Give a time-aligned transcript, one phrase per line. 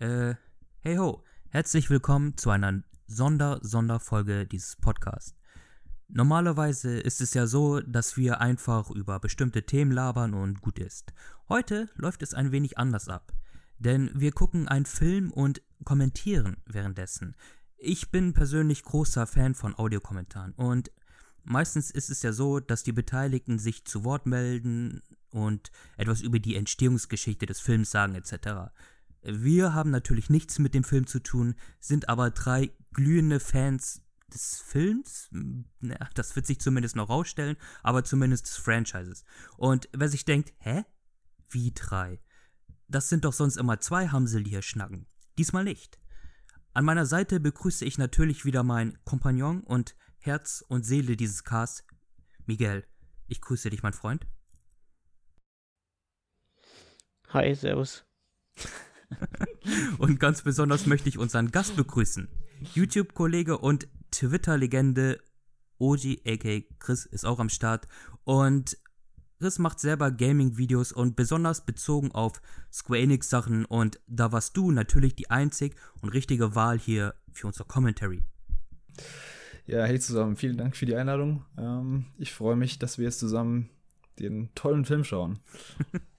[0.00, 0.36] Äh,
[0.78, 5.34] hey ho, herzlich willkommen zu einer Sonder-Sonderfolge dieses Podcasts.
[6.08, 11.12] Normalerweise ist es ja so, dass wir einfach über bestimmte Themen labern und gut ist.
[11.50, 13.34] Heute läuft es ein wenig anders ab.
[13.78, 17.36] Denn wir gucken einen Film und kommentieren währenddessen.
[17.76, 20.90] Ich bin persönlich großer Fan von Audiokommentaren und
[21.44, 26.38] meistens ist es ja so, dass die Beteiligten sich zu Wort melden und etwas über
[26.38, 28.72] die Entstehungsgeschichte des Films sagen etc.
[29.22, 34.02] Wir haben natürlich nichts mit dem Film zu tun, sind aber drei glühende Fans
[34.32, 35.28] des Films,
[35.80, 39.24] na, das wird sich zumindest noch rausstellen, aber zumindest des Franchises.
[39.56, 40.84] Und wer sich denkt, hä?
[41.48, 42.20] Wie drei?
[42.86, 45.06] Das sind doch sonst immer zwei Hamsel, die hier schnacken.
[45.36, 45.98] Diesmal nicht.
[46.72, 51.84] An meiner Seite begrüße ich natürlich wieder meinen Kompagnon und Herz und Seele dieses Casts,
[52.46, 52.86] Miguel.
[53.26, 54.26] Ich grüße dich, mein Freund.
[57.28, 58.04] Hi, servus.
[59.98, 62.28] und ganz besonders möchte ich unseren Gast begrüßen.
[62.74, 65.20] YouTube-Kollege und Twitter-Legende
[65.78, 67.88] Oji aka Chris ist auch am Start
[68.24, 68.76] und
[69.38, 75.14] Chris macht selber Gaming-Videos und besonders bezogen auf Square Enix-Sachen und da warst du natürlich
[75.14, 78.22] die einzig und richtige Wahl hier für unser Commentary.
[79.66, 81.46] Ja, hey zusammen, vielen Dank für die Einladung.
[81.56, 83.70] Ähm, ich freue mich, dass wir jetzt zusammen
[84.18, 85.38] den tollen Film schauen.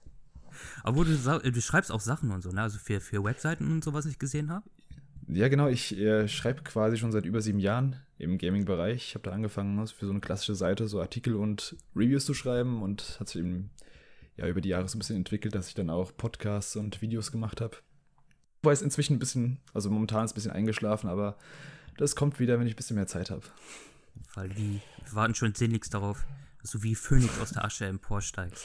[0.82, 2.62] Aber du, du schreibst auch Sachen und so, ne?
[2.62, 4.68] Also für, für Webseiten und so, was ich gesehen habe?
[5.28, 5.68] Ja, genau.
[5.68, 9.08] Ich äh, schreibe quasi schon seit über sieben Jahren im Gaming-Bereich.
[9.08, 12.34] Ich habe da angefangen, also für so eine klassische Seite so Artikel und Reviews zu
[12.34, 13.70] schreiben und hat sich eben
[14.36, 17.32] ja, über die Jahre so ein bisschen entwickelt, dass ich dann auch Podcasts und Videos
[17.32, 17.76] gemacht habe.
[18.62, 21.36] Wobei es inzwischen ein bisschen, also momentan ist es ein bisschen eingeschlafen, aber
[21.96, 23.42] das kommt wieder, wenn ich ein bisschen mehr Zeit habe.
[24.34, 26.24] Weil die warten schon sehnlichst darauf,
[26.60, 28.64] dass du wie Phönix aus der Asche emporsteigst.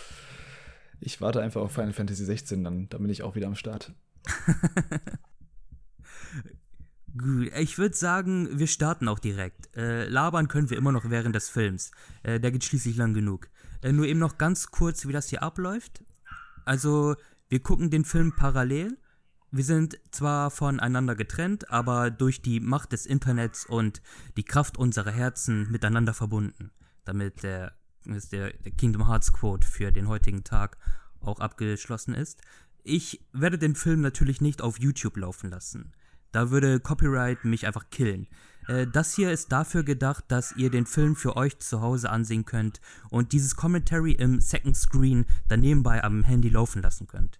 [0.99, 3.93] Ich warte einfach auf Final Fantasy 16, dann, dann bin ich auch wieder am Start.
[7.17, 9.75] Gut, ich würde sagen, wir starten auch direkt.
[9.75, 11.91] Äh, labern können wir immer noch während des Films.
[12.23, 13.49] Äh, der geht schließlich lang genug.
[13.81, 16.03] Äh, nur eben noch ganz kurz, wie das hier abläuft.
[16.65, 17.15] Also,
[17.49, 18.97] wir gucken den Film parallel.
[19.51, 24.01] Wir sind zwar voneinander getrennt, aber durch die Macht des Internets und
[24.35, 26.71] die Kraft unserer Herzen miteinander verbunden.
[27.05, 27.73] Damit der,
[28.31, 30.77] der, der Kingdom Hearts Quote für den heutigen Tag
[31.21, 32.41] auch abgeschlossen ist.
[32.83, 35.93] Ich werde den Film natürlich nicht auf YouTube laufen lassen.
[36.31, 38.27] Da würde Copyright mich einfach killen.
[38.67, 42.45] Äh, das hier ist dafür gedacht, dass ihr den Film für euch zu Hause ansehen
[42.45, 42.79] könnt
[43.09, 47.39] und dieses Commentary im Second Screen dann nebenbei am Handy laufen lassen könnt.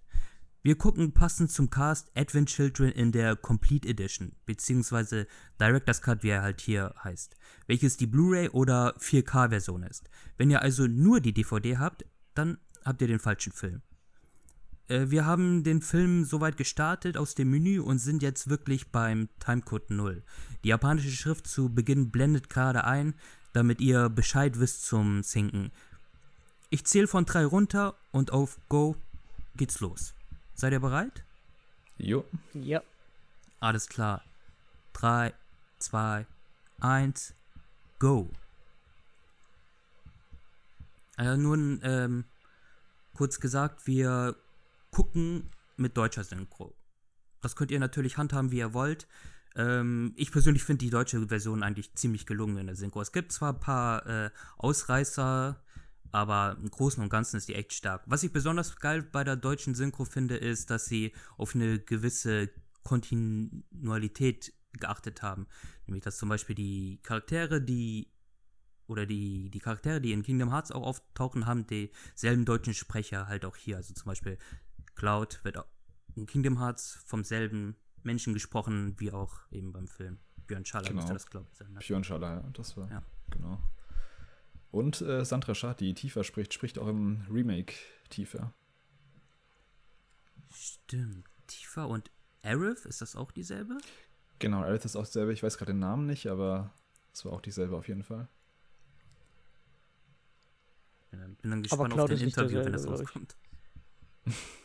[0.62, 5.28] Wir gucken passend zum Cast Advent Children in der Complete Edition, beziehungsweise
[5.60, 7.36] Director's Cut, wie er halt hier heißt,
[7.68, 10.10] welches die Blu-ray oder 4K-Version ist.
[10.36, 12.04] Wenn ihr also nur die DVD habt,
[12.34, 13.82] dann habt ihr den falschen Film.
[14.88, 19.28] Äh, wir haben den Film soweit gestartet aus dem Menü und sind jetzt wirklich beim
[19.38, 20.24] Timecode 0.
[20.64, 23.14] Die japanische Schrift zu Beginn blendet gerade ein,
[23.52, 25.70] damit ihr Bescheid wisst zum Sinken.
[26.68, 28.96] Ich zähle von 3 runter und auf Go
[29.56, 30.14] geht's los.
[30.58, 31.22] Seid ihr bereit?
[31.98, 32.24] Jo.
[32.52, 32.82] Ja.
[33.60, 34.24] Alles klar.
[34.94, 35.32] 3,
[35.78, 36.26] 2,
[36.80, 37.34] 1,
[38.00, 38.28] go.
[41.14, 42.24] Also nun, ähm,
[43.14, 44.34] kurz gesagt, wir
[44.90, 46.74] gucken mit deutscher Synchro.
[47.40, 49.06] Das könnt ihr natürlich handhaben, wie ihr wollt.
[49.54, 53.00] Ähm, ich persönlich finde die deutsche Version eigentlich ziemlich gelungen in der Synchro.
[53.00, 55.62] Es gibt zwar ein paar äh, Ausreißer,
[56.12, 58.02] aber im Großen und Ganzen ist die echt stark.
[58.06, 62.50] Was ich besonders geil bei der deutschen Synchro finde, ist, dass sie auf eine gewisse
[62.82, 65.46] Kontinualität geachtet haben.
[65.86, 68.10] Nämlich, dass zum Beispiel die Charaktere, die
[68.86, 73.44] oder die, die Charaktere, die in Kingdom Hearts auch auftauchen, haben dieselben deutschen Sprecher halt
[73.44, 73.76] auch hier.
[73.76, 74.38] Also zum Beispiel
[74.94, 75.58] Cloud wird
[76.14, 80.18] in Kingdom Hearts vom selben Menschen gesprochen, wie auch eben beim Film.
[80.46, 80.96] Björn Schaller genau.
[80.96, 81.72] müsste das, glaube ich, sein.
[81.72, 81.80] Ne?
[81.80, 82.90] Björn Schaller, ja, das war.
[82.90, 83.02] Ja.
[83.30, 83.60] Genau.
[84.70, 87.74] Und äh, Sandra Schad, die tiefer spricht, spricht auch im Remake
[88.10, 88.52] tiefer.
[90.54, 91.26] Stimmt.
[91.46, 92.10] Tiefer und
[92.42, 93.78] Arif, ist das auch dieselbe?
[94.38, 95.32] Genau, Arif ist auch dieselbe.
[95.32, 96.72] Ich weiß gerade den Namen nicht, aber
[97.12, 98.28] es war auch dieselbe auf jeden Fall.
[101.10, 103.36] Bin dann, bin dann gespannt auf dein Interview, wenn das rauskommt.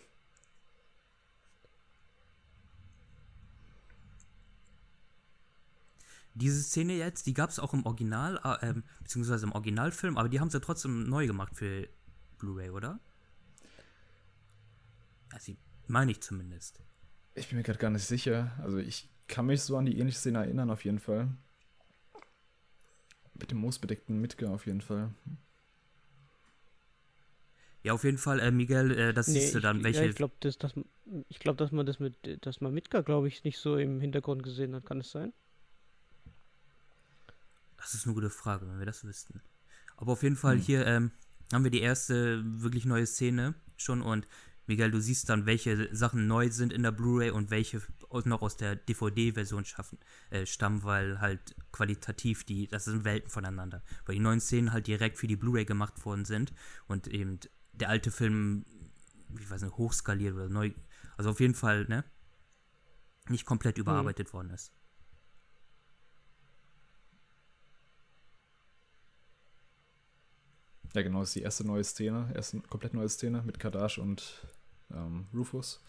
[6.36, 10.30] Diese Szene jetzt, die gab es auch im Original, äh, ähm, beziehungsweise im Originalfilm, aber
[10.30, 11.88] die haben sie trotzdem neu gemacht für
[12.40, 13.00] Blu-ray, oder?
[15.32, 15.54] Also,
[15.88, 16.82] meine ich zumindest.
[17.36, 18.52] Ich bin mir gerade gar nicht sicher.
[18.62, 21.30] Also, ich kann mich so an die ähnliche Szene erinnern, auf jeden Fall.
[23.36, 25.14] Mit dem moosbedeckten Midgar auf jeden Fall.
[27.84, 30.04] Ja, auf jeden Fall, äh, Miguel, äh, das Nee, siehst du ich, dann, welche.
[30.04, 30.74] ja, ich glaube, das, das,
[31.28, 32.16] ich glaub, dass man das mit,
[32.46, 34.86] dass man Mitka, glaube ich, nicht so im Hintergrund gesehen hat.
[34.86, 35.34] Kann es sein?
[37.84, 39.42] Das ist eine gute Frage, wenn wir das wüssten.
[39.98, 40.62] Aber auf jeden Fall Hm.
[40.62, 41.12] hier ähm,
[41.52, 44.28] haben wir die erste wirklich neue Szene schon und
[44.66, 47.82] Miguel, du siehst dann, welche Sachen neu sind in der Blu-ray und welche
[48.24, 50.00] noch aus der DVD-Version schaffen,
[50.30, 53.84] äh, stammen, weil halt qualitativ die, das sind Welten voneinander.
[54.06, 56.54] Weil die neuen Szenen halt direkt für die Blu-ray gemacht worden sind
[56.88, 57.40] und eben
[57.74, 58.66] der alte Film,
[59.38, 60.72] ich weiß nicht, hochskaliert oder neu,
[61.18, 62.06] also auf jeden Fall, ne?
[63.28, 64.72] Nicht komplett überarbeitet worden ist.
[70.94, 74.48] Ja, genau, das ist die erste neue Szene, erste komplett neue Szene mit Kadash und
[74.92, 75.82] ähm, Rufus.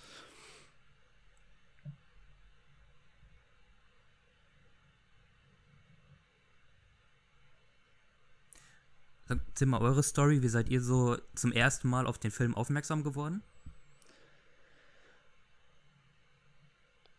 [9.27, 13.03] Sagt mal eure Story, wie seid ihr so zum ersten Mal auf den Film aufmerksam
[13.03, 13.43] geworden?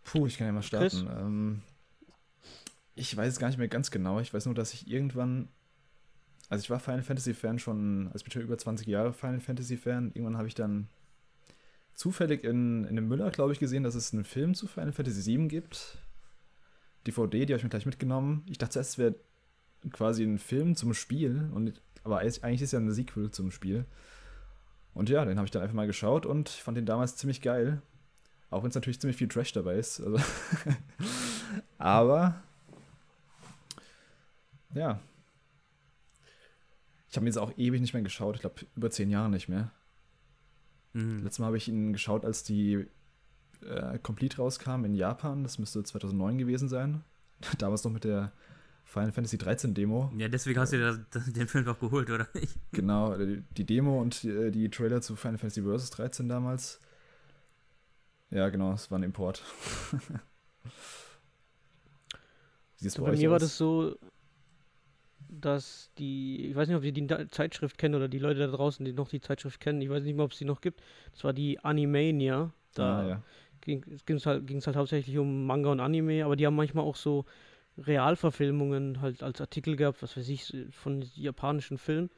[0.03, 1.07] Puh, ich kann ja mal starten.
[1.09, 1.61] Ähm,
[2.93, 4.19] ich weiß es gar nicht mehr ganz genau.
[4.19, 5.49] Ich weiß nur, dass ich irgendwann,
[6.49, 9.39] also ich war Final Fantasy Fan schon, also ich bin schon über 20 Jahre Final
[9.39, 10.11] Fantasy Fan.
[10.13, 10.87] Irgendwann habe ich dann
[11.95, 15.37] zufällig in, in einem Müller, glaube ich, gesehen, dass es einen Film zu Final Fantasy
[15.37, 15.97] VII gibt.
[17.07, 18.43] DVD, die habe ich mir gleich mitgenommen.
[18.49, 19.15] Ich dachte zuerst, es wäre
[19.91, 23.85] quasi ein Film zum Spiel, und, aber eigentlich ist es ja ein Sequel zum Spiel.
[24.93, 27.81] Und ja, den habe ich dann einfach mal geschaut und fand den damals ziemlich geil.
[28.49, 29.99] Auch wenn es natürlich ziemlich viel Trash dabei ist.
[29.99, 30.17] Also
[31.77, 32.41] aber
[34.73, 34.99] ja.
[37.15, 38.35] Ich habe ihn jetzt auch ewig nicht mehr geschaut.
[38.35, 39.71] Ich glaube, über zehn Jahre nicht mehr.
[40.91, 41.23] Mhm.
[41.23, 42.87] Letztes Mal habe ich ihn geschaut, als die
[43.65, 45.43] äh, Complete rauskam in Japan.
[45.43, 47.05] Das müsste 2009 gewesen sein.
[47.57, 48.33] Damals noch mit der
[48.83, 50.11] Final Fantasy 13 Demo.
[50.17, 52.57] Ja, deswegen hast du dir das, den Film doch geholt, oder nicht?
[52.73, 55.91] Genau, die, die Demo und die, die Trailer zu Final Fantasy Vs.
[55.91, 56.81] 13 damals.
[58.29, 59.41] Ja, genau, es war ein Import.
[62.79, 63.41] Wie So, bei mir war aus?
[63.43, 63.97] das so,
[65.29, 68.85] dass die, ich weiß nicht, ob ihr die Zeitschrift kennen oder die Leute da draußen,
[68.85, 70.81] die noch die Zeitschrift kennen, ich weiß nicht mehr, ob es die noch gibt.
[71.13, 72.51] Das war die Animania.
[72.73, 73.23] Da ah, ja.
[73.61, 76.95] ging es halt, ging's halt hauptsächlich um Manga und Anime, aber die haben manchmal auch
[76.95, 77.25] so
[77.77, 82.09] Realverfilmungen halt als Artikel gehabt, was weiß ich, von japanischen Filmen.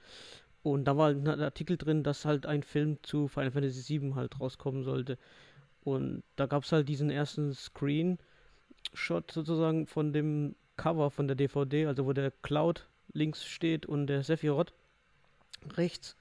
[0.64, 4.14] Und da war halt ein Artikel drin, dass halt ein Film zu Final Fantasy VII
[4.16, 5.18] halt rauskommen sollte.
[5.82, 8.20] Und da gab es halt diesen ersten Screenshot
[9.32, 14.24] sozusagen von dem Cover von der DVD, also wo der Cloud links steht und der
[14.24, 14.74] Sephiroth
[15.76, 16.16] rechts.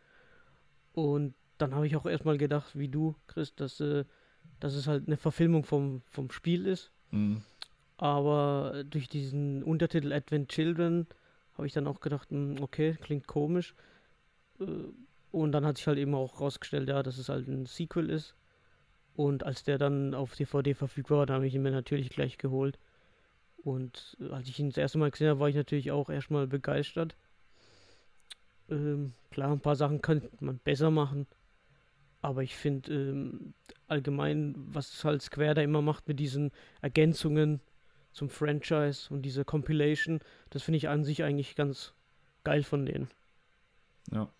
[0.92, 4.04] Und dann habe ich auch erstmal gedacht, wie du, Chris, dass, äh,
[4.60, 6.90] dass es halt eine Verfilmung vom, vom Spiel ist.
[7.10, 7.42] Mhm.
[7.98, 11.06] Aber durch diesen Untertitel Advent Children
[11.54, 13.74] habe ich dann auch gedacht, hm, okay, klingt komisch.
[14.60, 14.64] Äh,
[15.32, 18.34] Und dann hat sich halt eben auch rausgestellt, ja, dass es halt ein Sequel ist.
[19.14, 22.36] Und als der dann auf DVD verfügbar war, dann habe ich ihn mir natürlich gleich
[22.38, 22.78] geholt.
[23.66, 26.46] Und äh, als ich ihn das erste Mal gesehen habe, war ich natürlich auch erstmal
[26.46, 27.16] begeistert.
[28.70, 31.26] Ähm, klar, ein paar Sachen könnte man besser machen.
[32.22, 33.54] Aber ich finde ähm,
[33.88, 37.60] allgemein, was halt Square da immer macht mit diesen Ergänzungen
[38.12, 40.20] zum Franchise und diese Compilation,
[40.50, 41.92] das finde ich an sich eigentlich ganz
[42.44, 43.08] geil von denen.
[44.12, 44.30] Ja.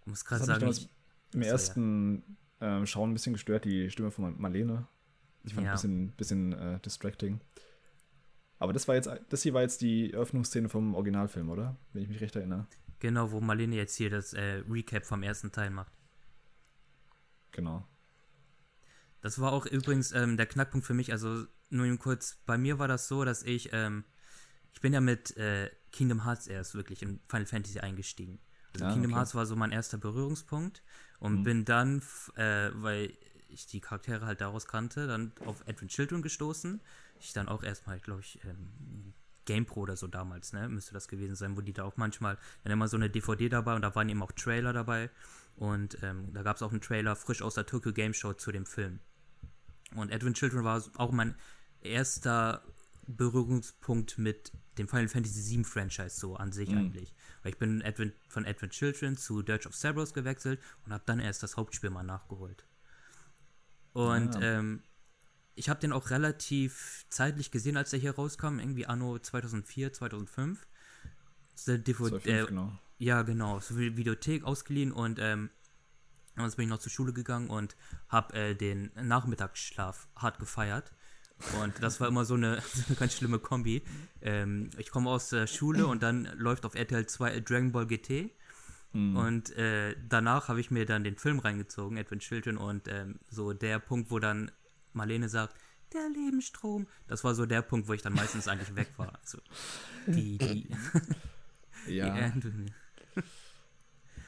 [0.00, 0.90] Ich muss gerade sagen, ich,
[1.32, 4.86] im ersten ähm, Schauen ein bisschen gestört, die Stimme von Marlene.
[5.46, 5.72] Ich fand Ja.
[5.72, 7.40] ein bisschen, bisschen äh, distracting.
[8.58, 11.76] Aber das war jetzt, das hier war jetzt die Eröffnungsszene vom Originalfilm, oder?
[11.92, 12.66] Wenn ich mich recht erinnere.
[12.98, 15.92] genau, wo Marlene jetzt hier das äh, Recap vom ersten Teil macht.
[17.52, 17.86] Genau.
[19.20, 21.12] Das war auch übrigens ähm, der Knackpunkt für mich.
[21.12, 24.04] Also nur eben kurz, bei mir war das so, dass ich, ähm,
[24.72, 28.38] ich bin ja mit äh, Kingdom Hearts erst wirklich in Final Fantasy eingestiegen.
[28.74, 29.18] Also Ah, Kingdom okay.
[29.20, 30.82] Hearts war so mein erster Berührungspunkt
[31.18, 31.44] und Mhm.
[31.44, 32.02] bin dann,
[32.36, 33.14] äh, weil
[33.48, 36.80] ich die Charaktere halt daraus kannte, dann auf Advent Children gestoßen.
[37.20, 39.14] Ich dann auch erstmal, glaube ich, ähm,
[39.46, 42.72] GamePro oder so damals, ne, müsste das gewesen sein, wo die da auch manchmal, dann
[42.72, 45.08] immer so eine DVD dabei und da waren eben auch Trailer dabei
[45.56, 48.50] und ähm, da gab es auch einen Trailer frisch aus der Tokyo Game Show zu
[48.50, 48.98] dem Film.
[49.94, 51.36] Und Advent Children war auch mein
[51.80, 52.62] erster
[53.06, 56.78] Berührungspunkt mit dem Final Fantasy VII Franchise so an sich Mhm.
[56.78, 57.14] eigentlich.
[57.42, 61.20] Weil ich bin Advent, von Advent Children zu Dirge of Cerberus gewechselt und habe dann
[61.20, 62.66] erst das Hauptspiel mal nachgeholt.
[63.96, 64.40] Und Ah.
[64.42, 64.82] ähm,
[65.54, 70.66] ich habe den auch relativ zeitlich gesehen, als der hier rauskam, irgendwie anno 2004, 2005.
[71.52, 72.78] Das ist der DVD, 2,5, äh, genau.
[72.98, 73.58] ja, genau.
[73.60, 75.48] So wie Videothek ausgeliehen und ähm,
[76.34, 77.74] damals bin ich noch zur Schule gegangen und
[78.10, 80.92] habe äh, den Nachmittagsschlaf hart gefeiert.
[81.62, 83.82] Und das war immer so eine, so eine ganz schlimme Kombi.
[84.20, 88.30] Ähm, ich komme aus der Schule und dann läuft auf RTL 2 Dragon Ball GT.
[88.96, 89.16] Mhm.
[89.16, 93.52] Und äh, danach habe ich mir dann den Film reingezogen, Edwin Children, und ähm, so
[93.52, 94.50] der Punkt, wo dann
[94.94, 95.54] Marlene sagt,
[95.92, 99.18] der Lebensstrom, das war so der Punkt, wo ich dann meistens eigentlich weg war.
[99.20, 99.38] Also,
[100.06, 100.68] die, die,
[101.88, 102.72] Ja, die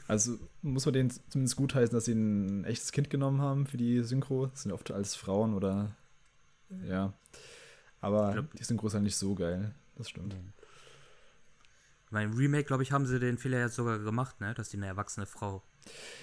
[0.07, 4.03] also muss man denen zumindest gutheißen, dass sie ein echtes Kind genommen haben für die
[4.03, 4.47] Synchro.
[4.47, 5.97] Das sind ja oft als Frauen oder
[6.87, 7.13] ja.
[8.01, 9.75] Aber glaub- die Synchro ist halt nicht so geil.
[9.97, 10.37] Das stimmt.
[12.11, 14.55] Beim Remake, glaube ich, haben sie den Fehler jetzt sogar gemacht, ne?
[14.55, 15.63] dass die eine erwachsene Frau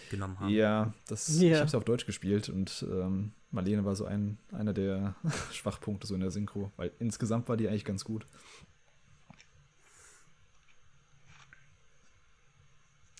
[0.09, 0.49] genommen haben.
[0.49, 1.57] Ja, das, ich Ja.
[1.57, 5.15] habe es auf Deutsch gespielt und ähm, Marlene war so ein, einer der
[5.51, 8.25] Schwachpunkte so in der Synchro, weil insgesamt war die eigentlich ganz gut.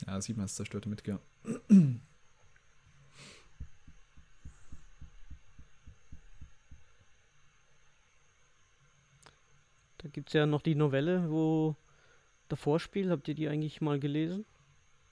[0.06, 1.20] Ja, sieht man, es zerstörte Mitgear.
[9.98, 11.76] Da gibt es ja noch die Novelle, wo
[12.56, 13.10] davor spielt.
[13.10, 14.46] Habt ihr die eigentlich mal gelesen?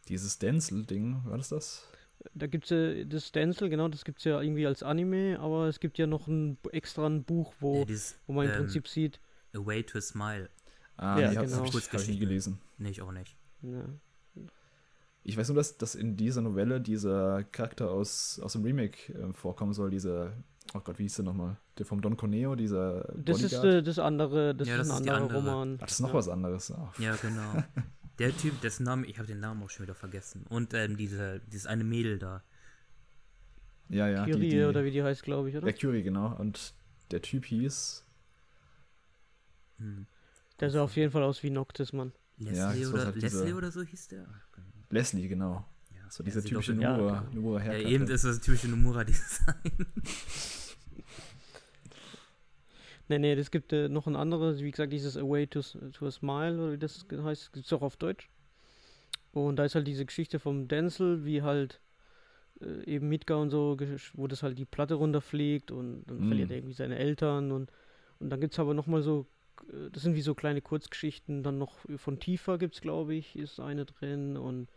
[0.07, 1.88] Dieses Denzel-Ding, war das das?
[2.33, 5.67] Da gibt es ja das Stencil, genau, das gibt es ja irgendwie als Anime, aber
[5.67, 8.88] es gibt ja noch ein extra ein Buch, wo, dieses wo man im ähm, Prinzip
[8.88, 9.19] sieht.
[9.53, 10.50] A Way to a Smile.
[10.95, 11.57] Ah, Ja, nee, genau.
[11.57, 12.59] hab ich, hab ich nie gelesen.
[12.77, 13.35] Nee, ich auch nicht.
[13.62, 13.85] Ja.
[15.23, 19.33] Ich weiß nur, dass, dass in dieser Novelle dieser Charakter aus, aus dem Remake äh,
[19.33, 20.33] vorkommen soll, dieser,
[20.74, 21.58] oh Gott, wie hieß der nochmal?
[21.77, 23.65] Der vom Don Corneo, dieser Das ist Bodyguard.
[23.65, 25.51] äh, das andere, das Ja, ist das ein ist die anderer andere.
[25.51, 25.75] Roman.
[25.79, 26.15] Ach, das ist noch ja.
[26.15, 26.72] was anderes.
[26.72, 27.63] Ah, Ja, genau.
[28.20, 30.46] Der Typ, dessen Name, ich habe den Namen auch schon wieder vergessen.
[30.50, 32.43] Und ähm, diese, dieses eine Mädel da.
[33.89, 34.24] ja, ja.
[34.25, 35.65] Kyrie die, die, oder wie die heißt, glaube ich, oder?
[35.67, 36.36] Ja, Curie, genau.
[36.38, 36.75] Und
[37.10, 38.05] der Typ hieß.
[39.79, 40.05] Hm.
[40.60, 42.12] Der sah auf jeden Fall aus wie Noctis, Mann.
[42.38, 44.27] Leslie, Ja, oder, halt diese- Leslie oder so hieß der?
[44.91, 45.65] Leslie, genau.
[46.13, 47.27] Ja, So dieser sieht typische auch- Ja, Nomura.
[47.34, 49.55] Nomura Ja, eben ist das typische Nomura-Design.
[53.10, 56.08] Nee, nee, das gibt äh, noch ein anderes, wie gesagt, dieses A Way to, to
[56.08, 58.29] a Smile, oder wie das heißt, gibt es auch auf Deutsch.
[59.34, 61.82] Und da ist halt diese Geschichte vom Denzel, wie halt
[62.62, 63.77] äh, eben Midgar und so,
[64.13, 66.27] wo das halt die Platte runterfliegt und dann Mm.
[66.29, 67.72] verliert er irgendwie seine Eltern und,
[68.20, 69.25] und dann gibt es aber nochmal so,
[69.70, 73.36] äh, das sind wie so kleine Kurzgeschichten, dann noch von Tifa gibt es, glaube ich,
[73.36, 74.70] ist eine drin und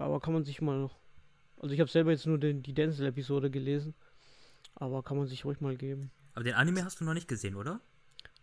[0.00, 0.90] aber kann man sich mal,
[1.60, 3.94] also ich habe selber jetzt nur den, die Denzel-Episode gelesen,
[4.74, 6.10] aber kann man sich ruhig mal geben.
[6.34, 7.80] Aber den Anime hast du noch nicht gesehen, oder?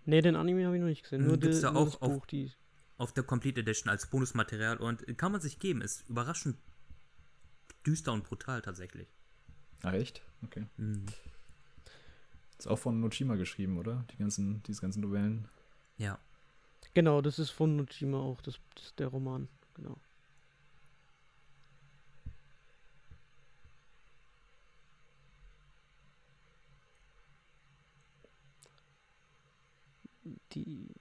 [0.05, 1.21] Ne, den Anime habe ich noch nicht gesehen.
[1.21, 2.51] Mhm, Nur, gibt's die, da nur auch das auf- Buch, die.
[2.97, 5.81] Auf der Complete Edition als Bonusmaterial und kann man sich geben.
[5.81, 6.57] Ist überraschend
[7.85, 9.07] düster und brutal tatsächlich.
[9.83, 10.23] Ach, echt?
[10.43, 10.65] Okay.
[10.77, 11.05] Mhm.
[12.57, 14.03] Ist auch von Nojima geschrieben, oder?
[14.11, 15.47] Die ganzen, diese ganzen Novellen.
[15.97, 16.17] Ja.
[16.95, 19.47] Genau, das ist von Nojima auch, das, das ist der Roman.
[19.75, 19.97] Genau.
[30.53, 30.93] Die.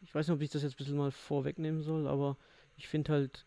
[0.00, 2.36] Ich weiß nicht, ob ich das jetzt ein bisschen mal vorwegnehmen soll, aber
[2.76, 3.46] ich finde halt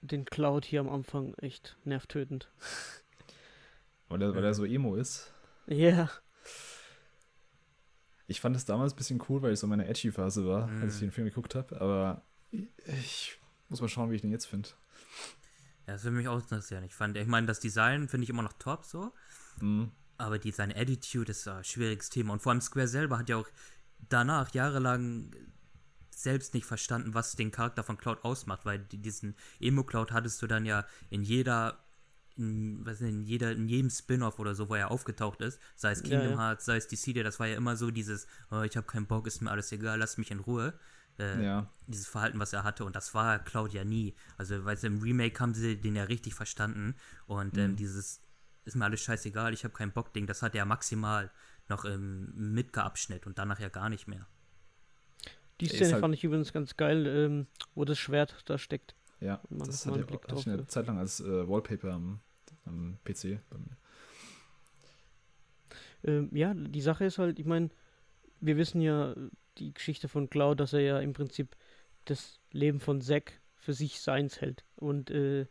[0.00, 2.48] den Cloud hier am Anfang echt nervtötend.
[4.08, 5.34] Weil er, weil er so emo ist.
[5.66, 6.08] Ja,
[8.26, 10.82] Ich fand es damals ein bisschen cool, weil ich so in meiner Edgy-Phase war, Mhm.
[10.82, 11.78] als ich den Film geguckt habe.
[11.80, 13.38] Aber ich
[13.68, 14.70] muss mal schauen, wie ich den jetzt finde.
[15.86, 16.84] Ja, das würde mich auch interessieren.
[16.84, 19.12] Ich fand, ich meine, das Design finde ich immer noch top so.
[19.60, 19.90] Mhm.
[20.16, 22.32] Aber die, seine Attitude ist ein schwieriges Thema.
[22.32, 23.48] Und vor allem Square selber hat ja auch
[24.08, 25.30] danach jahrelang
[26.10, 30.46] selbst nicht verstanden, was den Charakter von Cloud ausmacht, weil die, diesen Emo-Cloud hattest du
[30.46, 31.78] dann ja in jeder,
[32.36, 36.02] in, was in, jeder, in jedem Spin-off oder so, wo er aufgetaucht ist, sei es
[36.02, 36.38] Ja, Kingdom ja.
[36.38, 39.26] Hearts, sei es Dissidia, das war ja immer so dieses, oh, ich habe keinen Bock,
[39.26, 40.74] ist mir alles egal, lass mich in Ruhe.
[41.18, 41.66] Äh, Ja.
[41.86, 44.14] dieses Verhalten, was er hatte, und das war Cloud ja nie.
[44.36, 46.94] Also, weil im Remake haben sie den ja richtig verstanden
[47.26, 47.76] und ähm, Mhm.
[47.76, 48.20] dieses
[48.64, 51.30] ist mir alles scheißegal, ich habe keinen Bock Ding, das hat er maximal
[51.68, 54.26] noch im Midgar-Abschnitt und danach ja gar nicht mehr.
[55.60, 58.94] die ist Szene halt- fand ich übrigens ganz geil, ähm, wo das Schwert da steckt.
[59.20, 60.66] Ja, das hat einen er Blick hatte drauf ich eine.
[60.68, 62.20] Zeit lang als äh, Wallpaper am,
[62.64, 63.40] am PC.
[63.50, 63.76] bei mir.
[66.04, 67.70] Ähm, ja, die Sache ist halt, ich meine,
[68.40, 69.14] wir wissen ja
[69.58, 71.56] die Geschichte von Cloud, dass er ja im Prinzip
[72.04, 74.64] das Leben von Zack für sich seins hält.
[74.76, 75.46] Und äh,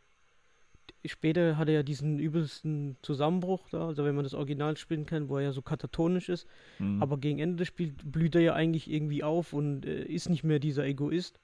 [1.08, 5.30] später hat er ja diesen übelsten Zusammenbruch da, also wenn man das Original spielen kann,
[5.30, 6.48] wo er ja so katatonisch ist.
[6.80, 7.02] Mhm.
[7.02, 10.44] Aber gegen Ende des Spiels blüht er ja eigentlich irgendwie auf und äh, ist nicht
[10.44, 11.40] mehr dieser Egoist.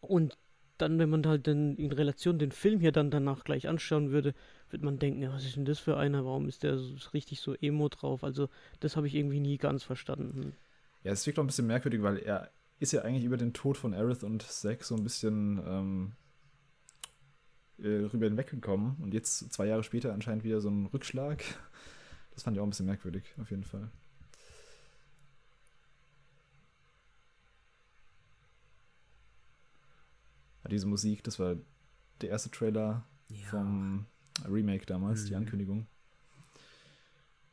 [0.00, 0.36] Und
[0.78, 4.34] dann, wenn man halt dann in Relation den Film hier dann danach gleich anschauen würde,
[4.70, 6.24] wird man denken, ja, was ist denn das für einer?
[6.24, 8.24] Warum ist der so, richtig so emo drauf?
[8.24, 8.48] Also,
[8.80, 10.54] das habe ich irgendwie nie ganz verstanden.
[11.02, 13.78] Ja, es wirkt auch ein bisschen merkwürdig, weil er ist ja eigentlich über den Tod
[13.78, 16.12] von Aerith und Zack so ein bisschen ähm,
[17.78, 21.42] äh, rüber hinweggekommen und jetzt zwei Jahre später anscheinend wieder so ein Rückschlag.
[22.32, 23.90] Das fand ich auch ein bisschen merkwürdig, auf jeden Fall.
[30.64, 31.56] Ja, diese Musik, das war
[32.20, 33.46] der erste Trailer Ja.
[33.48, 34.06] vom
[34.46, 35.38] Remake damals, die Mhm.
[35.38, 35.86] Ankündigung.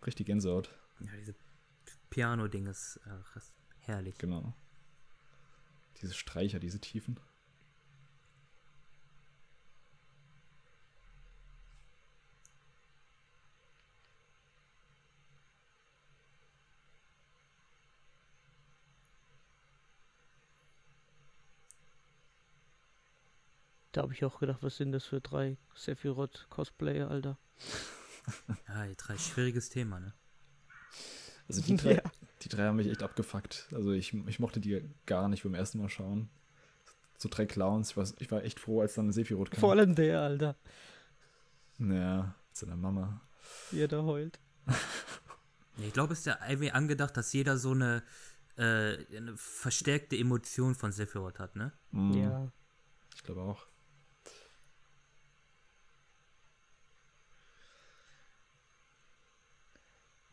[0.06, 1.34] Richtig Gänsehaut, ja diese
[2.10, 3.00] Piano-Ding ist,
[3.36, 4.18] ist herrlich.
[4.18, 4.53] genau.
[6.01, 7.18] Diese Streicher, diese Tiefen.
[23.94, 27.38] Da habe ich auch gedacht, was sind das für drei Sephiroth-Cosplayer, Alter.
[28.70, 30.14] Ja, die drei schwieriges Thema, ne?
[31.50, 32.02] Also die drei, Ja.
[32.42, 33.68] die drei haben mich echt abgefuckt.
[33.74, 36.30] Also ich, ich mochte die gar nicht beim ersten Mal schauen.
[37.18, 39.60] So drei Clowns, ich war, ich war echt froh, als dann Sephiroth kam.
[39.60, 40.56] Vor allem der, Alter.
[41.80, 43.22] Ja, mit seiner Mama.
[43.72, 44.40] Wie er da heult.
[45.78, 48.04] Ich glaube, es ist ja irgendwie angedacht, dass jeder so eine,
[48.58, 51.74] äh, eine verstärkte Emotion von Sephiroth hat, ne?
[51.90, 52.52] Mhm, Ja.
[53.16, 53.66] Ich glaube auch.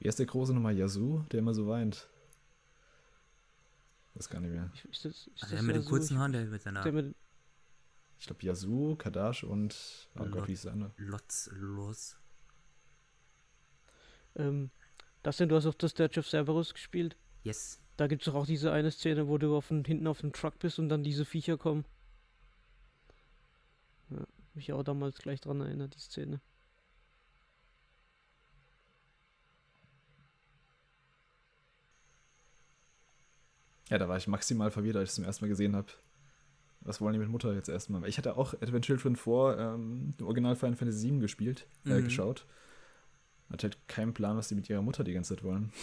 [0.00, 0.76] Wie heißt der große nochmal?
[0.76, 2.08] Yasu, der immer so weint?
[4.14, 4.70] Weiß gar nicht mehr.
[4.74, 6.92] Ich, ist das, ist Also das der mit den kurzen Haaren, der mit seiner Der
[6.92, 7.14] mit,
[8.18, 10.08] Ich glaube Yasu, Kadash und.
[10.16, 10.90] Oh Lot- Gott, wie ist der andere?
[10.96, 12.16] Lotz los.
[14.36, 14.70] ähm,
[15.22, 17.16] das denn, du hast auch das Dirge of Cerberus gespielt.
[17.44, 17.78] Yes.
[17.98, 20.32] Da gibt es doch auch diese eine Szene, wo du auf dem, hinten auf dem
[20.32, 21.84] Truck bist und dann diese Viecher kommen.
[24.08, 26.40] Ja, mich auch damals gleich dran erinnert, die Szene.
[33.90, 35.88] Ja, da war ich maximal verwirrt, als ich es zum ersten Mal gesehen habe.
[36.82, 38.08] Was wollen die mit Mutter jetzt erstmal?
[38.08, 42.04] Ich hatte auch Advent Children vor ähm, dem Original Final Fantasy VII gespielt, äh, Mhm.
[42.04, 42.46] geschaut.
[43.50, 45.72] Hatte halt keinen Plan, was die mit ihrer Mutter die ganze Zeit wollen.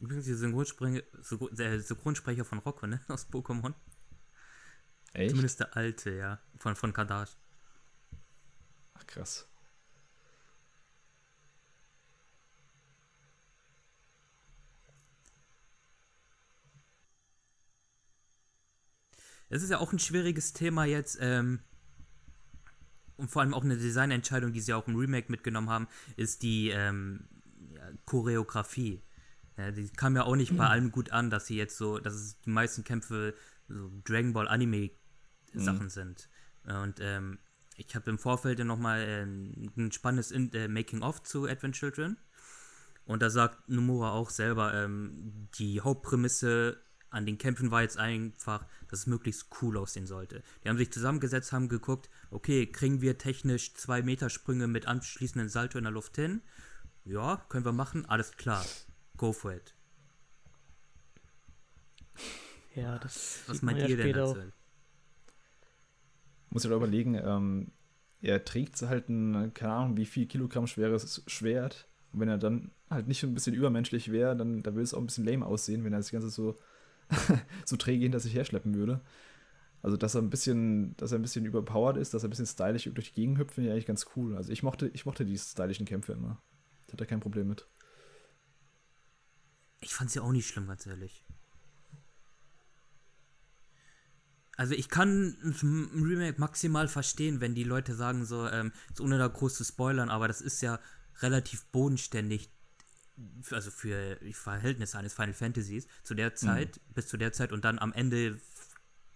[0.00, 3.00] Übrigens, die Synchronsprecher, Synchro- der Synchronsprecher von Rocco, ne?
[3.08, 3.74] Aus Pokémon.
[5.12, 5.30] Echt?
[5.30, 6.40] Zumindest der alte, ja.
[6.56, 7.36] Von, von Kadash.
[9.00, 9.46] Ach, krass.
[19.48, 21.60] Es ist ja auch ein schwieriges Thema jetzt, ähm,
[23.16, 26.70] und vor allem auch eine Designentscheidung, die sie auch im Remake mitgenommen haben, ist die
[26.70, 27.28] ähm,
[27.74, 29.02] ja, Choreografie.
[29.58, 32.14] Ja, die kam ja auch nicht bei allem gut an, dass sie jetzt so, dass
[32.14, 33.34] es die meisten Kämpfe
[33.68, 34.90] so Dragon Ball Anime
[35.52, 36.30] Sachen sind.
[36.64, 37.38] Und ähm,
[37.80, 42.18] ich habe im Vorfeld ja nochmal äh, ein spannendes äh, Making-of zu Advent Children.
[43.06, 48.64] Und da sagt Nomura auch selber, ähm, die Hauptprämisse an den Kämpfen war jetzt einfach,
[48.88, 50.44] dass es möglichst cool aussehen sollte.
[50.62, 55.48] Die haben sich zusammengesetzt, haben geguckt, okay, kriegen wir technisch zwei Meter Sprünge mit anschließenden
[55.48, 56.42] Salto in der Luft hin?
[57.04, 58.64] Ja, können wir machen, alles klar.
[59.16, 59.74] Go for it.
[62.76, 64.52] Ja, das Was meint ihr denn dazu?
[66.50, 67.72] Muss ich doch überlegen, ähm,
[68.20, 71.88] er trägt halt ein, keine Ahnung, wie viel Kilogramm schweres Schwert.
[72.12, 74.94] Und wenn er dann halt nicht so ein bisschen übermenschlich wäre, dann da würde es
[74.94, 76.58] auch ein bisschen lame aussehen, wenn er das Ganze so,
[77.64, 79.00] so träge hinter sich herschleppen würde.
[79.82, 82.46] Also, dass er ein bisschen, dass er ein bisschen überpowered ist, dass er ein bisschen
[82.46, 84.36] stylisch durch die Gegend hüpft, finde ich eigentlich ganz cool.
[84.36, 86.42] Also ich mochte, ich mochte die stylischen Kämpfe immer.
[86.82, 87.66] Ich hatte da kein Problem mit.
[89.80, 91.24] Ich fand sie auch nicht schlimm, ganz ehrlich.
[94.60, 99.26] Also ich kann ein Remake maximal verstehen, wenn die Leute sagen so, ähm, ohne da
[99.26, 100.78] groß zu spoilern, aber das ist ja
[101.22, 102.50] relativ bodenständig,
[103.50, 107.64] also für die Verhältnisse eines Final Fantasies, zu der Zeit, bis zu der Zeit und
[107.64, 108.38] dann am Ende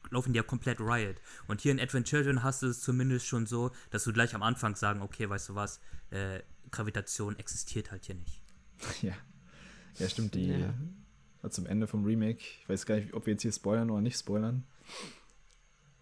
[0.08, 1.16] laufen die ja komplett Riot.
[1.46, 4.42] Und hier in Advent Children hast du es zumindest schon so, dass du gleich am
[4.42, 5.78] Anfang sagen, okay, weißt du was,
[6.08, 8.40] äh, Gravitation existiert halt hier nicht.
[9.02, 9.12] ja.
[9.98, 11.50] Ja, stimmt, die Ja.
[11.50, 12.38] zum Ende vom Remake.
[12.40, 14.64] Ich weiß gar nicht, ob wir jetzt hier spoilern oder nicht spoilern.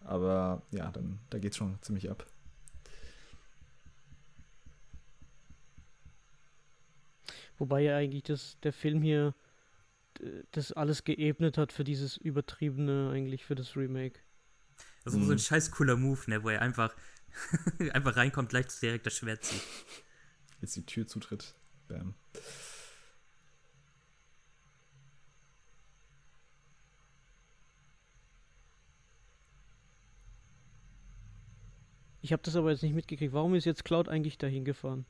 [0.03, 2.25] Aber ja, dann da geht's schon ziemlich ab.
[7.57, 9.33] Wobei ja eigentlich das, der Film hier
[10.51, 14.19] das alles geebnet hat für dieses übertriebene, eigentlich für das Remake.
[15.03, 15.39] Das ist so ein Mhm.
[15.39, 16.95] scheiß cooler Move, ne, wo er einfach,
[17.93, 19.61] einfach reinkommt, gleich direkt das Schwert zieht.
[20.61, 21.55] Jetzt die Tür zutritt.
[21.87, 22.13] Bam.
[32.23, 33.33] Ich habe das aber jetzt nicht mitgekriegt.
[33.33, 35.05] Warum ist jetzt Cloud eigentlich dahin gefahren?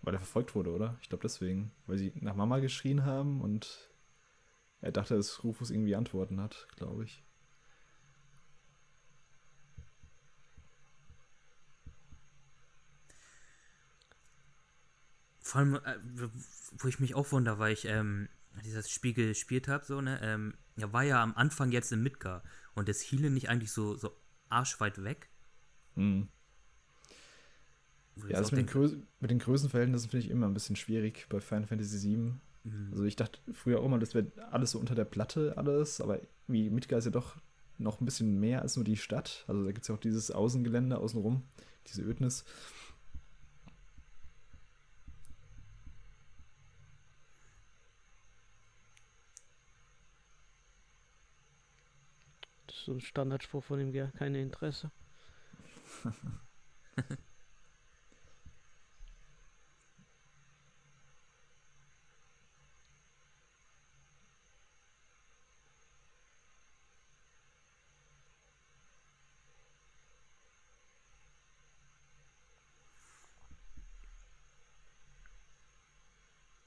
[0.00, 0.96] Weil er verfolgt wurde, oder?
[1.02, 1.70] Ich glaube deswegen.
[1.86, 3.90] Weil sie nach Mama geschrien haben und
[4.80, 7.22] er dachte, dass Rufus irgendwie Antworten hat, glaube ich.
[15.54, 16.28] vor allem, äh,
[16.78, 18.30] wo ich mich auch wundere, weil ich ähm,
[18.64, 22.42] dieses Spiel gespielt habe, so, ne, ähm, ja, war ja am Anfang jetzt in Midgar
[22.74, 24.16] und ist Healing nicht eigentlich so, so
[24.48, 25.28] arschweit weg?
[25.96, 26.28] Hm.
[28.28, 31.66] Ja, das mit den, mit den Größenverhältnissen finde ich immer ein bisschen schwierig bei Final
[31.66, 32.32] Fantasy VII.
[32.64, 32.88] mhm.
[32.92, 36.20] Also ich dachte früher auch mal, das wäre alles so unter der Platte alles, aber
[36.46, 37.36] wie Midgar ist ja doch
[37.78, 39.44] noch ein bisschen mehr als nur die Stadt.
[39.48, 41.42] Also da gibt es ja auch dieses Außengelände außenrum,
[41.88, 42.44] diese Ödnis.
[52.66, 54.90] Das ist so ein Standardspruch von ihm, ja, keine Interesse.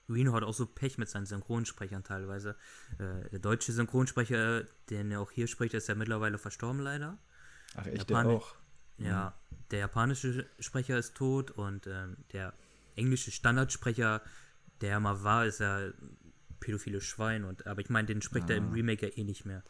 [0.10, 2.56] Reno hat auch so Pech mit seinen Synchronsprechern teilweise.
[2.97, 7.17] Äh, der deutsche Synchronsprecher, den er auch hier spricht, ist ja mittlerweile verstorben leider.
[7.76, 8.32] Ach echt, Japanisch.
[8.32, 8.66] der auch.
[8.97, 9.33] Ja,
[9.71, 12.53] der japanische Sprecher ist tot und ähm, der
[12.95, 14.21] englische Standardsprecher,
[14.81, 15.89] der ja mal war, ist ja
[16.60, 17.43] pädophile Schwein.
[17.43, 18.71] Und, aber ich meine, den spricht er im Ah.
[18.73, 19.63] Remake ja eh nicht mehr.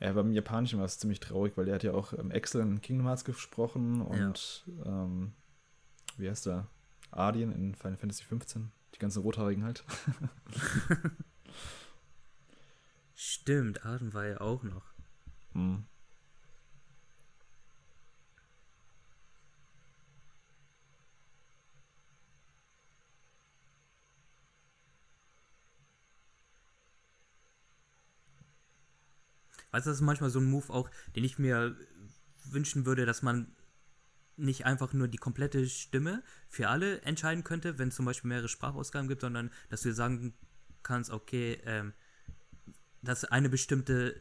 [0.00, 3.06] Ja, beim Japanischen war es ziemlich traurig, weil der hat ja auch ähm, Excellent Kingdom
[3.06, 5.32] Hearts gesprochen und ähm,
[6.16, 6.66] wie heißt der?
[7.12, 8.72] Arden in Final Fantasy 15.
[8.94, 9.84] Die ganzen Rothaarigen halt.
[13.14, 14.92] Stimmt, Arden war ja auch noch.
[15.52, 15.84] Hm.
[29.72, 31.76] Weißt du, das ist manchmal so ein Move auch, den ich mir
[32.44, 33.56] wünschen würde, dass man
[34.36, 38.48] nicht einfach nur die komplette Stimme für alle entscheiden könnte, wenn es zum Beispiel mehrere
[38.48, 40.34] Sprachausgaben gibt, sondern dass du sagen
[40.82, 41.92] kannst, okay, ähm,
[43.02, 44.14] dass eine bestimmte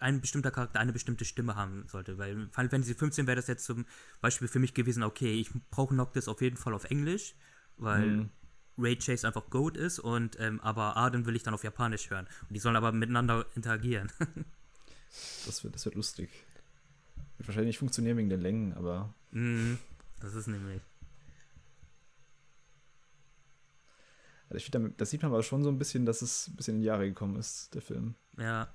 [0.00, 2.18] ein bestimmter Charakter eine bestimmte Stimme haben sollte.
[2.18, 3.84] Weil in Final Fantasy 15 wäre das jetzt zum
[4.20, 7.34] Beispiel für mich gewesen, okay, ich brauche Noctis auf jeden Fall auf Englisch,
[7.76, 8.30] weil Mhm.
[8.78, 12.28] Ray Chase einfach Goat ist und ähm, aber Arden will ich dann auf Japanisch hören.
[12.48, 14.12] Und die sollen aber miteinander interagieren.
[15.46, 16.30] Das wird, das wird lustig.
[17.36, 19.78] Wird wahrscheinlich nicht funktionieren wegen der Längen, aber Mhm,
[20.20, 20.82] das ist nämlich.
[24.48, 26.56] also ich find, damit- das sieht man aber schon so ein bisschen, dass es ein
[26.56, 28.14] bisschen in die Jahre gekommen ist, der Film.
[28.38, 28.72] Ja,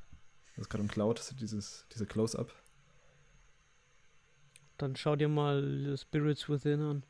[0.55, 2.53] Das ist gerade im Cloud, das ist dieses, diese Close-Up.
[4.77, 7.03] Dann schau dir mal Spirits Within an.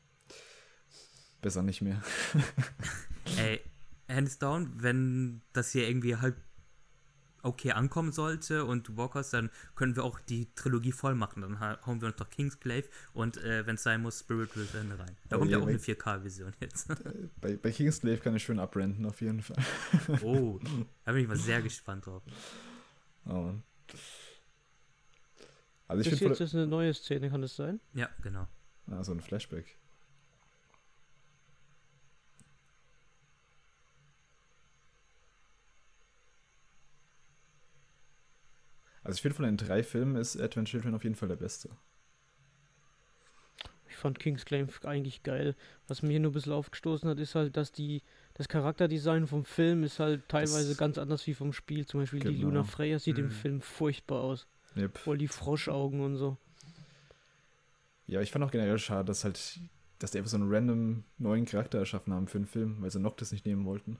[1.42, 2.02] Besser nicht mehr.
[3.36, 3.60] ey,
[4.08, 6.36] hands down, wenn das hier irgendwie halt
[7.44, 11.42] okay ankommen sollte und hast, dann können wir auch die Trilogie voll machen.
[11.42, 14.90] Dann ha- hauen wir uns doch Kingsglaive und äh, wenn es sein muss, Spirit Within
[14.92, 15.16] rein.
[15.28, 15.98] Da Oh kommt ja auch eine wait.
[15.98, 16.88] 4K-Version jetzt.
[17.40, 19.56] Bei, bei Kingslave kann ich schön abrenten, auf jeden Fall.
[20.22, 20.58] oh,
[21.04, 22.22] da bin ich mal sehr gespannt drauf.
[23.26, 23.32] Oh.
[23.32, 23.62] Mann.
[25.86, 27.80] Also ich Das finde jetzt ist eine neue Szene, kann das sein?
[27.92, 28.46] Ja, genau.
[28.90, 29.76] Ah, so ein Flashback.
[39.04, 41.70] Also ich finde von den drei Filmen ist Advent Children auf jeden Fall der beste.
[43.88, 45.54] Ich fand Kingsclaim eigentlich geil.
[45.86, 48.02] Was mir nur ein bisschen aufgestoßen hat, ist halt, dass die
[48.34, 51.86] das Charakterdesign vom Film ist halt teilweise Das- ganz anders wie vom Spiel.
[51.86, 52.48] Zum Beispiel die Genau.
[52.48, 53.30] Luna Freya sieht im Mhm.
[53.30, 54.46] Film furchtbar aus.
[54.76, 54.98] Yep.
[54.98, 56.36] Voll die Froschaugen und so.
[58.06, 59.60] Ja, ich fand auch generell schade, dass halt,
[60.00, 62.98] dass die einfach so einen random neuen Charakter erschaffen haben für einen Film, weil sie
[62.98, 63.98] Noctis nicht nehmen wollten.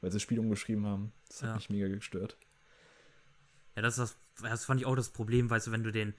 [0.00, 1.12] Weil sie das Spiel umgeschrieben haben.
[1.28, 1.54] Das hat Ja.
[1.54, 2.36] mich mega gestört.
[3.76, 6.14] Ja, das, ist das, das fand ich auch das Problem, weißt du, wenn du den,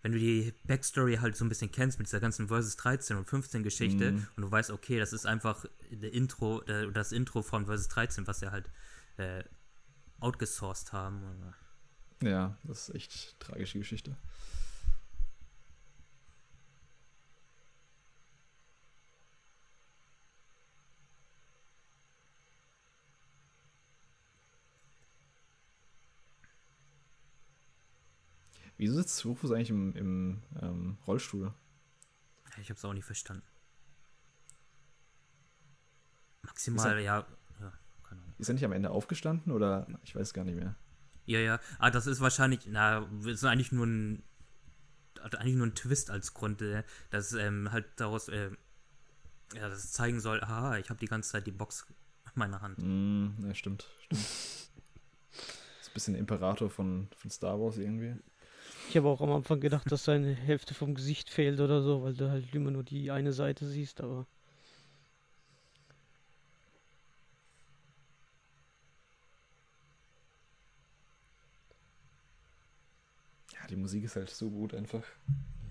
[0.00, 3.28] wenn du die Backstory halt so ein bisschen kennst mit dieser ganzen Versus 13 und
[3.28, 4.26] 15 Geschichte Mhm.
[4.36, 8.26] und du weißt, okay, das ist einfach der Intro, äh, das Intro von Versus 13,
[8.26, 8.68] was sie halt
[9.18, 9.44] äh,
[10.18, 11.22] outgesourced haben.
[12.22, 14.16] Ja, das ist echt tragische Geschichte.
[28.82, 31.54] Wieso sitzt Rufus eigentlich im, im ähm, Rollstuhl?
[32.60, 33.46] Ich hab's auch nicht verstanden.
[36.42, 37.24] Maximal, ja,
[37.60, 38.34] ja, keine Ahnung.
[38.38, 40.74] Ist er nicht am Ende aufgestanden oder ich weiß gar nicht mehr.
[41.26, 41.60] Ja, ja.
[41.78, 44.24] Ah, das ist wahrscheinlich, na, das ist eigentlich nur ein,
[45.20, 48.50] hat eigentlich nur ein Twist als Grund, äh, dass ähm, halt daraus, äh,
[49.54, 51.86] ja, das zeigen soll, aha, ich habe die ganze Zeit die Box
[52.24, 52.78] in meiner Hand.
[52.78, 54.20] Mm, ja, stimmt, stimmt.
[54.20, 58.16] ist ein bisschen Imperator von, von Star Wars irgendwie.
[58.88, 62.14] Ich habe auch am Anfang gedacht, dass seine Hälfte vom Gesicht fehlt oder so, weil
[62.14, 64.26] du halt immer nur die eine Seite siehst, aber.
[73.54, 75.04] Ja, die Musik ist halt so gut einfach.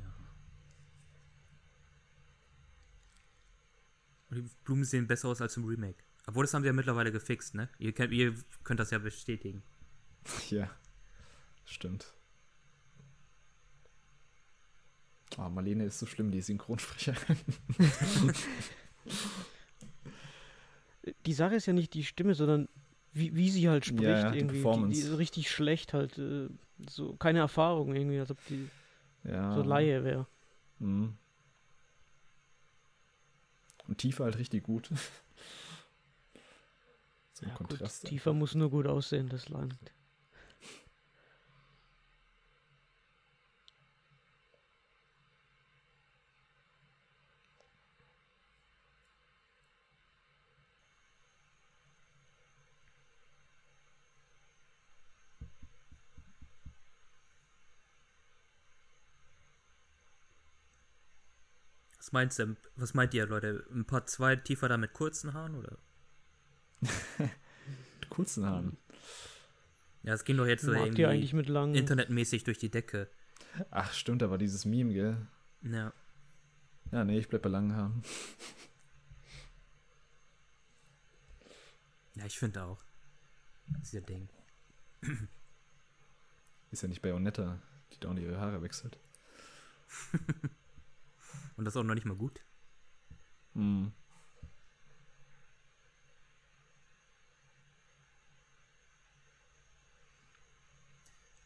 [0.01, 0.13] Ja.
[4.35, 6.03] Die Blumen sehen besser aus als im Remake.
[6.25, 7.69] Obwohl, das haben sie ja mittlerweile gefixt, ne?
[7.77, 9.61] Ihr könnt, ihr könnt das ja bestätigen.
[10.49, 10.69] Ja,
[11.65, 12.13] stimmt.
[15.37, 17.37] Oh, Marlene ist so schlimm, die Synchronsprecherin.
[21.25, 22.69] Die Sache ist ja nicht die Stimme, sondern
[23.13, 24.57] wie, wie sie halt spricht Ja, ja, die irgendwie.
[24.57, 25.01] Die, Performance.
[25.01, 26.17] die ist richtig schlecht halt.
[26.17, 26.49] Äh,
[26.89, 28.67] so keine Erfahrung irgendwie, als ob die
[29.23, 29.53] ja.
[29.53, 30.27] so Laie wäre.
[30.79, 31.15] Mhm.
[33.87, 34.87] Und Tiefe halt richtig gut.
[37.33, 38.05] so ein Ja, gut, Kontrast.
[38.07, 39.75] tiefer muss nur gut aussehen, das langt.
[62.11, 63.65] Was meinst du, was meint ihr, Leute?
[63.71, 65.77] Ein paar zwei tiefer da mit kurzen Haaren, oder?
[66.81, 66.89] Mit
[68.09, 68.75] kurzen Haaren.
[70.03, 71.73] Ja, es ging doch jetzt so Mag irgendwie eigentlich mit langen.
[71.73, 73.09] internetmäßig durch die Decke.
[73.69, 75.25] Ach, stimmt, da war dieses Meme, gell?
[75.61, 75.93] Ja.
[76.91, 78.03] Ja, nee, ich bleib bei langen Haaren.
[82.15, 82.83] Ja, ich finde auch.
[83.67, 84.27] Das ist ihr Ding.
[86.71, 87.57] Ist ja nicht bei Onetta,
[87.93, 88.99] die dauernd ihre Haare wechselt.
[91.61, 92.43] Und das auch noch nicht mal gut.
[93.53, 93.91] Mhm.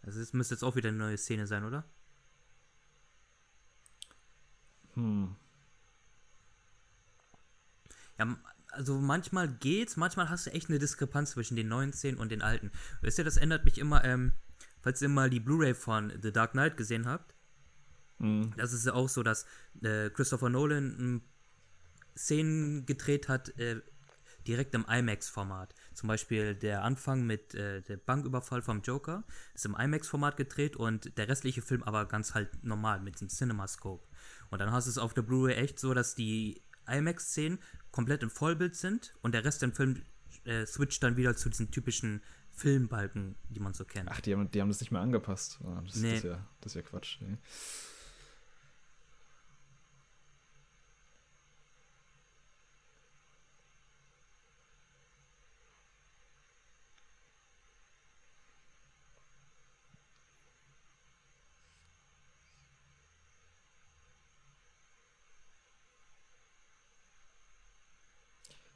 [0.03, 1.83] Also es müsste jetzt auch wieder eine neue Szene sein, oder?
[4.93, 5.35] Hm.
[8.17, 8.37] Ja,
[8.71, 12.41] also manchmal geht's, manchmal hast du echt eine Diskrepanz zwischen den neuen Szenen und den
[12.41, 12.71] alten.
[13.01, 14.31] Wisst ihr, das ändert mich immer, ähm,
[14.79, 17.34] falls ihr mal die Blu-ray von The Dark Knight gesehen habt,
[18.17, 18.53] Mhm.
[18.57, 19.45] das ist ja auch so, dass
[19.81, 21.21] äh, Christopher Nolan
[22.15, 23.81] Szenen gedreht hat, äh,
[24.47, 25.73] direkt im IMAX-Format.
[25.93, 29.23] Zum Beispiel der Anfang mit äh, der Banküberfall vom Joker
[29.53, 34.07] ist im IMAX-Format gedreht und der restliche Film aber ganz halt normal mit dem CinemaScope.
[34.51, 37.59] Und dann hast du es auf der Blu-ray echt so, dass die IMAX-Szenen
[37.91, 40.03] komplett im Vollbild sind und der Rest im Film
[40.45, 44.09] äh, switcht dann wieder zu diesen typischen Filmbalken, die man so kennt.
[44.11, 45.59] Ach, die haben, die haben das nicht mehr angepasst.
[45.63, 46.09] Ah, das, Nee.
[46.11, 47.17] das, ist, ja, das ist ja Quatsch.
[47.19, 47.37] Nee.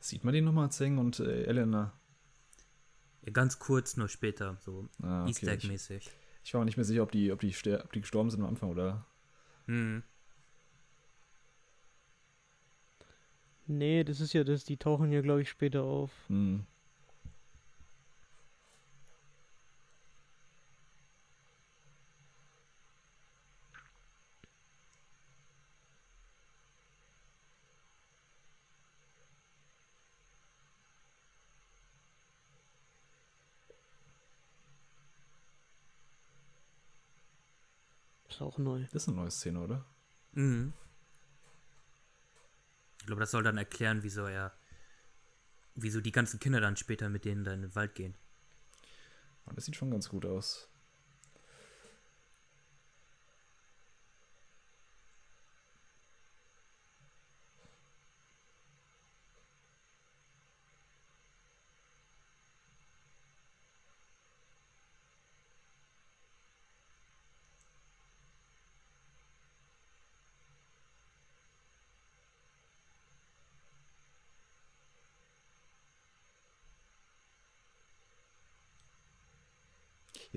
[0.10, 1.93] Sieht man die nochmal Zeng und äh, Elena?
[3.22, 5.30] Ja, ganz kurz, nur später, so Ah, okay.
[5.30, 6.10] Easter Ich, Egg-mäßig.
[6.43, 8.48] ich war mir nicht mehr sicher, ob die, ob, die ob die gestorben sind am
[8.48, 9.06] Anfang oder.
[9.67, 10.02] Hm.
[13.67, 16.10] Nee, das ist ja das, die tauchen ja, glaube ich, später auf.
[16.26, 16.65] Hm.
[38.39, 38.84] Ist auch neu.
[38.84, 39.86] Das ist eine neue Szene, oder?
[40.32, 40.71] Mhm.
[43.02, 44.54] Ich glaube, das soll dann erklären, wieso er,
[45.75, 48.15] wieso die ganzen Kinder dann später mit denen dann in den Wald gehen.
[49.54, 50.68] Das sieht schon ganz gut aus.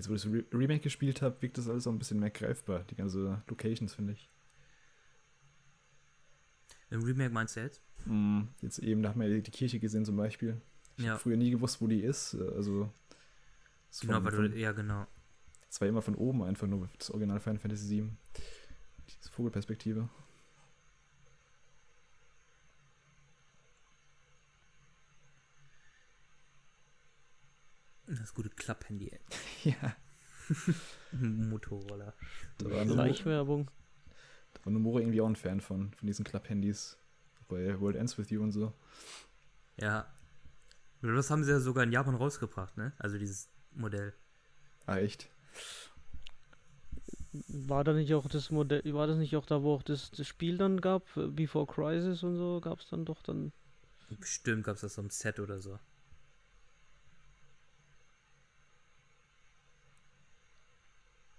[0.02, 2.30] Jetzt, wo ich das Re Remake gespielt habe, wirkt das alles auch ein bisschen mehr
[2.30, 2.82] greifbar.
[2.90, 4.28] Die ganze Locations, finde ich.
[6.90, 7.80] Im Remake meinst du jetzt?
[8.06, 10.60] Mm, Jetzt eben, da haben wir die Kirche gesehen zum Beispiel.
[10.96, 11.12] Ich Ja.
[11.12, 12.34] habe früher nie gewusst, wo die ist.
[12.34, 12.92] äh, Also.
[13.92, 15.06] es Genau, weil du, ja, genau.
[15.70, 18.10] Es war immer von oben einfach nur das Original Final Fantasy VII.
[19.20, 20.08] Diese Vogelperspektive.
[28.20, 29.20] Das gute Klapp-Handy, ey.
[29.64, 29.96] ja.
[31.12, 32.14] Motorroller.
[32.58, 33.70] Da war, Schleichwerbung.
[34.54, 36.98] da war Nomura irgendwie auch ein Fan von, von diesen Club-Handys.
[37.48, 38.72] Bei World Ends With You und so.
[39.76, 40.06] Ja.
[41.00, 42.92] Das haben sie ja sogar in Japan rausgebracht, ne?
[42.98, 44.14] Also dieses Modell.
[44.86, 45.28] Ah, echt?
[47.32, 50.26] War da nicht auch das Modell, war das nicht auch da, wo auch das, das
[50.26, 53.52] Spiel dann gab, Before Crisis und so, gab es dann doch dann.
[54.20, 55.78] Bestimmt gab es das so ein Set oder so.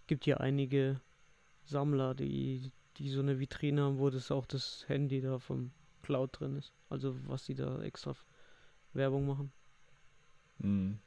[0.08, 1.00] Gibt ja einige
[1.64, 6.40] Sammler, die, die so eine Vitrine haben, wo das auch das Handy da vom Cloud
[6.40, 6.74] drin ist.
[6.90, 8.16] Also was die da extra
[8.94, 9.52] Werbung machen.
[10.60, 11.00] Mhm.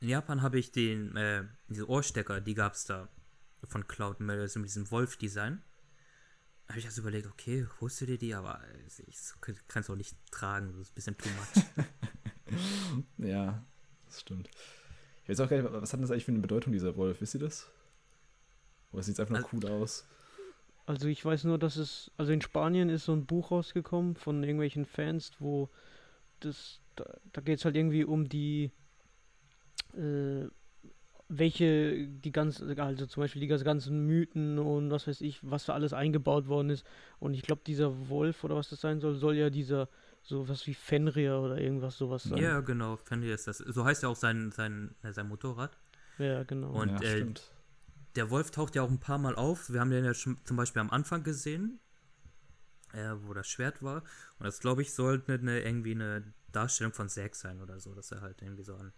[0.00, 3.08] In Japan habe ich den, äh, diese Ohrstecker, die gab es da
[3.68, 5.62] von Cloud Melody, mit diesem Wolf-Design.
[6.70, 8.60] Habe ich also überlegt, okay, holst du dir die, aber
[9.08, 9.16] ich
[9.66, 13.04] kann es auch nicht tragen, das ist ein bisschen too much.
[13.28, 13.64] ja,
[14.06, 14.48] das stimmt.
[15.24, 17.20] Ich weiß auch gar nicht, was hat das eigentlich für eine Bedeutung, dieser Wolf?
[17.20, 17.68] Wisst ihr das?
[18.92, 20.06] Oder sieht es einfach nur also, cool aus?
[20.86, 24.44] Also ich weiß nur, dass es, also in Spanien ist so ein Buch rausgekommen von
[24.44, 25.70] irgendwelchen Fans, wo
[26.38, 28.70] das, da, da geht es halt irgendwie um die
[29.94, 30.46] äh,
[31.32, 35.74] welche die ganzen, also zum Beispiel die ganzen Mythen und was weiß ich, was da
[35.74, 36.84] alles eingebaut worden ist.
[37.20, 39.88] Und ich glaube, dieser Wolf oder was das sein soll, soll ja dieser
[40.22, 42.38] sowas wie Fenrir oder irgendwas sowas sein.
[42.38, 43.58] Ja, genau, Fenrir ist das.
[43.58, 45.78] So heißt ja auch sein, sein, sein Motorrad.
[46.18, 46.72] Ja, genau.
[46.72, 47.26] Und ja, äh,
[48.16, 49.70] der Wolf taucht ja auch ein paar Mal auf.
[49.70, 51.78] Wir haben den ja schon zum Beispiel am Anfang gesehen,
[52.92, 54.02] äh, wo das Schwert war.
[54.40, 58.10] Und das, glaube ich, sollte eine, irgendwie eine Darstellung von Zack sein oder so, dass
[58.10, 58.92] er halt irgendwie so an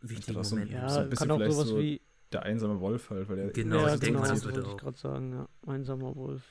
[0.00, 0.76] wichtigen so, Momenten.
[0.76, 2.00] Ja, so ein kann auch sowas so wie.
[2.32, 3.50] Der einsame Wolf halt, weil der.
[3.50, 4.72] Genau, ja, ich denke genau, das wollte auch.
[4.72, 5.48] ich gerade sagen, ja.
[5.66, 6.42] Einsamer Wolf.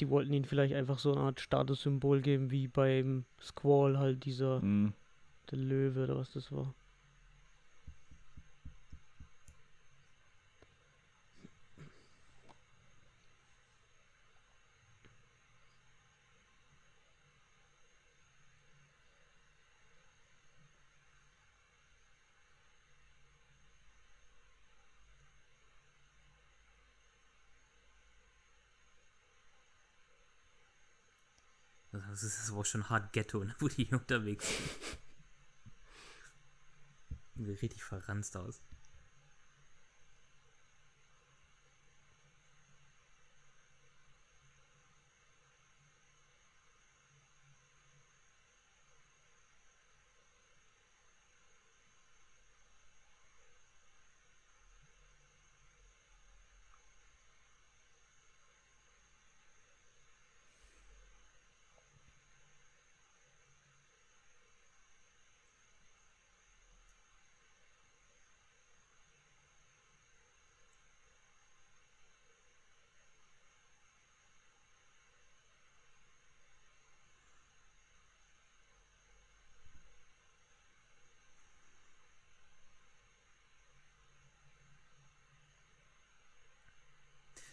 [0.00, 4.60] Die wollten ihnen vielleicht einfach so eine Art Statussymbol geben, wie beim Squall halt dieser
[4.60, 4.92] Mhm.
[5.50, 6.74] der Löwe oder was das war.
[32.10, 34.70] Das ist aber auch schon hart Ghetto, ne, wo die hier unterwegs sind.
[37.46, 38.60] Sieht richtig verranzt aus.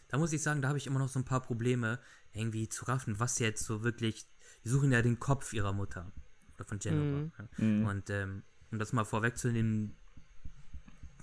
[0.08, 2.00] Da muss ich sagen, da habe ich immer noch so ein paar Probleme,
[2.34, 4.28] irgendwie zu raffen, was jetzt so wirklich.
[4.64, 6.12] Die suchen ja den Kopf ihrer Mutter.
[6.56, 7.18] Oder von Jennifer.
[7.18, 7.32] Mhm.
[7.38, 7.66] Ja.
[7.66, 7.86] Mhm.
[7.86, 9.96] Und ähm, um das mal vorwegzunehmen,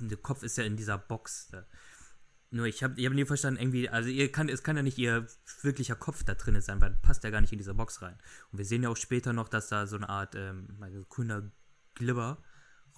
[0.01, 1.49] der Kopf ist ja in dieser Box.
[1.51, 1.66] Da.
[2.51, 4.99] Nur ich habe ich hab nie verstanden, irgendwie, also ihr kann, es kann ja nicht
[4.99, 5.27] ihr
[5.62, 8.18] wirklicher Kopf da drin sein, weil passt ja gar nicht in diese Box rein.
[8.51, 11.51] Und wir sehen ja auch später noch, dass da so eine Art ähm, also grüner
[11.95, 12.42] Glibber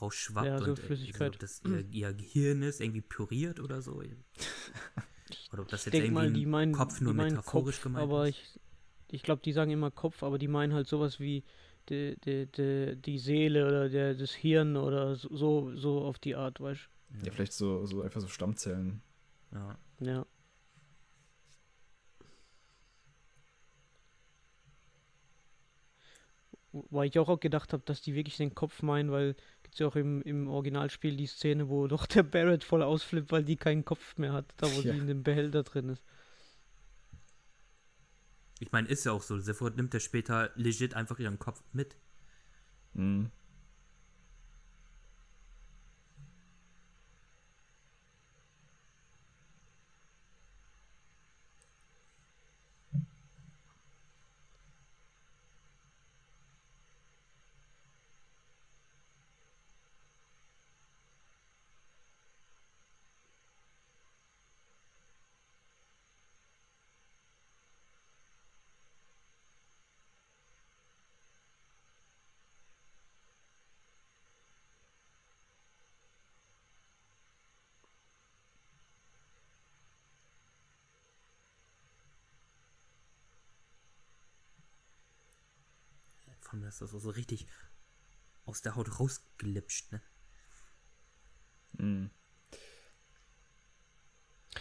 [0.00, 4.02] rausschwappt Ja, so und äh, so, dass ihr, ihr Gehirn ist, irgendwie püriert oder so.
[5.52, 7.84] Oder ob das Ich jetzt denke irgendwie mal, die meinen, Kopf nur meinen metaphorisch Kopf,
[7.84, 8.38] gemeint aber ist.
[8.38, 8.60] ich,
[9.08, 11.44] ich glaube, die sagen immer Kopf, aber die meinen halt sowas wie
[11.88, 16.60] die, die, die, die Seele oder der, das Hirn oder so, so, auf die Art,
[16.60, 16.88] weißt
[17.24, 19.02] Ja, vielleicht so, so einfach so Stammzellen.
[19.52, 19.76] Ja.
[19.98, 20.04] du?
[20.06, 20.26] Ja.
[26.90, 29.36] Weil ich auch, auch gedacht habe, dass die wirklich den Kopf meinen, weil
[29.74, 33.32] gibt es ja auch im, im Originalspiel die Szene, wo doch der Barrett voll ausflippt,
[33.32, 34.92] weil die keinen Kopf mehr hat, da wo Ja.
[34.92, 36.02] sie in dem Behälter drin ist.
[38.60, 39.38] Ich meine, ist ja auch so.
[39.40, 41.96] Sofort nimmt er später legit einfach ihren Kopf mit.
[42.94, 43.30] Mhm.
[86.80, 87.46] Und das ist so richtig
[88.44, 90.02] aus der Haut rausgelipscht, ne?
[91.78, 92.10] Mhm.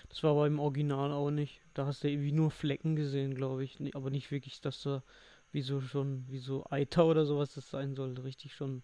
[0.09, 1.61] Das war aber im Original auch nicht.
[1.74, 3.80] Da hast du irgendwie nur Flecken gesehen, glaube ich.
[3.95, 5.03] Aber nicht wirklich, dass da
[5.51, 8.84] wie so schon, wie so Eiter oder sowas das sein soll, richtig schon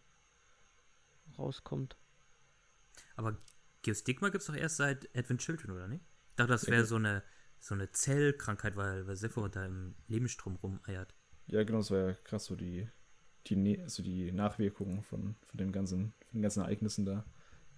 [1.38, 1.98] rauskommt.
[3.16, 3.38] Aber
[3.82, 6.04] Geostigma gibt es doch erst seit Advent Children, oder nicht?
[6.30, 7.24] Ich dachte, das wäre so eine,
[7.60, 11.16] so eine Zellkrankheit, weil, weil Sephiroth da im Lebensstrom rumeiert.
[11.48, 12.88] Ja, genau, das war ja krass, so die,
[13.48, 17.26] die, Ne- also die Nachwirkungen von, von, den ganzen, von den ganzen Ereignissen da.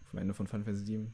[0.10, 1.08] Vom Ende von Final Fantasy VII.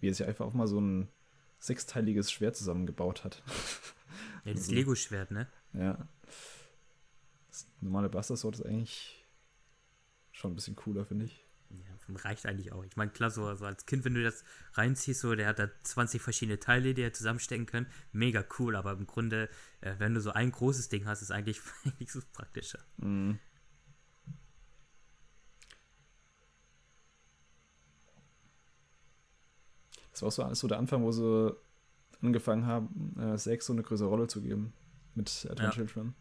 [0.00, 1.08] Wie er sich einfach auch mal so ein
[1.58, 3.42] sechsteiliges Schwert zusammengebaut hat.
[4.46, 5.46] Ja, das Also- Lego-Schwert, ne?
[5.74, 6.08] ja.
[7.50, 9.22] Das normale Buster Sword ist eigentlich
[10.32, 11.44] schon ein bisschen cooler, finde ich.
[11.70, 12.84] Ja, reicht eigentlich auch.
[12.84, 14.42] Ich meine, klar, so also als Kind, wenn du das
[14.74, 17.86] reinziehst, so, der hat da 20 verschiedene Teile, die er zusammenstecken können.
[18.12, 19.48] Mega cool, aber im Grunde,
[19.80, 22.80] äh, wenn du so ein großes Ding hast, ist eigentlich, eigentlich so praktischer.
[22.96, 23.38] Mhm.
[30.12, 31.54] Das war auch so alles so der Anfang, wo sie
[32.22, 34.72] angefangen haben, äh, Sex so eine größere Rolle zu geben
[35.14, 35.70] mit Advent Ja.
[35.70, 36.14] Children.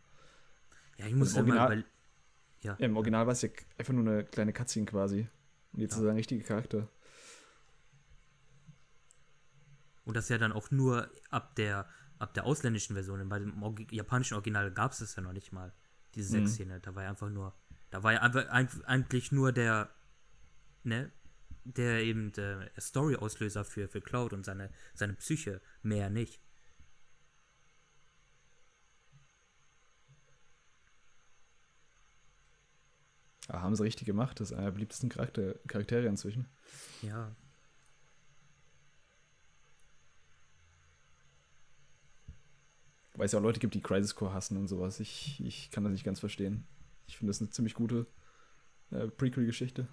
[0.97, 1.85] Ja, ich muss im dann mal Original- überl-
[2.61, 5.27] Ja, Im Original war es ja einfach nur eine kleine Cutscene quasi.
[5.73, 5.99] Und jetzt Ja.
[5.99, 6.89] ist er ein richtiger Charakter.
[10.03, 13.27] Und das ja dann auch nur ab der, ab der ausländischen Version.
[13.29, 15.73] Bei dem japanischen Original gab es das ja noch nicht mal.
[16.15, 16.47] Diese Mhm.
[16.47, 16.79] Sexszene.
[16.79, 17.53] Da war ja einfach nur.
[17.91, 18.47] Da war ja einfach,
[18.85, 19.89] eigentlich nur der.
[20.83, 21.11] Ne?
[21.65, 25.61] Der eben der Story-Auslöser für, für Cloud und seine, seine Psyche.
[25.83, 26.41] Mehr nicht.
[33.49, 34.39] Ja, haben sie richtig gemacht.
[34.39, 36.47] Das ist einer der beliebtesten Charakter Charaktere inzwischen.
[37.01, 37.35] Ja.
[43.15, 44.99] Weil es ja auch Leute gibt, die Crisis Core hassen und sowas.
[44.99, 46.65] Ich, ich kann das nicht ganz verstehen.
[47.07, 48.05] Ich finde das eine ziemlich gute
[48.91, 49.87] äh, Prequel-Geschichte.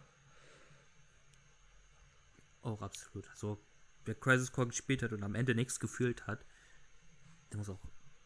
[2.61, 3.29] Auch absolut.
[3.31, 3.59] Also,
[4.05, 6.45] wer Crisis Core gespielt hat und am Ende nichts gefühlt hat,
[7.51, 7.81] der muss auch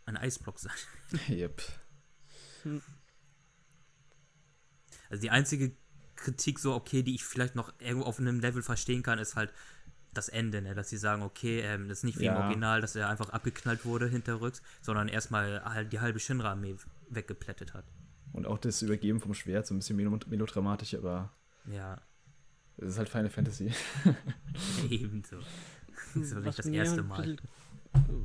[0.07, 0.77] ein Eisblock sein.
[1.29, 1.63] yep.
[5.11, 5.73] Also die einzige
[6.17, 9.53] Kritik so, okay, die ich vielleicht noch irgendwo auf einem Level verstehen kann, ist halt
[10.13, 10.75] das Ende, ne?
[10.75, 12.45] dass sie sagen, okay, ähm, das ist nicht wie im Ja.
[12.45, 16.75] Original, dass er einfach abgeknallt wurde hinterrücks, sondern erstmal halt die halbe Shinra-Armee
[17.11, 17.85] weggeplättet hat.
[18.33, 21.33] Und auch das Übergeben vom Schwert, so ein bisschen melo- melodramatisch, aber
[21.67, 22.01] Ja,
[22.77, 23.73] es ist halt Final Fantasy.
[24.91, 25.37] ebenso.
[26.15, 27.23] Das ist doch nicht das erste halt Mal.
[27.23, 27.41] bisschen-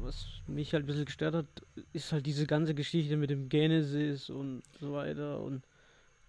[0.01, 1.45] was mich halt ein bisschen gestört hat,
[1.93, 5.63] ist halt diese ganze Geschichte mit dem Genesis und so weiter und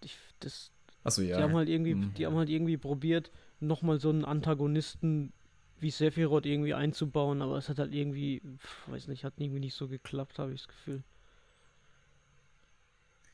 [0.03, 0.71] ich, das,
[1.03, 1.37] Achso, ja.
[1.37, 2.13] die haben halt irgendwie, Mhm.
[2.15, 5.33] die haben halt irgendwie probiert, nochmal so einen Antagonisten
[5.79, 8.41] wie Sephiroth irgendwie einzubauen, aber es hat halt irgendwie,
[8.87, 11.03] weiß nicht, hat irgendwie nicht so geklappt, habe ich das Gefühl.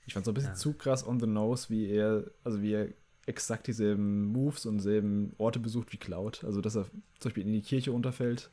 [0.06, 0.56] Ich fand es ein bisschen Ja.
[0.56, 2.90] zu krass on the nose, wie er, also wie er
[3.26, 6.44] exakt dieselben Moves und selben Orte besucht wie Cloud.
[6.44, 8.50] Also, dass er zum Beispiel in die Kirche runterfällt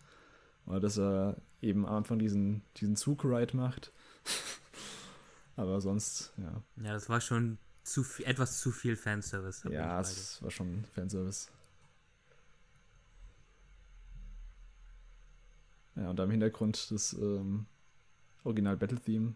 [0.66, 3.92] oder dass er eben am Anfang diesen, diesen Zug-Ride macht.
[5.56, 6.62] Aber sonst, ja.
[6.76, 7.58] Ja, das war schon
[7.91, 9.68] zu viel, etwas zu viel Fanservice.
[9.68, 11.51] Ja, es war schon Fanservice.
[15.97, 17.66] Ja, und da im Hintergrund das ähm,
[18.45, 19.34] Original Battle Theme.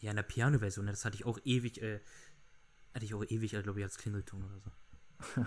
[0.00, 2.00] Ja, in der Piano-Version, ne, das hatte ich auch ewig, äh,
[2.92, 4.72] hatte ich auch ewig, glaube ich, als Klingelton oder so.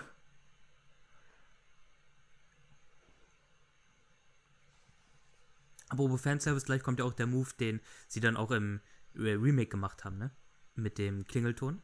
[5.90, 8.80] Aber über Fanservice gleich kommt ja auch der Move, den sie dann auch im
[9.16, 10.32] äh, Remake gemacht haben, ne?
[10.76, 11.82] Mit dem Klingelton.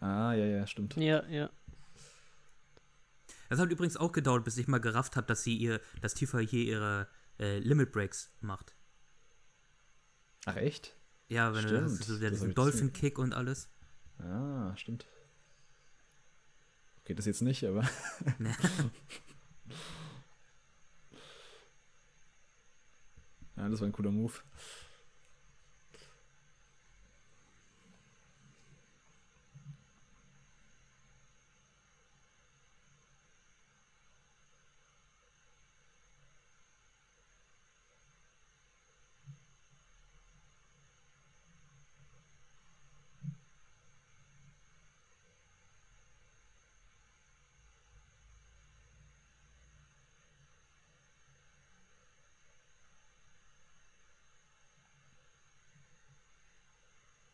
[0.00, 0.96] Ah, ja, ja, stimmt.
[0.96, 1.50] Ja, ja.
[3.48, 6.38] Das hat übrigens auch gedauert, bis ich mal gerafft habe, dass sie ihr, dass Tifa
[6.38, 8.74] hier ihre äh, Limit Breaks macht.
[10.44, 10.94] Ach, echt?
[11.28, 13.68] Ja, wenn du das, Stimmt, so der, diesen Dolphin Kick und alles.
[14.18, 15.06] Ah, stimmt.
[17.00, 17.88] Okay, das jetzt nicht, aber.
[23.58, 24.34] Ja, das war ein cooler Move.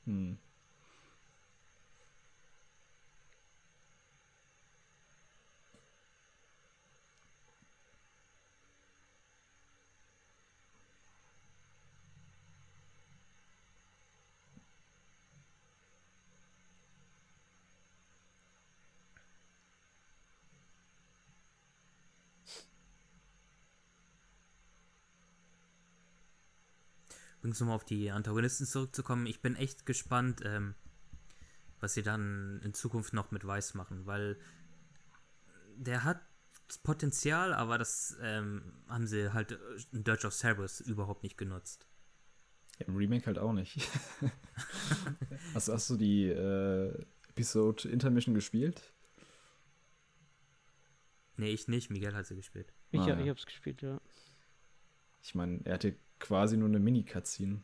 [0.06, 0.36] Hm.
[27.44, 30.74] Übrigens nochmal auf die Antagonisten zurückzukommen, ich bin echt gespannt, ähm,
[31.78, 34.38] was sie dann in Zukunft noch mit Weiß machen, weil
[35.76, 36.22] der hat
[36.82, 39.58] Potenzial, aber das ähm, haben sie halt
[39.92, 41.86] in Dirge of Cerberus überhaupt nicht genutzt.
[42.78, 43.76] Ja, Im Remake halt auch nicht.
[45.54, 48.94] hast, hast du die äh, Episode Intermission gespielt?
[51.36, 51.90] Nee, ich nicht.
[51.90, 52.72] Miguel hat sie gespielt.
[52.90, 53.20] Ich, Ah, ja, ja.
[53.20, 54.00] ich hab's gespielt, ja.
[55.22, 57.62] Ich meine, er hatte quasi nur eine Mini-Cutscene.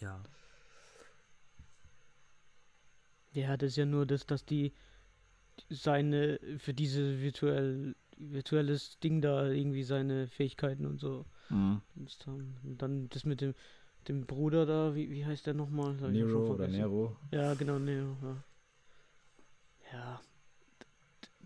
[0.00, 0.22] Ja.
[3.34, 4.72] Der hat es ja nur das, dass die
[5.68, 11.82] seine, für diese virtuell, virtuelles Ding da irgendwie seine Fähigkeiten und so Mhm.
[11.96, 13.54] Und dann das mit dem,
[14.06, 15.96] dem Bruder da, wie, wie heißt der nochmal?
[15.96, 16.68] Das Nero oder.
[16.68, 17.16] Nero.
[17.30, 18.44] Ja, genau, Nero, ja.
[19.92, 20.20] Ja.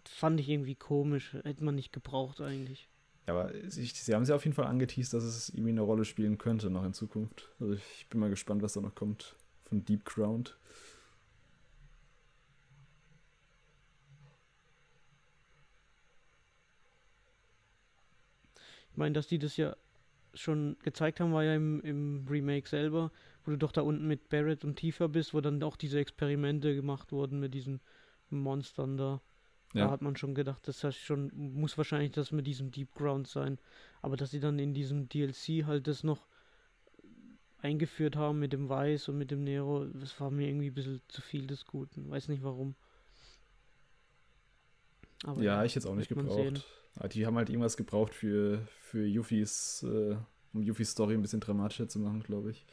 [0.05, 1.33] Fand ich irgendwie komisch.
[1.45, 2.89] Hätte man nicht gebraucht eigentlich.
[3.27, 5.83] Ja, aber sie, sie haben es ja auf jeden Fall angeteased, dass es irgendwie eine
[5.83, 7.51] Rolle spielen könnte noch in Zukunft.
[7.61, 10.57] Also ich bin mal gespannt, was da noch kommt von Deep Ground.
[18.91, 19.77] Ich meine, dass die das ja
[20.35, 23.11] schon gezeigt haben, war ja im, im Remake selber,
[23.45, 26.75] wo du doch da unten mit Barrett und Tifa bist, wo dann auch diese Experimente
[26.75, 27.81] gemacht wurden mit diesen
[28.31, 29.21] Monstern da.
[29.73, 29.87] Ja.
[29.87, 33.27] Da hat man schon gedacht, das heißt schon, muss wahrscheinlich das mit diesem Deep Ground
[33.27, 33.59] sein.
[34.03, 36.27] Aber dass sie dann in diesem DLC halt das noch
[37.63, 41.01] eingeführt haben mit dem Weiß und mit dem Nero, das war mir irgendwie ein bisschen
[41.09, 42.11] zu viel des Guten.
[42.11, 42.75] Weiß nicht warum.
[45.25, 46.65] Aber Ja, ich jetzt auch nicht gebraucht.
[46.97, 50.17] Aber die haben halt irgendwas gebraucht für, für Yuffis, äh,
[50.53, 52.67] um Yuffis Story ein bisschen dramatischer zu machen, glaube ich.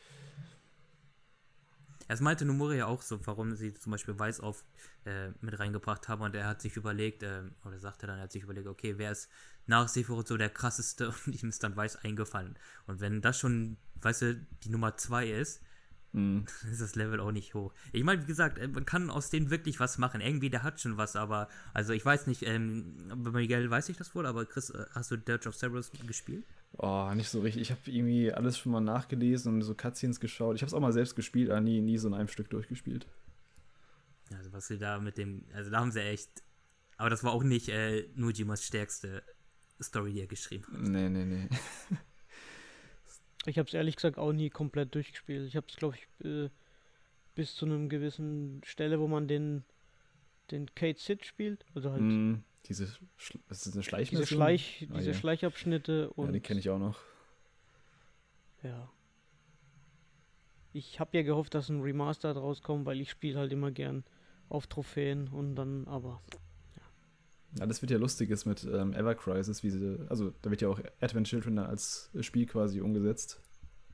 [2.10, 4.66] Das meinte Nomura ja auch so, warum sie zum Beispiel Weiß auf
[5.06, 8.32] äh, mit reingebracht haben und er hat sich überlegt, äh, oder sagte dann, er hat
[8.32, 9.30] sich überlegt, okay, wer ist
[9.68, 12.58] nach Sephiroth so der krasseste und ihm ist dann Weiß eingefallen.
[12.88, 15.62] Und wenn das schon, weißt du, die Nummer zwei ist,
[16.12, 16.46] Mhm.
[16.64, 17.74] dann ist das Level auch nicht hoch.
[17.92, 20.22] Ich meine, wie gesagt, äh, man kann aus denen wirklich was machen.
[20.22, 23.98] Irgendwie, der hat schon was, aber, also ich weiß nicht, ähm, bei Miguel weiß ich
[23.98, 26.46] das wohl, aber Chris, äh, hast du Dirge of Cerberus gespielt?
[26.78, 27.64] Oh, nicht so richtig.
[27.64, 30.56] Ich habe irgendwie alles schon mal nachgelesen und so Cutscenes geschaut.
[30.56, 33.06] Ich habe es auch mal selbst gespielt, aber nie, nie so in einem Stück durchgespielt.
[34.32, 36.30] Also was sie da mit dem, also da haben sie echt,
[36.98, 39.24] aber das war auch nicht äh, Nujimas stärkste
[39.82, 40.82] Story, die er geschrieben hat.
[40.82, 41.50] Nee, nee, nee.
[43.46, 45.48] Ich habe es ehrlich gesagt auch nie komplett durchgespielt.
[45.48, 46.50] Ich habe es, glaube ich, äh,
[47.36, 49.64] bis zu einem gewissen Stelle, wo man den,
[50.52, 51.66] den Kate Sid spielt.
[51.74, 52.44] Also halt Mhm.
[52.70, 54.28] Diese, Sch das ist eine diese, Schleichmission?
[54.28, 55.18] Schleich, Ah, diese ja.
[55.18, 57.00] Schleichabschnitte und Ja, die kenne ich auch noch.
[58.64, 58.90] ja.
[60.72, 64.04] Ich habe ja gehofft, dass ein Remaster draus kommt, weil ich spiele halt immer gern
[64.50, 66.22] auf Trophäen und dann aber
[67.58, 70.62] Ja, das wird ja lustig ist mit ähm, Ever Crisis, wie sie, also da wird
[70.62, 73.42] ja auch Advent Children als Spiel quasi umgesetzt.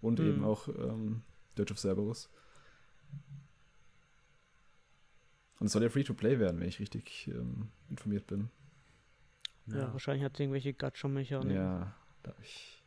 [0.02, 0.26] Und Mhm.
[0.28, 1.24] eben auch ähm,
[1.58, 2.30] Dirge of Cerberus.
[5.60, 8.50] Und es soll ja Free-to-Play werden, wenn ich richtig ähm, informiert bin.
[9.68, 11.56] Ja, wahrscheinlich hat es irgendwelche Gacha-Mechaniken.
[11.56, 12.84] Ja, da habe ich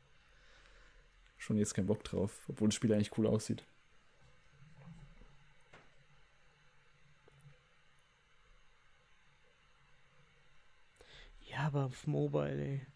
[1.37, 3.65] schon jetzt keinen Bock drauf, obwohl das Spiel eigentlich cool aussieht.
[11.41, 12.87] Ja, aber auf Mobile, ey.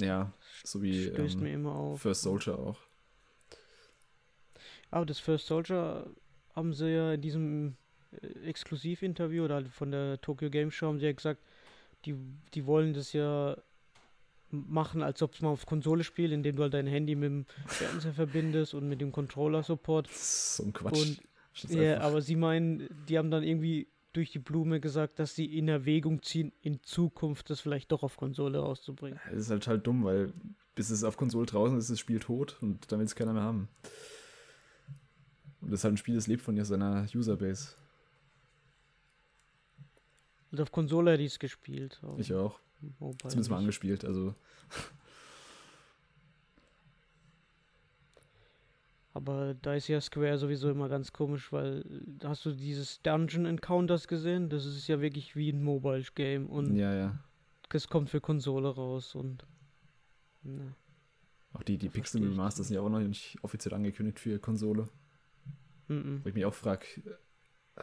[0.00, 0.32] Ja,
[0.64, 2.02] so wie Stößt mir ähm, immer auf.
[2.02, 2.80] First Soldier auch.
[4.90, 6.06] Aber das First Soldier
[6.54, 7.76] haben sie ja in diesem
[8.12, 11.40] äh, Exklusivinterview oder halt von der Tokyo Game Show haben sie ja gesagt,
[12.06, 12.14] die,
[12.54, 13.56] die wollen das ja
[14.50, 17.46] machen, als ob es mal auf Konsole spielt, indem du halt dein Handy mit dem
[17.66, 20.08] Fernseher verbindest und mit dem Controller-Support.
[20.08, 20.98] Das so ein Quatsch.
[20.98, 21.22] Und
[21.60, 25.58] Das ja, aber sie meinen, die haben dann irgendwie durch die Blume gesagt, dass sie
[25.58, 29.18] in Erwägung ziehen, in Zukunft das vielleicht doch auf Konsole rauszubringen.
[29.32, 30.32] Es ist halt halt dumm, weil
[30.74, 33.32] bis es auf Konsole draußen ist, ist das Spiel tot und dann will es keiner
[33.32, 33.68] mehr haben.
[35.60, 37.74] Und das ist halt ein Spiel, das lebt von seiner Userbase.
[40.54, 42.00] Und auf Konsole hätte ich es gespielt.
[42.16, 42.60] Ich auch.
[43.00, 44.04] Mobile Zumindest mal angespielt.
[44.04, 44.36] Also,
[49.14, 51.84] Aber da ist ja Square sowieso immer ganz komisch, weil
[52.22, 54.48] hast du dieses Dungeon Encounters gesehen?
[54.48, 57.18] Das ist ja wirklich wie ein Mobile Game und ja, ja.
[57.68, 59.44] das kommt für Konsole raus und
[60.44, 60.76] ne.
[61.52, 64.88] Auch die, die Pixel Remasters sind ja auch noch nicht offiziell angekündigt für Konsole.
[65.88, 66.20] Mhm.
[66.22, 66.86] Wo ich mich auch frage,
[67.74, 67.82] äh,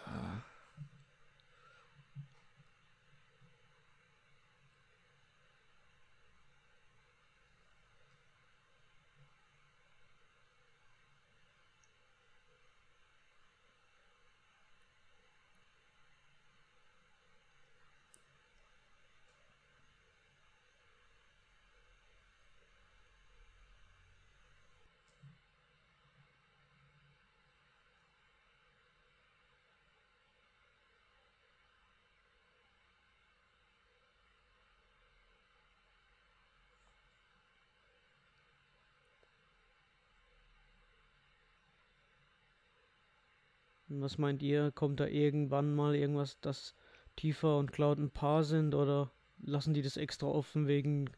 [43.99, 44.71] Was meint ihr?
[44.71, 46.75] Kommt da irgendwann mal irgendwas, dass
[47.17, 49.11] Tifa und Cloud ein Paar sind oder
[49.43, 51.09] lassen die das extra offen wegen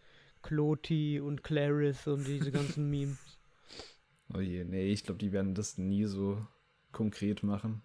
[0.42, 3.38] Cloti und Clarith und diese ganzen Memes?
[4.34, 6.46] Oh je, nee, ich glaube, die werden das nie so
[6.92, 7.82] konkret machen.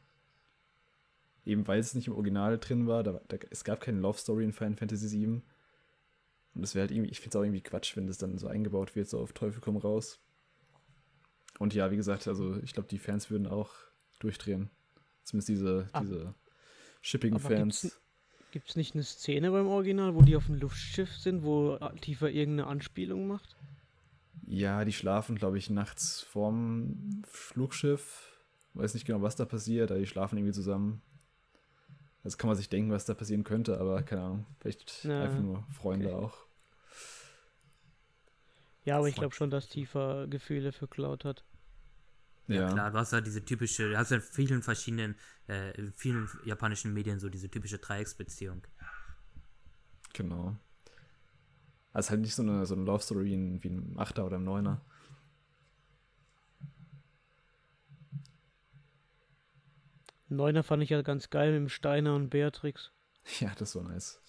[1.45, 4.45] Eben weil es nicht im Original drin war, da, da, es gab keine Love Story
[4.45, 5.43] in Final Fantasy VII.
[6.55, 8.49] Und es wäre halt irgendwie, ich finde es auch irgendwie Quatsch, wenn das dann so
[8.49, 10.21] eingebaut wird, so auf Teufel komm raus.
[11.59, 13.73] Und ja, wie gesagt, also ich glaube, die Fans würden auch
[14.21, 14.71] durchdrehen.
[15.29, 16.01] Zumindest diese, Ah.
[16.01, 16.35] diese
[17.03, 17.83] Shipping-Fans.
[17.83, 18.01] gibt's-
[18.51, 22.29] Gibt es nicht eine Szene beim Original, wo die auf dem Luftschiff sind, wo Tifa
[22.29, 23.57] irgendeine Anspielung macht?
[24.47, 28.33] Ja, die schlafen, glaube ich, nachts vorm Flugschiff.
[28.73, 31.03] Weiß nicht genau, was da passiert, aber die schlafen irgendwie zusammen.
[32.23, 34.47] Das kann man sich denken, was da passieren könnte, aber keine Ahnung.
[34.61, 36.25] Vielleicht Ja, einfach nur Freunde okay.
[36.25, 36.39] auch.
[38.85, 41.45] Ja, aber ich glaube schon, dass Tifa Gefühle für Cloud hat.
[42.49, 45.17] Ja, klar, du hast ja diese typische, du hast ja in vielen verschiedenen,
[45.49, 48.67] äh, in vielen japanischen Medien so diese typische Dreiecksbeziehung.
[50.15, 50.57] Genau.
[51.93, 54.39] Also halt nicht so eine, so eine Love Story wie ein, wie ein Achter oder
[54.39, 54.81] ein Neuner.
[60.29, 62.93] Neuner fand ich ja ganz geil mit dem Steiner und Beatrix.
[63.41, 64.23] Ja, das war nice.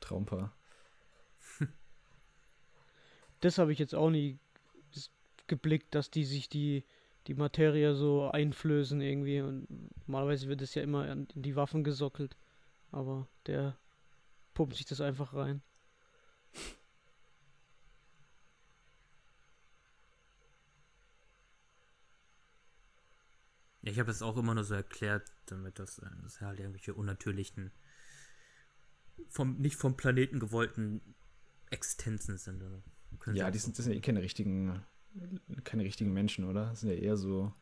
[0.00, 0.56] Traumpaar.
[3.44, 4.40] Das habe ich jetzt auch nie
[5.46, 6.84] geblickt, dass die sich die,
[7.26, 9.40] die Materie so einflößen irgendwie.
[9.40, 9.66] Und
[10.06, 12.36] normalerweise wird es ja immer in die Waffen gesockelt.
[12.90, 13.76] Aber der
[14.54, 15.62] pumpt sich das einfach rein.
[23.84, 26.94] Ja, ich habe das auch immer nur so erklärt, damit das, äh, das halt irgendwelche
[26.94, 27.70] unnatürlichen,
[29.28, 31.02] vom, nicht vom Planeten gewollten
[31.70, 32.62] Existenzen sind.
[33.34, 34.82] Ja, die sind, das sind ja eh keine richtigen,
[35.64, 36.66] keine richtigen Menschen, oder?
[36.66, 37.52] Das sind ja eher so.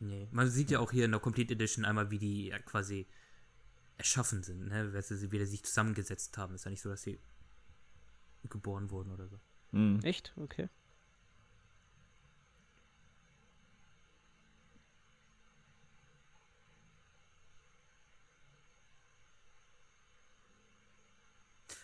[0.00, 0.28] Nee.
[0.30, 3.06] Man sieht ja auch hier in der Complete Edition einmal, wie die ja quasi
[3.96, 4.92] erschaffen sind, ne?
[4.92, 6.54] Weil sie wieder sich zusammengesetzt haben.
[6.54, 7.18] Ist ja nicht so, dass sie
[8.48, 9.38] geboren wurden oder so.
[9.72, 10.00] Hm.
[10.02, 10.32] Echt?
[10.36, 10.68] Okay.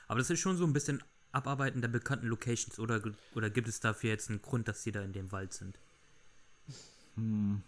[0.07, 1.03] Aber das ist schon so ein bisschen
[1.35, 3.03] Abarbeiten der bekannten Locations oder,
[3.35, 5.79] oder gibt es dafür jetzt einen Grund, dass sie da in dem Wald sind?
[7.17, 7.63] Hm.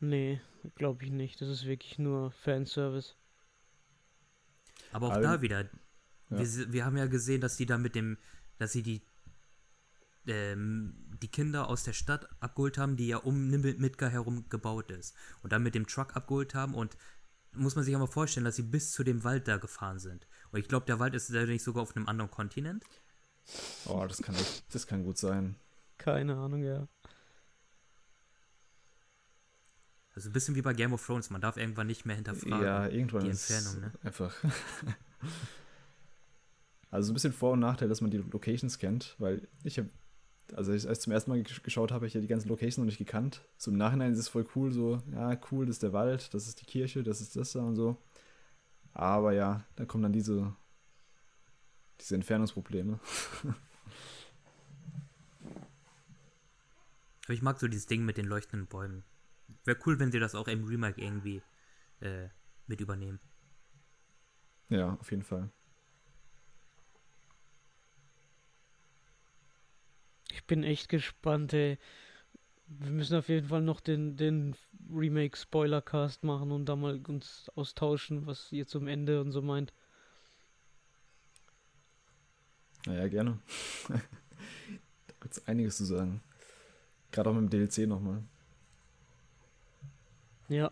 [0.00, 0.40] Nee,
[0.74, 1.40] glaube ich nicht.
[1.40, 3.14] Das ist wirklich nur Fanservice.
[4.92, 5.62] Aber auch Aber- da wieder,
[6.30, 6.38] Ja.
[6.38, 8.18] wir, wir haben ja gesehen, dass die da mit dem,
[8.58, 9.02] dass sie die
[10.28, 14.90] ähm, die Kinder aus der Stadt abgeholt haben, die ja um Nimble Midgar herum gebaut
[14.90, 15.14] ist.
[15.42, 16.96] Und dann mit dem Truck abgeholt haben und
[17.56, 20.26] muss man sich ja mal vorstellen, dass sie bis zu dem Wald da gefahren sind.
[20.50, 22.84] Und ich glaube, der Wald ist da nicht sogar auf einem anderen Kontinent.
[23.86, 24.34] Oh, das kann,
[24.70, 25.56] das kann gut sein.
[25.98, 26.88] Keine Ahnung, ja.
[30.16, 32.64] Also ein bisschen wie bei Game of Thrones, man darf irgendwann nicht mehr hinterfragen.
[32.64, 33.92] Ja, irgendwann die ist Entfernung, ne?
[34.02, 34.34] einfach.
[36.90, 39.90] also so ein bisschen Vor- und Nachteil, dass man die Locations kennt, weil ich habe,
[40.54, 42.78] also als ich zum ersten Mal gesch- geschaut habe, habe ich ja die ganzen Locations
[42.78, 43.42] noch nicht gekannt.
[43.56, 46.46] So im Nachhinein ist es voll cool, so, ja, cool, das ist der Wald, das
[46.46, 47.96] ist die Kirche, das ist das da und so.
[48.92, 50.54] Aber ja, da kommen dann diese,
[52.00, 52.98] diese Entfernungsprobleme.
[57.24, 59.04] Aber ich mag so dieses Ding mit den leuchtenden Bäumen.
[59.64, 61.42] Wäre cool, wenn sie das auch im Remake irgendwie
[62.00, 62.28] äh,
[62.66, 63.20] mit übernehmen.
[64.68, 65.50] Ja, auf jeden Fall.
[70.36, 71.78] Ich bin echt gespannt, ey.
[72.66, 74.54] Wir müssen auf jeden Fall noch den, den
[74.92, 79.72] Remake-Spoiler-Cast machen und da mal uns austauschen, was ihr zum Ende und so meint.
[82.84, 83.38] Naja, gerne.
[83.88, 86.20] da gibt es einiges zu sagen.
[87.12, 88.22] Gerade auch mit dem DLC nochmal.
[90.48, 90.70] Ja.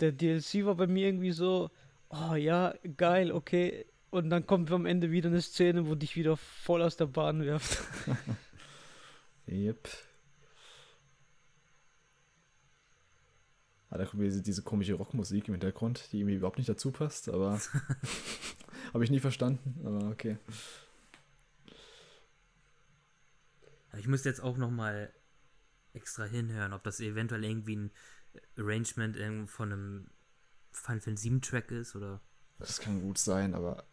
[0.00, 1.70] Der DLC war bei mir irgendwie so,
[2.10, 3.86] oh ja, geil, okay.
[4.10, 7.42] Und dann kommt am Ende wieder eine Szene, wo dich wieder voll aus der Bahn
[7.42, 7.82] wirft.
[9.50, 9.88] Yep.
[13.88, 17.30] Ah, da kommt diese, diese komische Rockmusik im Hintergrund, die irgendwie überhaupt nicht dazu passt,
[17.30, 17.58] aber
[18.92, 20.36] habe ich nie verstanden, aber okay.
[23.96, 25.10] Ich müsste jetzt auch nochmal
[25.94, 27.90] extra hinhören, ob das eventuell irgendwie ein
[28.58, 30.10] Arrangement irgend- von einem
[30.72, 32.20] Final Fantasy 7 Track ist oder.
[32.58, 33.84] Das kann gut sein, aber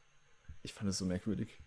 [0.65, 1.57] ich fand es so merkwürdig.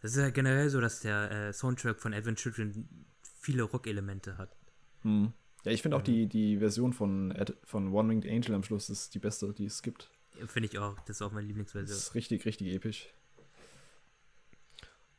[0.00, 3.06] Das ist ja generell so, dass der äh, Soundtrack von Advent Children
[3.40, 4.56] viele Rock-Elemente hat.
[5.02, 5.32] Hm.
[5.64, 8.90] Ja, ich finde auch die, die Version von, Ad, von One Winged Angel am Schluss
[8.90, 10.10] ist die beste, die es gibt.
[10.46, 10.98] Finde ich auch.
[11.00, 11.96] Das ist auch meine Das Lieblingsversion.
[11.96, 13.08] ist richtig, richtig episch.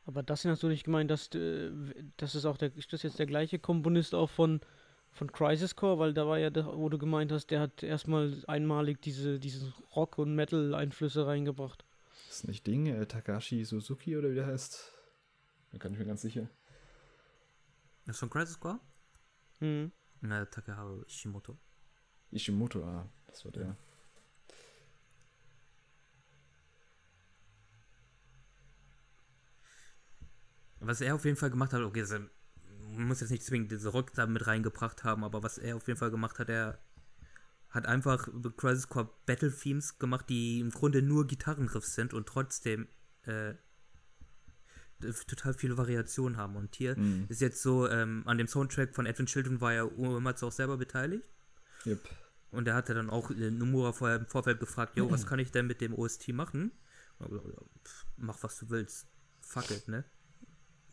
[0.06, 1.70] Aber das hast du nicht gemeint, dass äh,
[2.18, 4.60] das ist auch der, ist das jetzt der gleiche Komponist auch von,
[5.14, 8.42] von Crisis Core, weil da war ja, der, wo du gemeint hast, der hat erstmal
[8.48, 11.84] einmalig diese, diese Rock- und Metal-Einflüsse reingebracht.
[12.26, 14.92] Das ist nicht Ding, äh, Takashi Suzuki oder wie der heißt?
[15.70, 16.50] Da kann ich mir ganz sicher.
[18.06, 18.80] Das ist von Crisis Core?
[19.60, 19.92] Mhm.
[20.20, 21.56] Na, Takeharu Ishimoto.
[22.32, 23.76] Ishimoto, ah, das war der.
[30.80, 32.30] Was er auf jeden Fall gemacht hat, okay, also, man
[32.96, 35.98] muss jetzt nicht zwingend diese Rock da mit reingebracht haben, aber was er auf jeden
[35.98, 36.78] Fall gemacht hat, er
[37.70, 42.86] hat einfach Crisis Core Battle Themes gemacht, die im Grunde nur Gitarrenriffs sind und trotzdem
[43.24, 43.54] äh,
[45.26, 46.56] total viele Variationen haben.
[46.56, 47.26] Und hier Mhm.
[47.28, 50.76] ist jetzt so, ähm, an dem Soundtrack von Edwin Children war ja Uematsu auch selber
[50.76, 51.28] beteiligt.
[51.84, 52.00] Yep.
[52.52, 55.50] Und er hatte dann auch äh, Nomura vorher im Vorfeld gefragt, jo, was kann ich
[55.50, 56.70] denn mit dem OST machen?
[58.16, 59.06] Mach was du willst.
[59.40, 60.04] Fuck it, ne?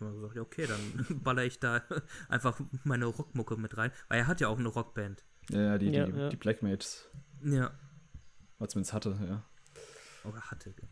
[0.01, 1.81] Und hat gesagt, ja, okay, dann baller ich da
[2.29, 3.91] einfach meine Rockmucke mit rein.
[4.09, 5.23] Weil er hat ja auch eine Rockband.
[5.49, 6.29] Ja, ja, die, Ja, die, ja.
[6.29, 7.09] die Blackmates,
[7.43, 7.71] Ja.
[8.59, 9.43] was man hatte, ja.
[10.27, 10.73] Oder hatte.
[10.73, 10.91] genau.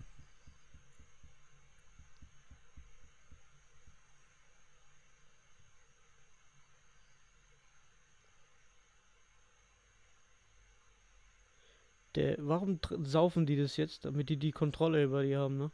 [12.15, 15.71] Der, warum saufen die das jetzt, damit die die Kontrolle über die haben, ne?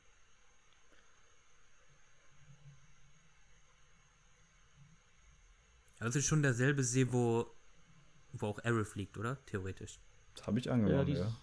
[6.06, 7.47] Das ist schon derselbe See, wo,
[8.34, 9.43] wo auch Arrow liegt, oder?
[9.47, 9.99] Theoretisch.
[10.36, 11.36] Das habe ich angenommen, ja.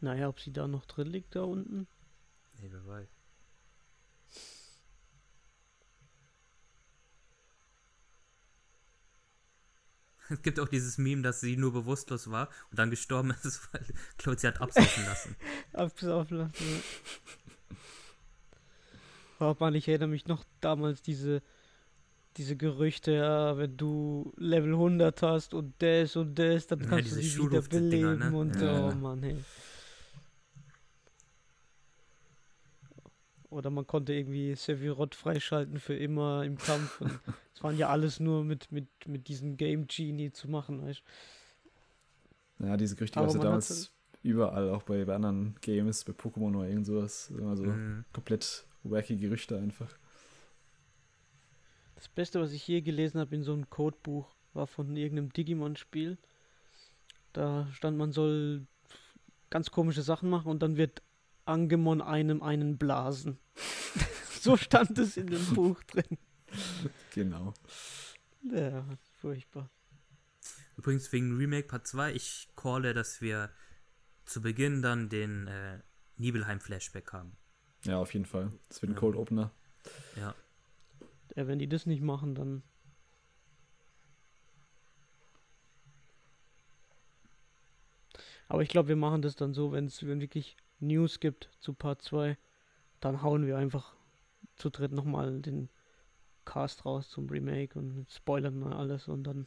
[0.00, 1.88] Naja, ob sie da noch drin liegt, da unten?
[2.60, 3.08] Nee, wer weiß.
[10.30, 13.84] Es gibt auch dieses Meme, dass sie nur bewusstlos war und dann gestorben ist, weil
[14.18, 15.36] Claude sie hat absaufen lassen.
[15.72, 16.82] Absaufen lassen.
[19.40, 19.50] Ja.
[19.50, 21.42] Oh Mann, ich erinnere mich noch damals diese,
[22.36, 27.10] diese Gerüchte, ja, wenn du Level 100 hast und das und das, dann Ja, kannst
[27.10, 28.34] du diese sie wieder Schulhofdinger, beleben ne?
[28.34, 28.90] und Ja.
[28.90, 29.36] oh Mann, hey.
[33.50, 37.00] Oder man konnte irgendwie Sephiroth freischalten für immer im Kampf.
[37.00, 37.20] und
[37.54, 41.02] Es waren ja alles nur mit, mit, mit diesem Game Genie zu machen, weißt
[42.58, 42.66] du.
[42.66, 46.56] Ja, diese Gerüchte gab es ja damals überall, auch bei, bei anderen Games, bei Pokémon
[46.56, 47.30] oder irgend sowas.
[47.30, 48.04] Immer so Mhm.
[48.12, 49.90] komplett wacky Gerüchte einfach.
[51.94, 56.18] Das Beste, was ich je gelesen habe in so einem Codebuch, war von irgendeinem Digimon-Spiel.
[57.32, 58.66] Da stand, man soll
[59.50, 61.02] ganz komische Sachen machen und dann wird
[61.44, 63.38] Angemon einem einen blasen.
[64.40, 66.18] so stand es in dem Buch drin.
[67.14, 67.54] Genau.
[68.42, 68.84] Ja,
[69.20, 69.70] furchtbar.
[70.76, 73.50] Übrigens wegen Remake Part 2, ich calle, dass wir
[74.24, 75.78] zu Beginn dann den äh,
[76.16, 77.36] Nibelheim-Flashback haben.
[77.84, 78.50] Ja, auf jeden Fall.
[78.68, 79.00] Das wird ein Ja.
[79.00, 79.50] Cold Opener.
[80.16, 80.34] Ja.
[81.36, 82.62] Ja, wenn die das nicht machen, dann.
[88.48, 92.02] Aber ich glaube, wir machen das dann so, wenn es wirklich News gibt zu Part
[92.02, 92.36] 2,
[93.00, 93.94] dann hauen wir einfach
[94.56, 95.68] zu dritt nochmal den
[96.44, 99.46] Cast raus zum Remake und spoilern mal alles und dann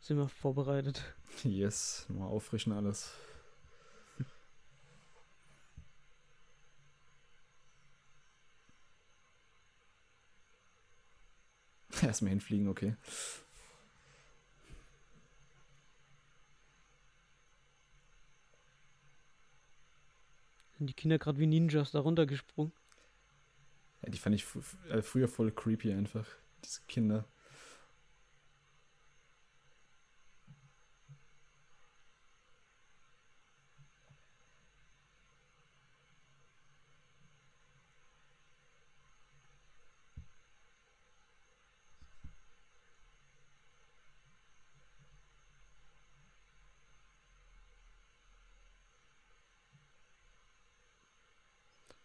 [0.00, 1.14] sind wir vorbereitet.
[1.44, 3.12] Yes, mal auffrischen alles.
[12.02, 12.94] Erstmal hinfliegen, okay.
[20.78, 22.72] Sind die Kinder gerade wie Ninjas da runtergesprungen?
[24.02, 26.26] Ja, die fand ich fr- äh, früher voll creepy einfach.
[26.64, 27.24] Diese Kinder.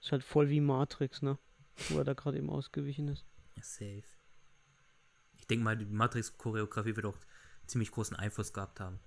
[0.02, 1.38] Ist halt voll wie Matrix, ne?
[1.90, 3.26] Wo er da gerade eben ausgewichen ist.
[3.56, 4.04] Ja, safe.
[5.38, 7.18] Ich denke mal, die Matrix-Choreografie wird auch
[7.68, 9.00] ziemlich großen Einfluss gehabt haben.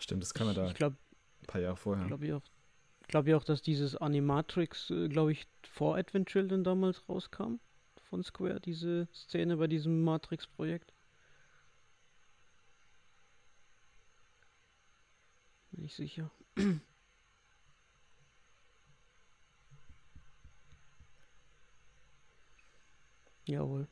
[0.00, 0.96] Stimmt, das kam ja da Ich glaube,
[1.42, 2.06] ein paar Jahre vorher.
[2.06, 2.42] glaube ich auch,
[3.06, 7.60] glaube ich auch, dass dieses Animatrix, äh, glaube ich, vor Advent Children damals rauskam
[8.08, 10.92] von Square, diese Szene bei diesem Matrix-Projekt.
[15.72, 16.30] Bin ich sicher.
[23.48, 23.88] Jawohl.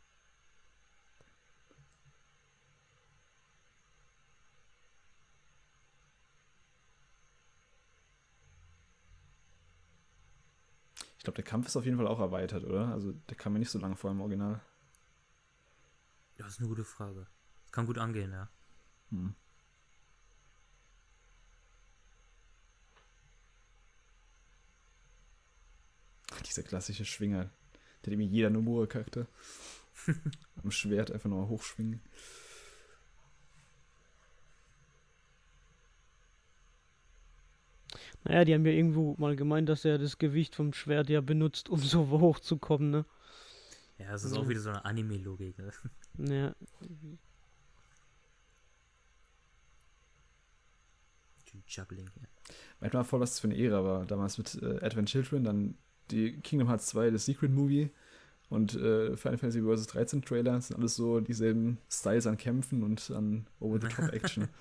[11.17, 12.89] Ich glaube, der Kampf ist auf jeden Fall auch erweitert, oder?
[12.89, 14.61] Also der kam mir nicht so lange vor im Original.
[16.37, 17.27] Ja, das ist eine gute Frage.
[17.63, 18.51] Das kann gut angehen, ja.
[19.09, 19.35] Hm.
[26.45, 27.51] Dieser klassische Schwinger,
[28.07, 29.27] der irgendwie jeder Nomura-Charakter
[30.63, 32.01] am Schwert einfach nur hochschwingen.
[38.25, 41.69] Naja, die haben ja irgendwo mal gemeint, dass er das Gewicht vom Schwert ja benutzt,
[41.69, 43.05] um so hochzukommen, ne?
[43.99, 44.43] Ja, das ist ja.
[44.43, 45.73] auch wieder so eine Anime-Logik, ne?
[46.19, 46.55] Ja.
[51.69, 52.29] Juggling, ja.
[52.81, 54.07] Manchmal voll was für eine Ära war.
[54.07, 55.75] Damals mit äh, Advent Children, dann
[56.11, 57.91] die Kingdom Hearts 2, das Secret Movie
[58.49, 59.87] und äh, Final Fantasy Vs.
[59.89, 60.61] 13 Trailer.
[60.61, 64.49] Sind alles so dieselben Styles an Kämpfen und an Over-the-Top-Action.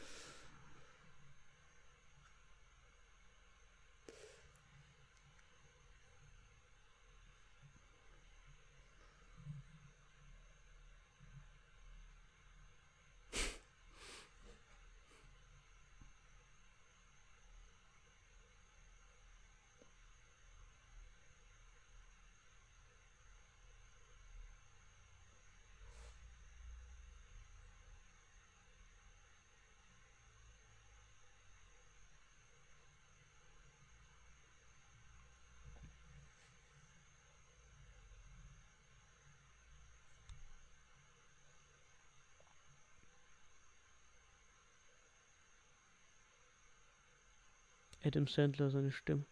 [48.05, 49.25] Adam Sandler seine Stimme.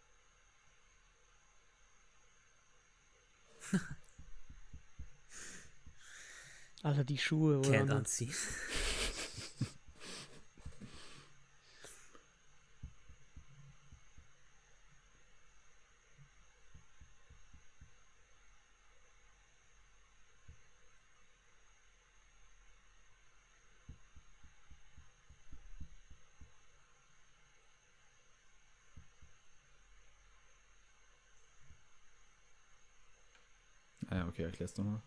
[6.81, 7.69] Alter, die Schuhe, oder?
[7.69, 8.29] Can't unsee.
[34.53, 35.01] Okay, erklär's nochmal.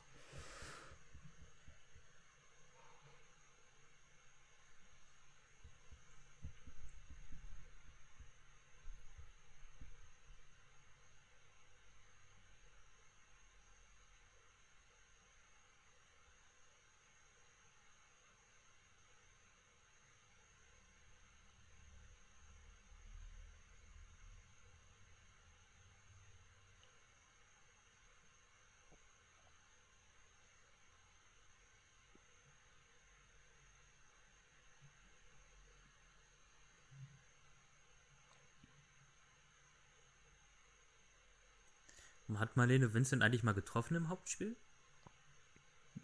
[42.38, 44.56] Hat Marlene Vincent eigentlich mal getroffen im Hauptspiel?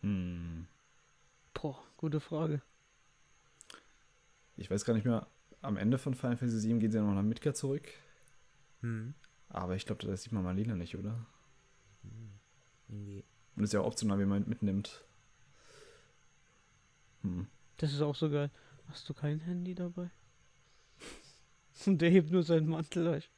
[0.01, 0.67] Hm.
[1.55, 2.63] Boah, gute Frage.
[4.57, 5.27] Ich weiß gar nicht mehr.
[5.61, 7.89] Am Ende von Final Fantasy VII geht sie ja noch nach Midgar zurück.
[8.81, 9.15] Hm.
[9.49, 11.25] Aber ich glaube, da sieht man Marlene nicht, oder?
[12.03, 12.31] Hm.
[12.89, 13.25] Irgendwie.
[13.55, 15.05] Und ist ja auch optional, wie man mitnimmt.
[17.23, 17.47] Hm.
[17.79, 18.51] Das ist auch so geil.
[18.89, 20.11] Hast du kein Handy dabei?
[21.87, 23.31] Und der hebt nur seinen Mantel euch.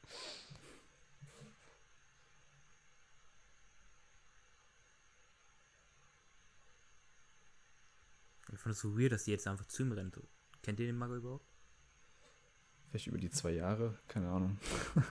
[8.65, 10.19] Fand es so weird, dass die jetzt einfach zu ihm rennt.
[10.63, 11.45] Kennt ihr den Mago überhaupt?
[12.89, 14.57] Vielleicht über die zwei Jahre, keine Ahnung.
[14.95, 15.03] Ja,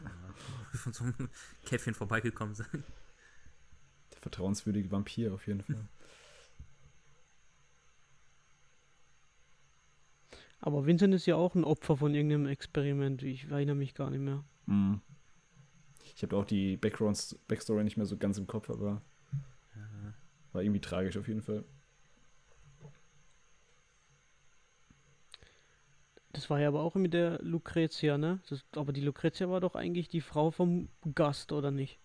[0.73, 1.29] von so einem
[1.65, 2.83] Käffchen vorbeigekommen sein.
[4.13, 5.89] Der vertrauenswürdige Vampir auf jeden Fall.
[10.59, 13.23] Aber Vincent ist ja auch ein Opfer von irgendeinem Experiment.
[13.23, 14.43] Ich erinnere mich gar nicht mehr.
[14.67, 14.95] Mm.
[16.17, 19.01] Ich habe auch die Backgrounds, Backstory nicht mehr so ganz im Kopf, aber
[19.77, 20.15] ja.
[20.53, 21.65] war irgendwie tragisch auf jeden Fall.
[26.35, 28.41] Das war ja aber auch mit der Lucretia, ne?
[28.49, 32.01] Das, aber die Lucretia war doch eigentlich die Frau vom Gast, oder nicht?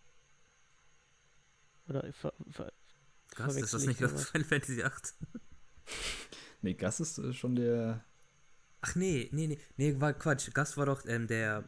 [1.88, 2.71] Oder ver, ver,
[3.36, 5.15] Gast, ist das nicht aus Final Fantasy 8?
[6.61, 8.05] nee, Gast ist äh, schon der.
[8.82, 10.53] Ach nee, nee, nee, nee, war Quatsch.
[10.53, 11.63] Gast war doch ähm, der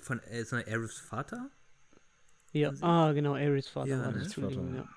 [0.00, 1.50] von äh, so Aerys Vater?
[2.52, 4.36] Ja, also, ah, genau, Aerys Vater ja, war das.
[4.36, 4.48] Ne?
[4.50, 4.88] Vater, ja.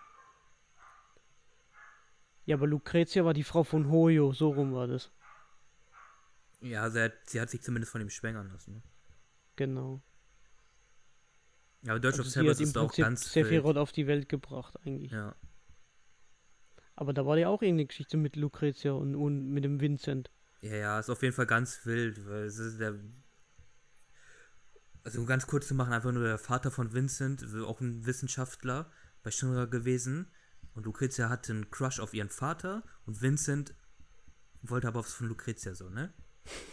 [2.46, 5.10] ja, aber Lucretia war die Frau von Hoyo, so rum war das.
[6.62, 8.76] Ja, sie hat, sie hat sich zumindest von ihm schwängern lassen.
[8.76, 8.84] Ne?
[9.56, 10.02] Genau.
[11.84, 15.12] Ja, aber Dirge also of Cerberus ist auch ganz Sephiroth auf die Welt gebracht, eigentlich.
[15.12, 15.36] Ja.
[16.96, 20.30] Aber da war ja auch irgendeine Geschichte mit Lucretia und, und mit dem Vincent.
[20.62, 23.00] Ja, ja, ist auf jeden Fall ganz wild, weil es ist der
[25.04, 28.92] Also ganz kurz zu machen, einfach nur der Vater von Vincent, auch ein Wissenschaftler
[29.24, 30.28] bei Shinra gewesen.
[30.76, 33.74] Und Lucrezia hatte einen Crush auf ihren Vater und Vincent
[34.62, 36.14] wollte aber was von Lucrezia so, ne?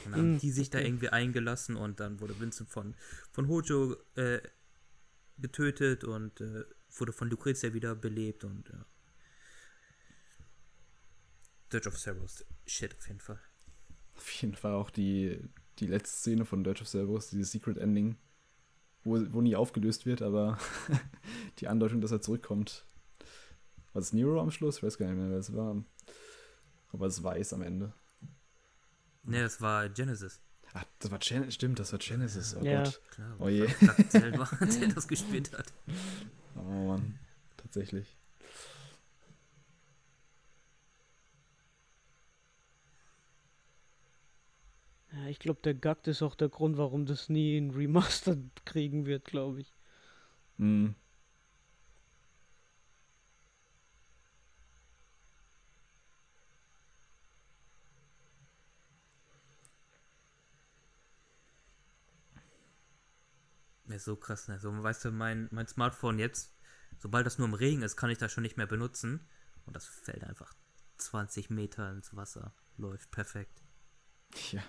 [0.04, 2.94] Und dann haben Mm, die sich da irgendwie eingelassen und dann wurde Vincent von,
[3.30, 4.40] von Hojo äh,
[5.38, 6.64] getötet und äh,
[6.96, 8.86] wurde von Lucrezia wieder belebt und ja.
[11.72, 13.38] Dirge of Cerberus, shit auf jeden Fall.
[14.16, 15.38] Auf jeden Fall auch die,
[15.78, 18.16] die letzte Szene von Dirge of Cerberus, dieses Secret Ending,
[19.04, 20.58] wo, wo nie aufgelöst wird, aber
[21.58, 22.86] die Andeutung, dass er zurückkommt.
[23.92, 24.78] War es Nero am Schluss?
[24.78, 25.84] Ich weiß gar nicht mehr, wer es war.
[26.92, 27.92] Aber es weiß am Ende.
[29.24, 30.40] Ne, das war Genesis.
[30.74, 31.54] Ach, das war Genesis.
[31.54, 32.56] Stimmt, das war Genesis.
[32.58, 32.82] Oh Ja.
[32.84, 33.00] Gott.
[33.10, 33.66] Klar, Oh je.
[34.08, 35.72] Selber, der das gespielt hat.
[36.56, 37.18] Oh Mann.
[37.56, 38.16] Tatsächlich.
[45.12, 49.06] Ja, ich glaube, der Gagt ist auch der Grund, warum das nie ein Remaster kriegen
[49.06, 49.72] wird, glaube ich.
[50.58, 50.94] Mhm.
[63.99, 64.59] Ist so krass, ne?
[64.59, 66.57] So, weißt du, mein, mein Smartphone jetzt,
[66.99, 69.28] sobald das nur im Regen ist, kann ich das schon nicht mehr benutzen.
[69.66, 70.55] Und das fällt einfach
[70.96, 72.55] 20 Meter ins Wasser.
[72.76, 73.62] Läuft perfekt.
[74.53, 74.62] Ja.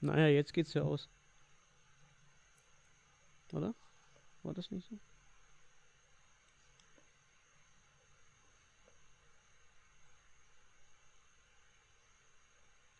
[0.00, 1.08] Naja, jetzt geht's ja aus.
[3.52, 3.74] Oder?
[4.42, 4.98] War das nicht so?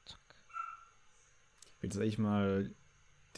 [0.04, 0.20] Zack.
[1.80, 2.74] Wird das eigentlich mal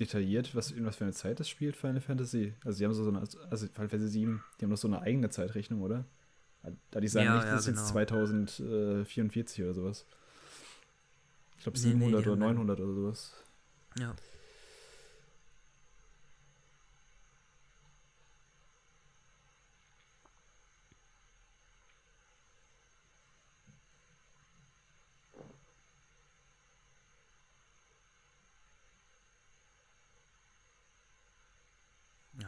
[0.05, 2.55] detailliert, was, in was für eine Zeit das spielt, Final Fantasy?
[2.65, 5.31] Also, die haben so eine, also Final Fantasy 7, die haben doch so eine eigene
[5.31, 6.05] Zeitrechnung, oder?
[6.91, 7.91] Da die sagen Ja, nicht, ja, das ist jetzt genau.
[7.93, 10.07] 2044 oder sowas.
[11.57, 13.33] Ich glaube Nee, nee, 700 die oder haben dann- 900 oder sowas.
[13.99, 14.15] Ja.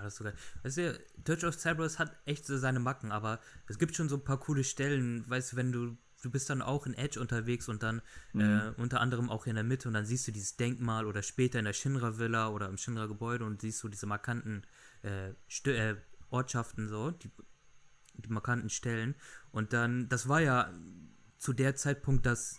[0.05, 0.35] Das so geil.
[0.63, 4.17] Weißt du, Dirge of Cerberus hat echt so seine Macken, aber es gibt schon so
[4.17, 7.69] ein paar coole Stellen, weißt du, wenn du, du bist dann auch in Edge unterwegs
[7.69, 8.01] und dann
[8.35, 11.59] äh, unter anderem auch in der Mitte und dann siehst du dieses Denkmal oder später
[11.59, 14.63] in der Shinra-Villa oder im Shinra-Gebäude und siehst du diese markanten
[15.03, 15.31] äh,
[15.71, 15.97] äh,
[16.31, 17.31] Ortschaften so, die,
[18.15, 19.15] die markanten Stellen.
[19.53, 20.73] Und dann, das war ja
[21.39, 22.59] zu der Zeitpunkt das,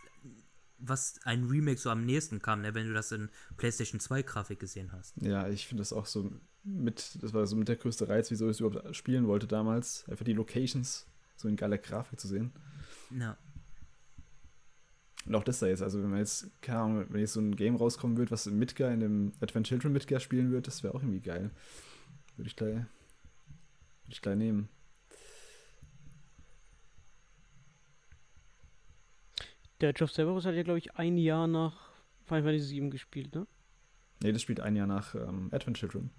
[0.78, 4.60] was ein Remake so am nächsten kam, ne, wenn du das in PlayStation 2 Grafik
[4.60, 5.16] gesehen hast.
[5.18, 6.32] Ja, ich finde das auch so
[6.66, 10.08] mit, das war so mit der größte Reiz, wieso ich es überhaupt spielen wollte damals.
[10.10, 12.52] Einfach die Locations so in geiler Grafik zu sehen.
[13.12, 13.38] Ja.
[15.26, 17.56] Und auch das da jetzt, also wenn man jetzt, keine Ahnung, wenn jetzt so ein
[17.56, 20.94] Game rauskommen wird, was in Midgar, in dem Advent Children Midgar spielen wird, das wäre
[20.94, 21.50] auch irgendwie geil.
[22.38, 22.88] Würde ich gleich, würde
[24.10, 24.70] ich gleich nehmen.
[29.82, 31.92] Der Age of Cerberus hat ja, glaube ich, ein Jahr nach
[32.26, 33.48] Final Fantasy 7 gespielt, ne?
[34.22, 36.12] Nee, das spielt ein Jahr nach ähm, Advent Children,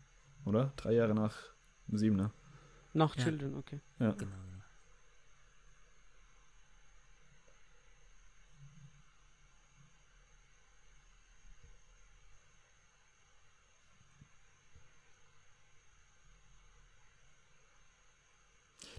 [0.47, 0.73] oder?
[0.77, 1.37] Drei Jahre nach
[1.89, 2.33] dem Siebener.
[2.95, 3.25] Nach Ja.
[3.25, 3.81] Children, okay.
[3.99, 4.13] Ja.
[4.13, 4.31] Genau.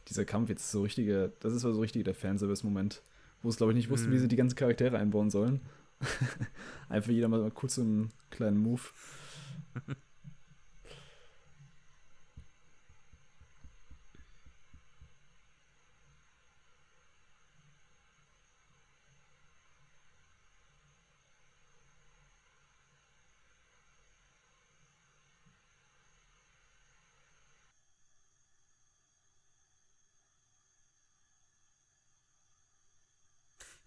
[0.08, 3.02] Dieser Kampf jetzt ist so richtige, das ist so richtig der Fanservice-Moment,
[3.42, 4.14] wo es, glaube ich, nicht wussten, Mhm.
[4.14, 5.62] wie sie die ganzen Charaktere einbauen sollen.
[6.90, 8.82] Einfach jeder mal kurz so einen kleinen Move.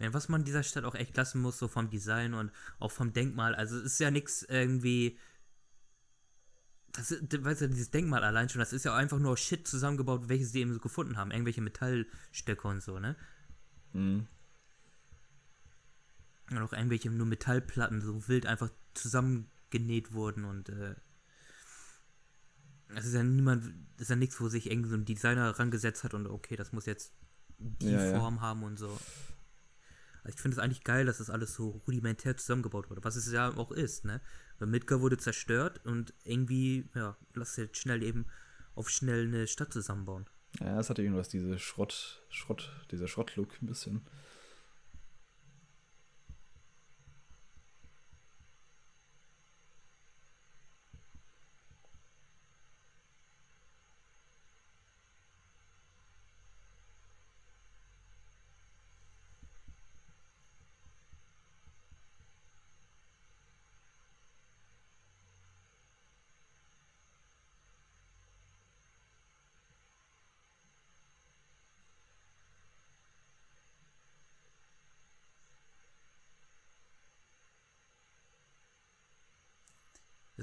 [0.01, 3.55] was man dieser Stadt auch echt lassen muss, so vom Design und auch vom Denkmal.
[3.55, 5.19] Also es ist ja nichts irgendwie.
[6.93, 10.29] Das ist, weißt du, dieses Denkmal allein schon, das ist ja einfach nur Shit zusammengebaut,
[10.29, 11.31] welches die eben so gefunden haben.
[11.31, 13.15] Irgendwelche Metallstöcke und so, ne?
[13.93, 14.27] Mhm.
[16.51, 20.97] Und auch irgendwelche nur Metallplatten so wild einfach zusammengenäht wurden und äh,
[22.97, 23.65] es ist ja niemand,
[23.97, 26.73] das ist ja nichts, wo sich irgendwie so ein Designer rangesetzt hat und okay, das
[26.73, 27.13] muss jetzt
[27.59, 28.19] die Ja, ja.
[28.19, 28.99] Form haben und so.
[30.25, 33.31] Also ich finde es eigentlich geil, dass das alles so rudimentär zusammengebaut wurde, was es
[33.31, 34.21] ja auch ist, ne?
[34.59, 38.27] Weil Midgar wurde zerstört und irgendwie, ja, lass jetzt schnell eben
[38.75, 40.27] auf schnell eine Stadt zusammenbauen.
[40.59, 44.03] Ja, es hatte irgendwas, diese Schrott, Schrott, dieser Schrottlook ein bisschen.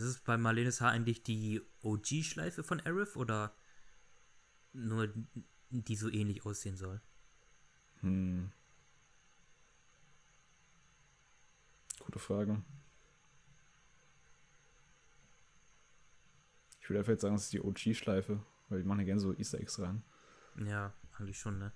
[0.07, 3.55] Es bei Marlenes Haar eigentlich die OG-Schleife von Aerith oder
[4.73, 5.13] nur
[5.69, 7.01] die so ähnlich aussehen soll?
[8.01, 8.51] Hm.
[11.99, 12.61] Gute Frage.
[16.81, 19.33] Ich würde einfach jetzt sagen, es ist die OG-Schleife, weil die machen ja gerne so
[19.33, 20.03] Easter Eggs rein.
[20.65, 21.73] Ja, eigentlich schon, ne?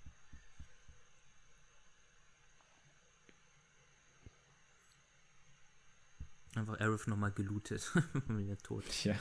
[6.56, 7.92] Einfach Aerith nochmal gelootet.
[8.28, 8.86] Wieder tot.
[9.06, 9.16] Ja.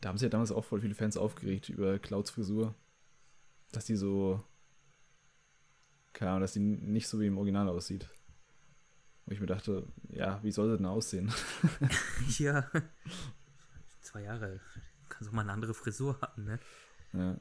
[0.00, 2.74] Da haben sich ja damals auch voll viele Fans aufgeregt über Clouds Frisur.
[3.70, 4.44] Dass die so.
[6.12, 8.08] Keine Ahnung, dass die nicht so wie im Original aussieht.
[9.24, 11.32] Wo ich mir dachte, ja, wie soll das denn aussehen?
[12.38, 12.70] ja.
[14.00, 14.60] Zwei Jahre.
[15.08, 16.58] Kannst auch mal eine andere Frisur haben, ne?
[17.12, 17.40] Ja.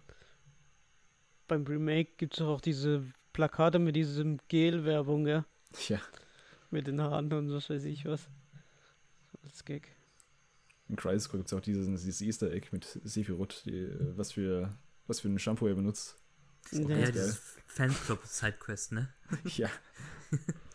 [1.51, 5.43] Beim Remake gibt es auch diese Plakate mit diesem Gel-Werbung, ja.
[5.89, 5.99] Ja.
[6.69, 8.29] Mit den Haaren und was weiß ich was.
[9.43, 9.93] Als Gag.
[10.87, 14.73] In Crisis Core gibt es auch dieses, dieses Easter Egg mit Sephiroth, die, was für
[15.07, 16.15] was für ein Shampoo er benutzt.
[16.71, 17.11] Ja, Ja, ganz geil.
[17.11, 19.13] dieses Fanclub-Sidequest, ne?
[19.43, 19.69] Ja.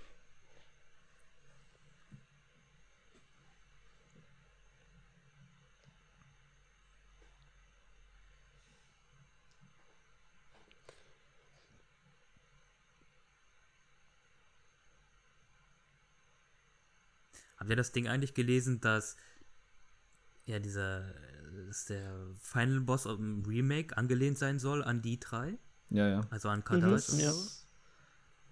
[17.66, 19.16] Habt ihr das Ding eigentlich gelesen, dass
[20.44, 21.04] ja dieser
[21.66, 25.58] dass der Final Boss im Remake angelehnt sein soll an die drei?
[25.90, 26.20] Ja, ja.
[26.30, 27.14] Also an Kadas?
[27.14, 27.32] Mhm, ja.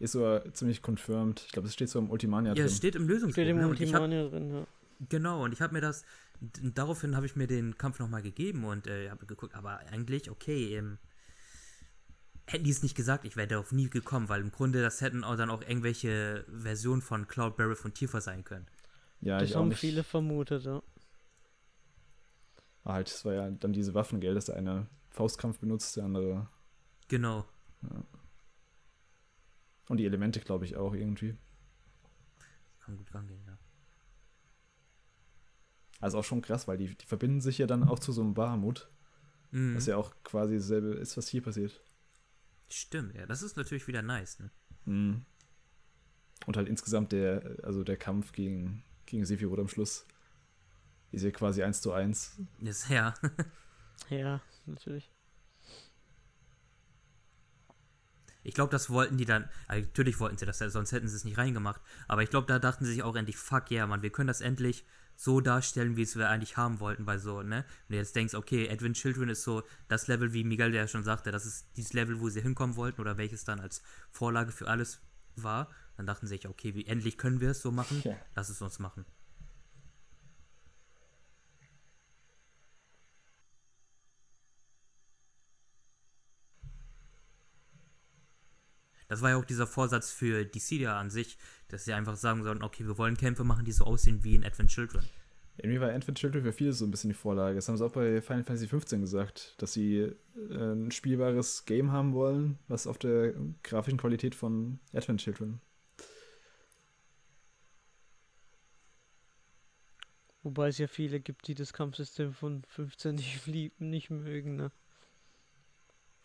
[0.00, 1.44] Ist so ziemlich confirmed.
[1.46, 2.64] Ich glaube, es steht so im Ultimania Ja, drin.
[2.64, 3.34] es steht im Lösungsbuch.
[3.34, 3.72] Steht im ne?
[3.78, 4.66] Ich hab, Ultimania drin, ja.
[5.08, 6.04] genau, und ich habe mir das,
[6.40, 10.74] daraufhin habe ich mir den Kampf nochmal gegeben und äh, habe geguckt, aber eigentlich, okay,
[10.76, 10.98] ähm,
[12.46, 15.22] hätten die es nicht gesagt, ich wäre darauf nie gekommen, weil im Grunde das hätten
[15.22, 18.66] auch dann auch irgendwelche Versionen von Cloud Barrett und Tifa sein können.
[19.24, 20.82] Ja, Das haben viele vermutet, ja.
[22.84, 26.04] Ah, halt, es war ja dann diese Waffen, gell, dass der eine Faustkampf benutzt, der
[26.04, 26.48] andere.
[27.08, 27.46] Genau.
[29.88, 31.36] Und die Elemente, glaube ich, auch irgendwie.
[32.80, 33.58] Kann gut rangehen, ja.
[36.00, 38.34] Also auch schon krass, weil die, die verbinden sich ja dann auch zu so einem
[38.34, 38.90] Bahamut,
[39.52, 39.76] Mhm.
[39.76, 41.80] was ja auch quasi dasselbe ist, was hier passiert.
[42.68, 44.50] Stimmt, ja, das ist natürlich wieder nice, ne?
[44.84, 45.24] Mhm.
[46.46, 50.06] Und halt insgesamt der, also der Kampf gegen, gegen Sephiroth am Schluss
[51.14, 52.36] ist ja quasi eins zu eins.
[52.60, 53.14] Ist ja.
[54.10, 55.10] Ja, natürlich.
[58.42, 59.48] Ich glaube, das wollten die dann.
[59.66, 61.80] Also natürlich wollten sie das, sonst hätten sie es nicht reingemacht.
[62.08, 64.42] Aber ich glaube, da dachten sie sich auch endlich, fuck yeah, Mann, wir können das
[64.42, 64.84] endlich
[65.16, 67.64] so darstellen, wie es wir eigentlich haben wollten, weil so, ne?
[67.86, 71.04] Wenn du jetzt denkst, okay, Edwin Children ist so das Level, wie Miguel ja schon
[71.04, 74.68] sagte, das ist dieses Level, wo sie hinkommen wollten oder welches dann als Vorlage für
[74.68, 75.00] alles
[75.36, 78.16] war, dann dachten sie sich, okay, wie endlich können wir es so machen, Ja.
[78.34, 79.04] lass es uns machen.
[89.08, 91.38] Das war ja auch dieser Vorsatz für DC ja an sich,
[91.68, 94.44] dass sie einfach sagen sollten, okay, wir wollen Kämpfe machen, die so aussehen wie in
[94.44, 95.04] Advent Children.
[95.58, 97.54] Irgendwie war Advent Children für viele so ein bisschen die Vorlage.
[97.54, 101.92] Das haben sie auch bei Final Fantasy 15 gesagt, dass sie äh, ein spielbares Game
[101.92, 105.60] haben wollen, was auf der grafischen Qualität von Advent Children.
[110.44, 114.70] Wobei es ja viele gibt, die das Kampfsystem von 15 nicht lieben, nicht mögen, ne?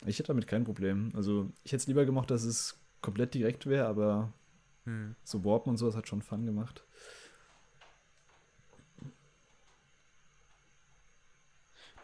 [0.05, 1.11] Ich hätte damit kein Problem.
[1.15, 4.33] Also, ich hätte es lieber gemacht, dass es komplett direkt wäre, aber
[4.85, 5.15] Hm.
[5.23, 6.83] so Warpen und sowas hat schon Fun gemacht.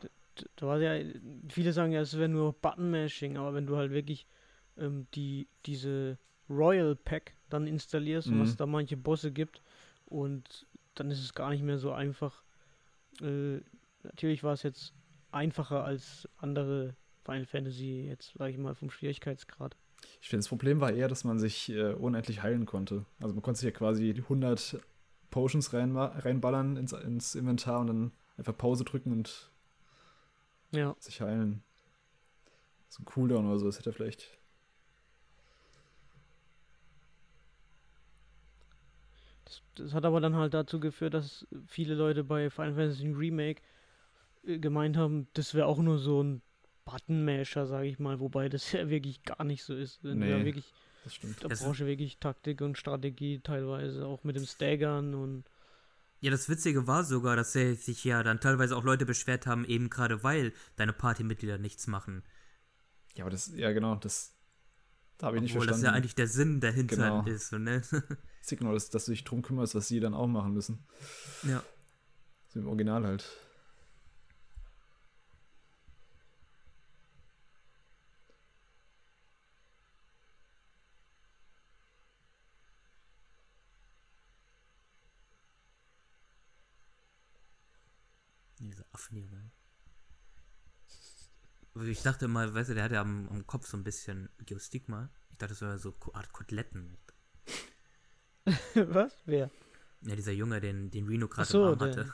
[0.03, 0.09] D-
[0.57, 1.03] Da war ja,
[1.49, 4.27] viele sagen ja, es wäre nur Button-Mashing, aber wenn du halt wirklich
[4.77, 6.17] ähm, die, diese
[6.49, 8.57] Royal Pack dann installierst, und was Mhm.
[8.57, 9.61] da manche Bosse gibt,
[10.05, 12.43] und dann ist es gar nicht mehr so einfach.
[13.21, 13.59] Äh,
[14.03, 14.93] natürlich war es jetzt
[15.31, 19.75] einfacher als andere Final Fantasy, jetzt sage ich mal vom Schwierigkeitsgrad.
[20.21, 23.05] Ich finde, das Problem war eher, dass man sich äh, unendlich heilen konnte.
[23.19, 24.79] Also, man konnte sich ja quasi 100
[25.31, 29.51] Potions reinma- reinballern ins, ins Inventar und dann einfach Pause drücken und
[30.71, 31.63] Ja, sich heilen.
[32.89, 34.37] So ein Cooldown oder so, das hätte vielleicht.
[39.45, 43.61] Das, das hat aber dann halt dazu geführt, dass viele Leute bei Final Fantasy Remake
[44.43, 46.41] äh, gemeint haben, das wäre auch nur so ein
[46.85, 50.03] Button-Masher, sage ich mal, wobei das ja wirklich gar nicht so ist.
[50.03, 50.29] Wenn Nee.
[50.31, 50.73] ja wirklich,
[51.03, 51.43] Das stimmt.
[51.43, 55.45] da brauchst du wirklich Taktik und Strategie teilweise, auch mit dem Staggern und
[56.21, 59.89] Ja, das Witzige war sogar, dass sich ja dann teilweise auch Leute beschwert haben, eben
[59.89, 62.23] gerade weil deine Partymitglieder nichts machen.
[63.15, 64.34] Ja, aber das, ja genau, das
[65.17, 65.93] Da habe ich nicht Obwohl das verstanden.
[65.95, 67.23] ja eigentlich der Sinn dahinter Genau.
[67.25, 67.49] ist.
[67.49, 67.81] So, ne?
[68.41, 70.85] Signal, dass, dass du dich drum kümmerst, was sie dann auch machen müssen.
[71.43, 71.63] ja.
[72.49, 73.25] So im Original halt.
[88.59, 89.37] Diese Affen hier, ne?
[89.37, 89.54] Also
[91.83, 95.09] Ich dachte mal, weißt du, der hat ja am, am Kopf so ein bisschen Geostigma.
[95.31, 96.97] Ich dachte, das wäre so Ko- Art Koteletten.
[98.75, 99.13] Was?
[99.25, 99.49] Wer?
[100.01, 102.13] Ja, dieser Junge, den, den Reno gerade so, im Arm hatte.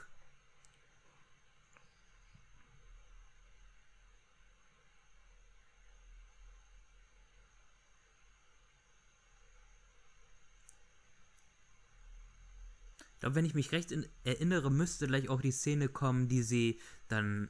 [13.13, 16.41] Ich glaube, wenn ich mich recht in, erinnere, müsste gleich auch die Szene kommen, die
[16.41, 17.49] sie dann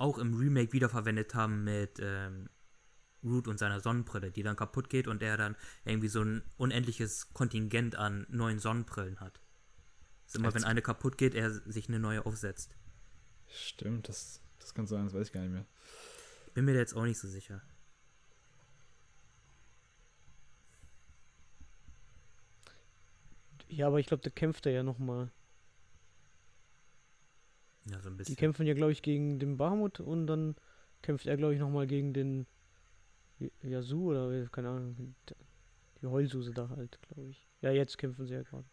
[0.00, 2.48] auch im Remake wiederverwendet haben mit ähm,
[3.22, 7.32] Root und seiner Sonnenbrille, die dann kaputt geht und er dann irgendwie so ein unendliches
[7.34, 9.40] Kontingent an neuen Sonnenbrillen hat.
[10.24, 10.56] Das ist immer, Echt?
[10.56, 12.76] wenn eine kaputt geht, er sich eine neue aufsetzt.
[13.46, 15.66] Stimmt, das, das kann sein, das weiß ich gar nicht mehr.
[16.54, 17.60] Bin mir da jetzt auch nicht so sicher.
[23.68, 25.30] Ja, aber ich glaube, da kämpft er ja nochmal.
[27.86, 28.36] Ja, so ein Die bisschen.
[28.36, 30.54] kämpfen ja, glaube ich, gegen den Bahamut und dann
[31.02, 32.46] kämpft er, glaube ich, nochmal gegen den
[33.62, 35.14] Yasu oder keine Ahnung.
[36.02, 37.48] Die Heulsuse da halt, glaube ich.
[37.62, 38.64] Ja, jetzt kämpfen sie ja gerade.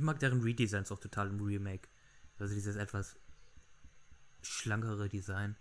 [0.00, 1.86] Ich mag deren Redesigns auch total im Remake.
[2.38, 3.18] Also dieses etwas
[4.40, 5.56] schlankere Design.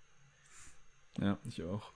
[1.18, 1.92] Ja, ich auch.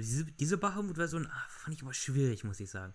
[0.00, 2.94] Diese, diese Bahamut-Version ah, fand ich aber schwierig, muss ich sagen.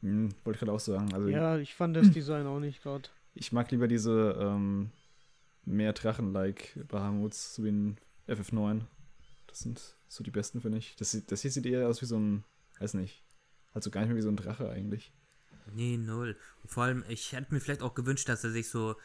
[0.00, 1.12] Hm, wollte ich gerade auch sagen.
[1.14, 3.08] Also Ja, ich fand das Design auch nicht gerade.
[3.34, 4.90] ich mag lieber diese ähm,
[5.64, 7.96] mehr Drachen-like Bahamuts, so wie in
[8.28, 8.82] FF9.
[9.46, 10.96] Das sind so die besten, finde ich.
[10.96, 12.44] Das, sieht- das hier sieht eher aus wie so ein,
[12.80, 13.22] weiß nicht,
[13.74, 15.12] halt so gar nicht mehr wie so ein Drache eigentlich.
[15.74, 16.36] Nee, null.
[16.62, 18.96] Und vor allem, ich hätte mir vielleicht auch gewünscht, dass er sich so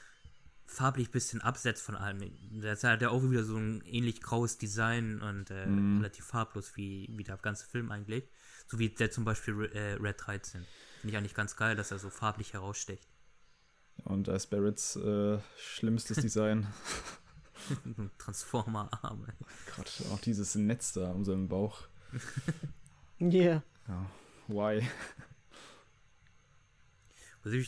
[0.68, 2.20] farblich ein bisschen absetzt von allem.
[2.62, 5.98] Das hat ja auch wieder so ein ähnlich graues Design und äh, Mhm.
[5.98, 8.30] relativ farblos wie, wie der ganze Film eigentlich.
[8.68, 10.66] So wie der zum Beispiel äh, Red 13.
[11.02, 13.08] Finde ich eigentlich ganz geil, dass er so farblich heraussticht.
[14.04, 16.68] Und da ist Barretts äh, schlimmstes Design.
[18.18, 19.34] Transformer-Arme.
[19.76, 21.88] Gott, auch dieses Netz da um seinen Bauch.
[23.20, 23.64] Ja.
[23.88, 24.06] Ja,
[24.48, 24.88] why?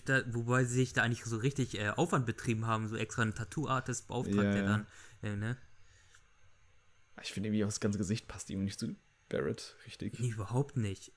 [0.05, 3.35] Da, wobei sie sich da eigentlich so richtig äh, Aufwand betrieben haben, so extra einen
[3.35, 4.87] Tattoo-Artist beauftragt, ja, der dann,
[5.21, 5.57] äh, ne?
[7.21, 8.95] Ich finde irgendwie auch das ganze Gesicht passt ihm nicht zu
[9.27, 10.19] Barrett, richtig.
[10.19, 11.11] Nee, überhaupt nicht.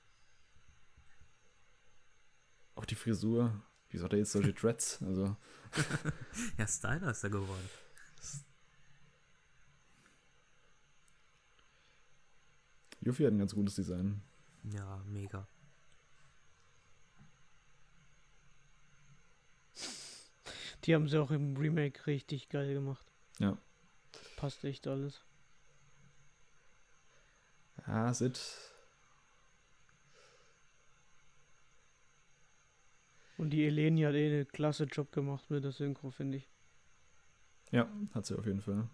[2.75, 3.61] Auch die Frisur.
[3.89, 5.01] Wieso hat er jetzt solche Dreads?
[5.01, 5.35] Also.
[6.57, 7.69] ja, Styler ist er geworden.
[13.01, 14.21] Yuffie hat ein ganz gutes Design.
[14.63, 15.47] Ja, mega.
[20.83, 23.05] Die haben sie auch im Remake richtig geil gemacht.
[23.39, 23.57] Ja.
[24.35, 25.23] Passt echt alles.
[27.87, 28.39] Ja, Sid.
[33.37, 36.49] Und die Eleni hat eh einen klasse Job gemacht mit der Synchro, finde ich.
[37.71, 38.87] Ja, hat sie auf jeden Fall.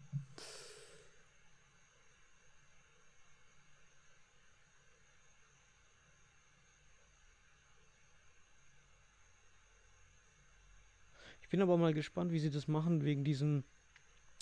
[11.50, 13.64] Ich bin aber mal gespannt, wie sie das machen wegen diesem,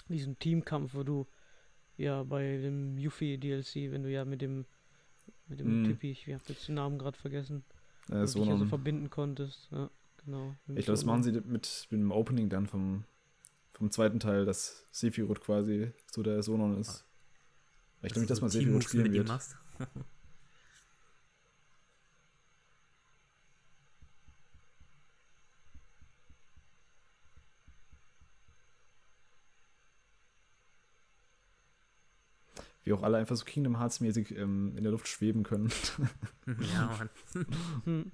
[0.10, 1.26] diesem Teamkampf, wo du
[1.96, 4.66] ja bei dem Yuffie DLC, wenn du ja mit dem
[5.48, 5.86] mit dem Mm.
[5.86, 7.64] Tippi, ich habe jetzt den Namen gerade vergessen,
[8.10, 9.70] Äh, so dich also verbinden konntest.
[9.72, 9.90] Ja,
[10.26, 10.54] genau.
[10.68, 13.06] ich glaube, das machen sie mit, mit dem Opening dann vom,
[13.72, 17.06] vom zweiten Teil, dass Sephiroth quasi so der Sonon ist.
[18.02, 19.32] Ich glaube nicht, dass man Sephiroth spielen wird.
[32.88, 35.70] Wie auch alle einfach so Kingdom Hearts mäßig ähm, in der Luft schweben können.
[36.48, 37.10] ja,
[37.84, 38.12] Mann.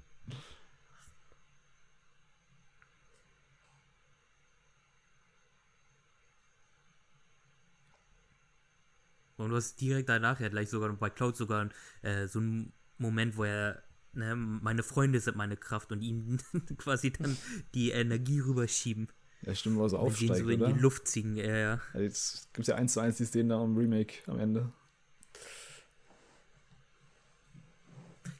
[9.36, 11.68] Und du hast direkt danach ja gleich sogar bei Cloud sogar
[12.02, 13.80] äh, so einen Moment, wo er,
[14.12, 16.38] ne, meine Freunde sind meine Kraft und ihm
[16.78, 17.36] quasi dann
[17.74, 19.08] die Energie rüberschieben.
[19.46, 20.72] Ja, stimmt, wo er so ihn aufsteigt, so in oder?
[20.72, 21.36] die Luft ziehen.
[21.36, 21.80] Ja, ja.
[21.92, 24.72] Ja, jetzt gibt es ja eins zu eins die Szenen da im Remake am Ende.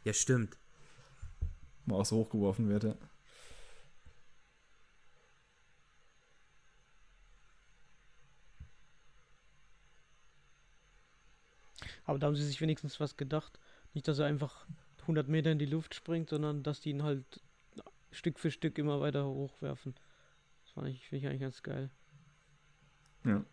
[0.04, 0.56] ja, stimmt.
[1.86, 2.96] Wo auch so hochgeworfen wird, ja.
[12.06, 13.58] Aber da haben sie sich wenigstens was gedacht.
[13.92, 14.66] Nicht, dass er einfach
[15.02, 17.24] 100 Meter in die Luft springt, sondern dass die ihn halt
[18.10, 19.94] Stück für Stück immer weiter hochwerfen.
[20.74, 21.90] Fand ich, finde ich eigentlich ganz geil.
[23.24, 23.44] Ja.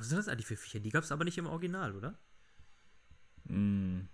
[0.00, 0.80] Was sind das eigentlich für Viecher?
[0.80, 2.18] Die gab es aber nicht im Original, oder?
[3.46, 4.08] Hm.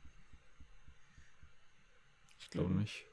[2.41, 3.07] Ich glaube nicht.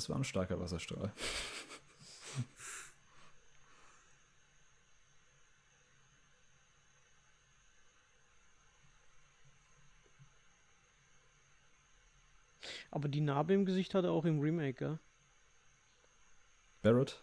[0.00, 1.12] Das war ein starker Wasserstrahl.
[12.90, 14.98] Aber die Narbe im Gesicht hat er auch im Remake, ja?
[16.80, 17.22] Barrett?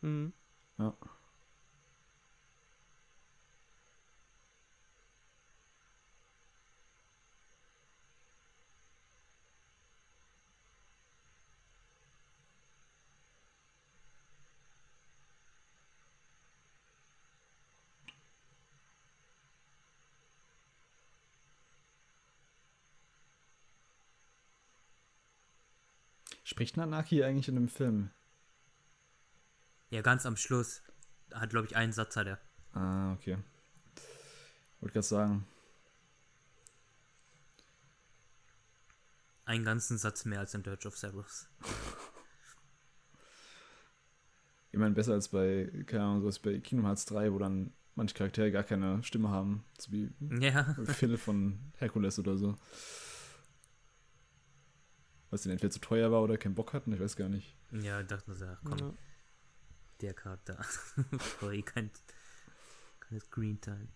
[0.00, 0.32] Mhm.
[0.78, 0.96] Ja.
[26.54, 28.10] Spricht Nanaki eigentlich in dem Film?
[29.90, 30.84] Ja, ganz am Schluss.
[31.32, 32.38] Hat, glaube ich, einen Satz hat er.
[32.72, 33.38] Ah, okay.
[34.78, 35.46] Wollte gerade sagen,
[39.46, 41.48] Einen ganzen Satz mehr als in Dirge of Cerberus.
[44.70, 48.52] immerhin besser als bei, keine Ahnung, sowas bei Kingdom Hearts 3, wo dann manche Charaktere
[48.52, 49.64] gar keine Stimme haben.
[49.80, 50.76] So wie Ja.
[50.84, 52.56] Phil von Herkules oder so.
[55.34, 57.56] Was denn entweder zu teuer war oder keinen Bock hatten, ich weiß gar nicht.
[57.72, 58.94] Ja, dachte mir so, ach, komm, Ja.
[60.00, 60.64] der Charakter.
[61.40, 61.90] Sorry, kein,
[63.00, 63.88] kein Screen Time.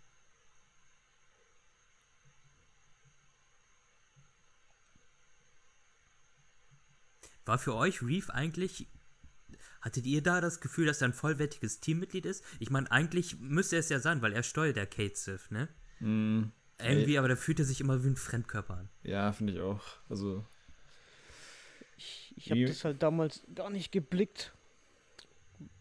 [7.44, 8.86] War für euch Reef eigentlich.
[9.80, 12.44] Hattet ihr da das Gefühl, dass er ein vollwertiges Teammitglied ist?
[12.58, 15.68] Ich meine, eigentlich müsste es ja sein, weil er steuert der Kate Sith, ne?
[16.00, 16.50] Mm,
[16.80, 18.88] Irgendwie, aber da fühlt er sich immer wie ein Fremdkörper an.
[19.02, 19.82] ja, finde ich auch.
[20.08, 20.44] Also,
[22.38, 24.52] Ich, habe das halt damals gar nicht geblickt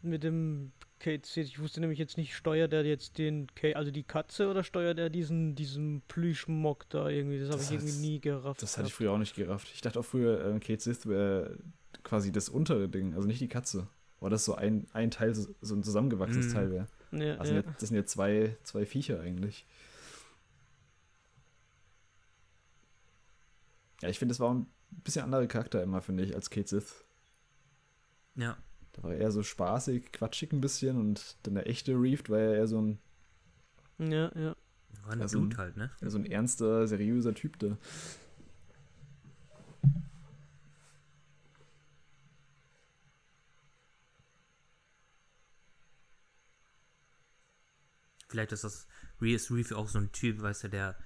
[0.01, 1.47] mit dem Kate Sith.
[1.47, 4.97] Ich wusste nämlich jetzt nicht, steuert er jetzt den Kate, also die Katze oder steuert
[4.97, 7.39] er diesen, diesen Plüschmock da irgendwie?
[7.39, 8.63] Das habe ich irgendwie nie gerafft.
[8.63, 9.69] das hatte ich früher auch nicht gerafft.
[9.73, 11.57] Ich dachte auch früher, ähm, Kate Sith wäre
[12.03, 13.87] quasi das untere Ding, also nicht die Katze.
[14.19, 16.53] Oder das so ein, ein Teil, so ein zusammengewachsenes Mm.
[16.53, 16.87] Teil wäre.
[17.11, 17.61] Ja, Also ja.
[17.61, 17.75] ja.
[17.79, 19.65] das sind ja zwei, zwei Viecher eigentlich.
[24.01, 27.03] Ja, ich finde, das war ein bisschen anderer Charakter immer, finde ich, als Kate Sith.
[28.35, 28.57] Ja.
[28.93, 32.39] Da war er eher so spaßig, quatschig ein bisschen und dann der echte Reef war
[32.39, 32.99] ja eher so ein,
[33.99, 34.55] ja, ja.
[35.03, 35.91] War ein Also- Blut halt, ne?
[36.01, 37.77] eher so ein ernster, seriöser Typ da.
[48.27, 48.87] Vielleicht ist das
[49.21, 50.97] Reese Reef auch so ein Typ, weißt du, der.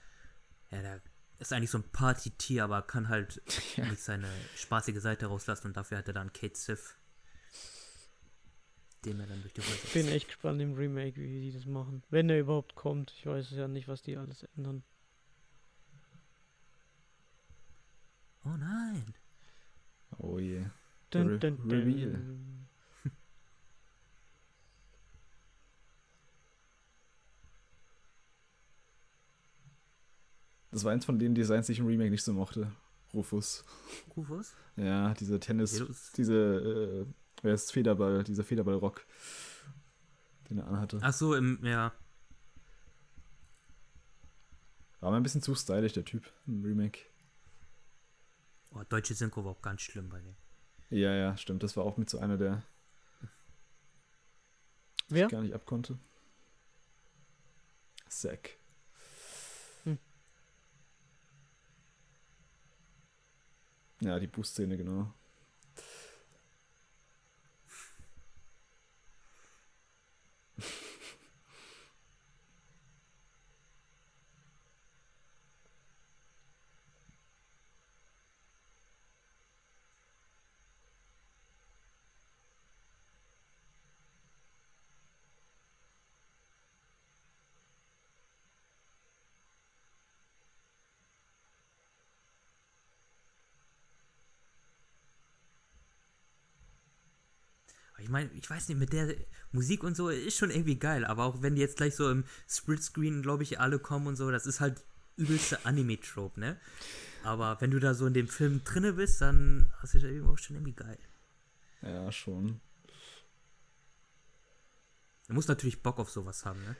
[0.72, 1.02] Ja, der
[1.42, 3.42] ist eigentlich so ein Partytier, aber kann halt
[3.76, 3.86] Ja.
[3.86, 6.96] nicht seine spaßige Seite rauslassen und dafür hat er dann Kate Sith.
[9.06, 11.66] Dem er dann durch die Häuser Ich bin echt gespannt im Remake, wie die das
[11.66, 12.04] machen.
[12.12, 13.12] Wenn er überhaupt kommt.
[13.18, 14.84] Ich weiß ja nicht, was die alles ändern.
[18.46, 19.14] Oh nein.
[20.20, 20.66] Oh je.
[21.10, 21.72] Dun, Re- dun, dun.
[21.72, 22.22] Reveal.
[30.72, 32.72] Das war eins von den Designs, die ich im Remake nicht so mochte.
[33.14, 33.66] Rufus.
[34.16, 34.54] Rufus?
[34.78, 39.06] Ja, diese Tennis, das- diese, äh, wer ist Federball, dieser Federballrock,
[40.50, 41.00] den er anhatte.
[41.02, 41.92] Ach so, im, ja.
[45.02, 47.00] War mir ein bisschen zu stylisch, der Typ im Remake.
[48.74, 50.36] Oh, deutsche Synchro war auch ganz schlimm bei dem.
[50.90, 51.64] Ja, ja, stimmt.
[51.64, 52.64] Das war auch mit so einer, der
[55.10, 55.28] Wer?
[55.28, 55.98] gar nicht abkonnte.
[58.08, 58.58] Zack.
[64.02, 65.14] Ja, die Boost-Szene, genau.
[98.12, 99.16] Meine, ich weiß nicht, mit der
[99.52, 102.24] Musik und so ist schon irgendwie geil, aber auch wenn die jetzt gleich so im
[102.48, 104.84] Splitscreen, glaube ich, alle kommen und so, das ist halt
[105.18, 106.60] übelste Anime-Trope, ne?
[107.24, 110.30] Aber wenn du da so in dem Film drinne bist, dann hast du das irgendwie
[110.30, 110.98] auch schon irgendwie geil.
[111.82, 112.60] Ja, schon.
[115.28, 116.76] Du musst natürlich Bock auf sowas haben, ne?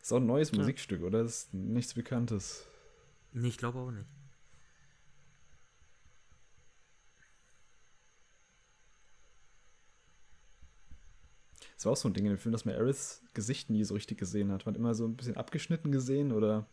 [0.00, 0.58] Ist auch ein neues Ja.
[0.58, 1.22] Musikstück, oder?
[1.22, 2.66] ist nichts Bekanntes.
[3.32, 4.06] Nee, ich glaube auch nicht.
[11.84, 13.92] Es war auch so ein Ding in dem Film, dass man Aeriths Gesicht nie so
[13.92, 14.64] richtig gesehen hat.
[14.64, 16.66] Man hat immer so ein bisschen abgeschnitten gesehen oder.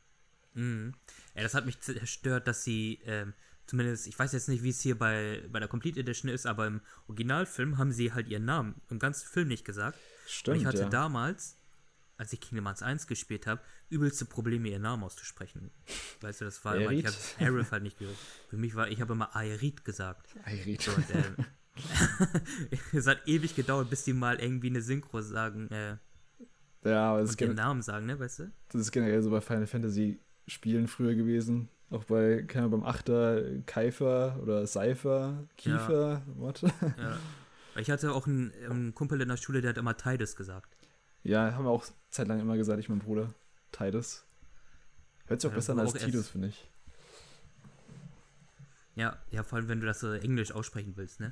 [0.53, 0.93] Mhm.
[1.35, 3.33] Ja, das hat mich zerstört, dass sie, ähm,
[3.65, 6.65] zumindest, ich weiß jetzt nicht, wie es hier bei, bei der Complete Edition ist, aber
[6.65, 6.79] im
[7.09, 9.97] Originalfilm haben sie halt ihren Namen im ganzen Film nicht gesagt.
[9.97, 10.57] Und Stimmt.
[10.59, 10.87] ich hatte ja.
[10.89, 11.57] damals,
[12.15, 13.59] als ich Kingdom Hearts 1 gespielt habe,
[13.89, 15.71] übelste Probleme, ihren Namen auszusprechen.
[16.21, 18.15] Weißt du, das war immer, ich habe Aerith halt nicht gehört.
[18.49, 20.37] Für mich war, ich habe immer Aerith gesagt.
[20.45, 20.83] Aerith.
[20.83, 21.05] So, und,
[22.93, 25.97] es hat ewig gedauert, bis die mal irgendwie eine Synchro sagen, äh,
[26.83, 28.51] Ja, aber das ist, und ihren gen Namen sagen, ne, weißt du?
[28.69, 31.69] das ist generell so bei Final Fantasy Spielen früher gewesen.
[31.91, 36.61] Auch bei, keine Ahnung, beim Achter Keifer oder Seifer, Kiefer, what?
[36.61, 37.17] Ja.
[37.77, 40.75] Ich hatte auch einen, einen Kumpel in der Schule, der hat immer Tides gesagt.
[41.23, 43.33] Ja, haben wir auch zeitlang immer gesagt, ich mein Bruder.
[43.71, 44.25] Titus.
[45.27, 46.67] Hört sich auch Ja, besser an als Titus, finde ich.
[48.95, 51.31] Ja, ja, vor allem, wenn du das so Englisch aussprechen willst, ne?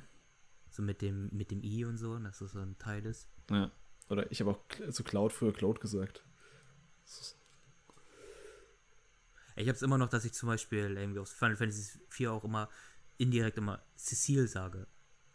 [0.80, 3.28] So mit dem, mit dem I und so, dass das so ein Teil ist.
[3.50, 3.70] Ja.
[4.08, 6.24] Oder ich habe auch zu Cloud früher Cloud gesagt.
[9.56, 12.70] Ich hab's immer noch, dass ich zum Beispiel irgendwie aus Final Fantasy 4 auch immer
[13.18, 14.86] indirekt immer Cecile sage.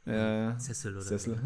[0.06, 0.58] Ja.
[0.58, 1.38] Cecil oder so.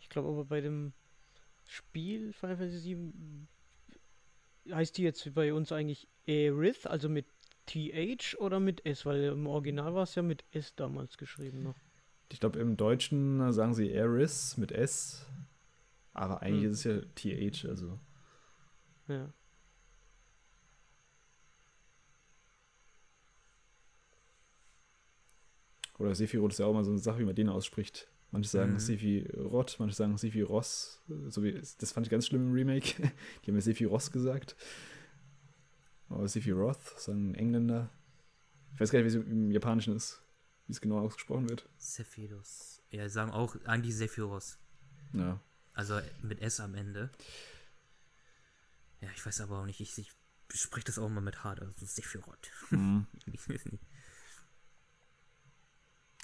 [0.00, 0.94] Ich glaube aber bei dem
[1.66, 3.12] Spiel Final Fantasy VII
[4.70, 7.26] heißt die jetzt bei uns eigentlich Aerith, also mit
[7.66, 11.76] TH oder mit S, weil im Original war es ja mit S damals geschrieben noch.
[12.32, 15.26] Ich glaube, im Deutschen äh, sagen sie Eris mit S.
[16.14, 16.70] Aber eigentlich Hm.
[16.72, 17.98] ist es ja TH, also.
[19.08, 19.32] Ja.
[25.98, 28.08] Oder Sephiroth ist ja auch mal so eine Sache, wie man den ausspricht.
[28.32, 28.78] Manche sagen Mhm.
[28.80, 31.00] Sephiroth, manche sagen Sephiroth.
[31.28, 32.94] So wie, das fand ich ganz schlimm im Remake.
[33.44, 34.56] Die haben ja Sephiroth gesagt.
[36.08, 37.90] Aber Sephiroth, sagen Engländer.
[38.74, 40.22] Ich weiß gar nicht, wie es im Japanischen ist,
[40.66, 41.68] wie es genau ausgesprochen wird.
[41.78, 42.80] Sephiroth.
[42.90, 44.56] Ja, sagen auch eigentlich Sephiroth.
[45.12, 45.38] Ja.
[45.74, 47.10] Also mit S am Ende.
[49.02, 49.80] Ja, ich weiß aber auch nicht.
[49.80, 50.10] Ich, ich
[50.54, 52.50] spreche das auch immer mit H, also Sephiroth.
[52.70, 53.06] Mhm.
[53.32, 53.82] Ich weiß nicht.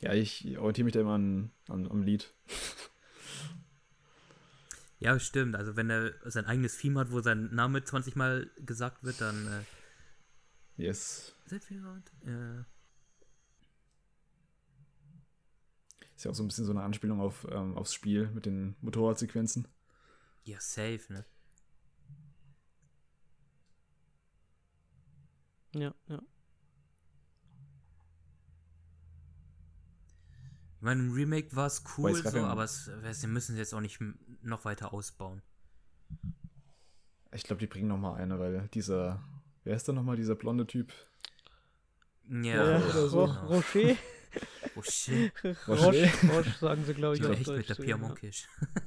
[0.01, 2.33] Ja, ich orientiere mich da immer an, an, am Lied.
[5.01, 5.55] Ja, stimmt.
[5.55, 9.47] Also wenn er sein eigenes Theme hat, wo sein Name 20 Mal gesagt wird, dann
[9.47, 9.63] äh,
[10.77, 11.35] Yes.
[11.47, 12.11] Sephiroth.
[12.27, 12.65] Äh,
[16.17, 18.75] Ist ja auch so ein bisschen so eine Anspielung auf, ähm, aufs Spiel mit den
[18.81, 19.69] Motorradsequenzen.
[20.45, 21.25] ja, safe, ne?
[25.75, 26.21] Ja, ja.
[30.79, 33.75] Ich meine, im Remake war es cool, so, ja- aber es, sie müssen es jetzt
[33.75, 33.99] auch nicht
[34.43, 35.43] noch weiter ausbauen.
[37.33, 39.23] Ich glaube, die bringen noch mal eine, weil dieser,
[39.65, 40.93] wer ist da noch mal dieser blonde Typ?
[42.31, 43.25] Ja, Ja, oder so.
[43.25, 43.97] Ro Rocher.
[44.77, 45.33] Oh shit.
[45.67, 47.97] Roche, Roche sagen sie, glaube ich, Ja, auf echt mit der Pierre ja.
[47.97, 48.47] Monkisch.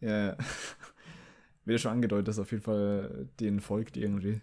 [0.00, 0.36] Ja, ja.
[1.64, 4.40] Wird ja schon angedeutet, dass auf jeden Fall denen folgt irgendwie.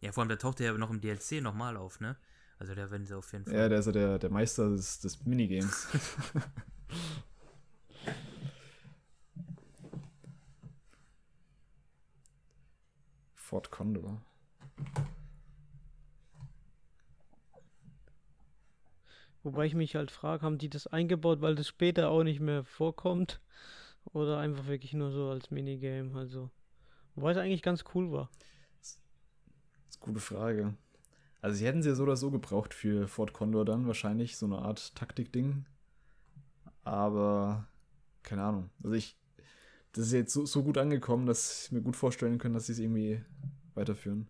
[0.00, 2.16] Ja, vor allem, der taucht ja noch im DLC nochmal auf, ne?
[2.58, 3.54] Also der werden sie auf jeden Fall.
[3.54, 5.88] Ja, der ist ja der, der Meister des, des Minigames.
[13.34, 14.20] Fort Condor.
[19.42, 22.64] Wobei ich mich halt frage, haben die das eingebaut, weil das später auch nicht mehr
[22.64, 23.40] vorkommt?
[24.12, 26.50] Oder einfach wirklich nur so als Minigame, also.
[27.14, 28.28] Wobei es eigentlich ganz cool war.
[28.80, 29.00] Das ist
[30.02, 30.74] eine gute Frage.
[31.40, 34.46] Also, sie hätten sie ja so oder so gebraucht für Fort Condor dann, wahrscheinlich, so
[34.46, 35.66] eine Art Taktik-Ding.
[36.82, 37.66] Aber,
[38.22, 38.70] keine Ahnung.
[38.82, 39.16] Also, ich.
[39.92, 42.72] Das ist jetzt so, so gut angekommen, dass ich mir gut vorstellen kann, dass sie
[42.72, 43.24] es irgendwie
[43.74, 44.28] weiterführen.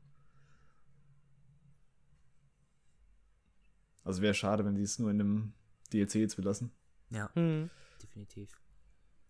[4.05, 5.53] Also, wäre schade, wenn sie es nur in einem
[5.93, 6.71] DLC jetzt belassen.
[7.11, 7.69] Ja, Hm.
[8.03, 8.51] definitiv.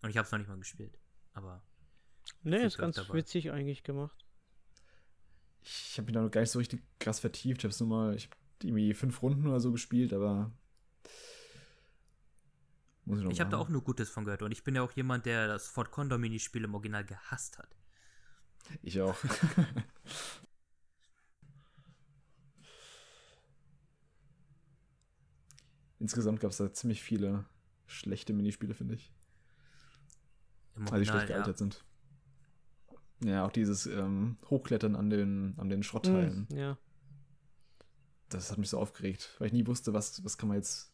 [0.03, 0.99] Und ich habe es noch nicht mal gespielt.
[1.33, 1.63] Aber
[2.43, 3.13] Ne, Viel ist ganz dabei.
[3.15, 4.25] witzig eigentlich gemacht.
[5.61, 7.59] Ich habe mich da noch gar nicht so richtig krass vertieft.
[7.59, 10.51] Ich habe es nur mal, ich habe irgendwie fünf Runden oder so gespielt, aber.
[13.05, 14.41] Muss ich noch ich habe da auch nur Gutes von gehört.
[14.41, 17.75] Und ich bin ja auch jemand, der das Fort Condor Minispiel im Original gehasst hat.
[18.81, 19.17] Ich auch.
[25.99, 27.45] Insgesamt gab es da ziemlich viele
[27.87, 29.11] schlechte Minispiele, finde ich.
[30.75, 31.35] Im Weil die Original, schlecht ja.
[31.37, 31.83] gealtert sind.
[33.23, 36.47] Ja, auch dieses ähm, Hochklettern an den, an den Schrottteilen.
[36.49, 36.77] Hm, ja.
[38.29, 40.93] Das hat mich so aufgeregt, weil ich nie wusste, was, was kann man jetzt.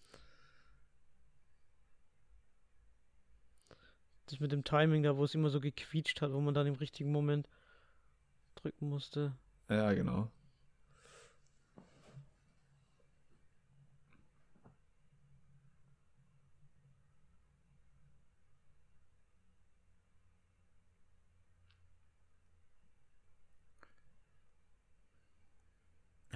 [4.27, 6.75] Das mit dem Timing da, wo es immer so gequietscht hat, wo man dann im
[6.75, 7.49] richtigen Moment
[8.55, 9.35] drücken musste.
[9.69, 10.31] Ja, genau.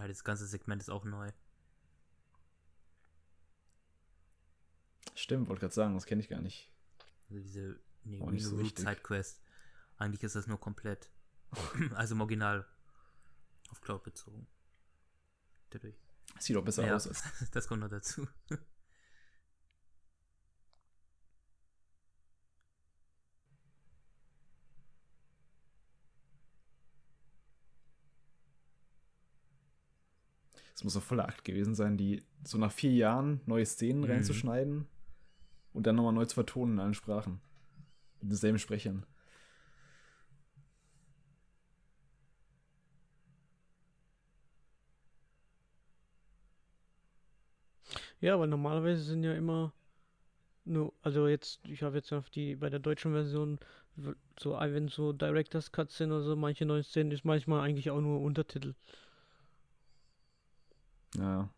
[0.08, 1.30] Ja, das ganze Segment ist auch neu.
[5.16, 6.72] Stimmt, wollte gerade sagen, das kenne ich gar nicht.
[7.30, 8.58] Also diese nicht so.
[8.58, 9.42] Sidequest.
[9.98, 11.10] Eigentlich ist das nur komplett.
[11.96, 12.66] also im Original
[13.70, 14.48] auf Cloud bezogen.
[15.72, 16.00] Dadurch.
[16.40, 17.24] Sieht doch besser Ja, aus als.
[17.52, 18.30] das kommt noch dazu.
[30.78, 34.12] Es muss doch voller Akt gewesen sein, die so nach vier Jahren neue Szenen Mhm.
[34.12, 34.86] reinzuschneiden
[35.74, 37.42] und dann nochmal neu zu vertonen in allen Sprachen.
[38.22, 39.04] Mit denselben Sprechern.
[48.22, 49.74] Ja, weil normalerweise sind ja immer
[50.64, 53.58] nur, also jetzt, ich habe jetzt auf die, bei der deutschen Version,
[54.40, 58.00] so, wenn so Director's Cuts sind oder so, manche neuen Szenen, ist manchmal eigentlich auch
[58.02, 58.76] nur Untertitel.
[61.16, 61.50] Ja.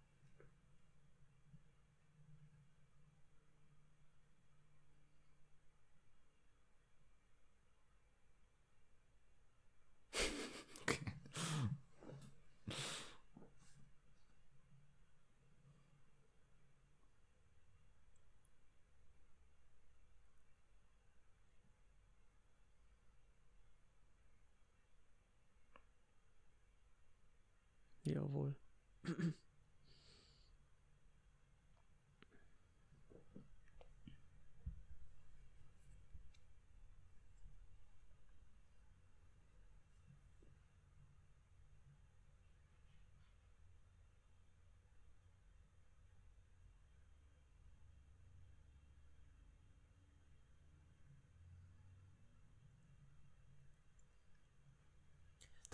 [10.81, 10.99] Okay.
[28.03, 28.55] Jawohl.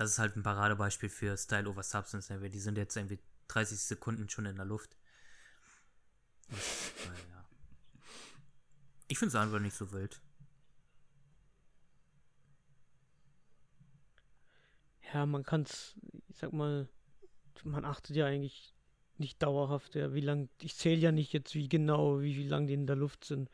[0.05, 2.31] Das ist halt ein Paradebeispiel für Style over Substance.
[2.31, 2.47] Ne?
[2.47, 3.17] Die sind jetzt irgendwie
[3.47, 4.95] 30 Sekunden schon in der Luft.
[6.51, 7.45] Äh, ja.
[9.07, 10.21] Ich finde es einfach nicht so wild.
[15.11, 15.95] Ja, man kann es,
[16.27, 16.87] ich sag mal,
[17.63, 18.75] man achtet ja eigentlich
[19.17, 22.67] nicht dauerhaft, ja, wie lang, ich zähle ja nicht jetzt, wie genau, wie, wie lang
[22.67, 23.49] die in der Luft sind.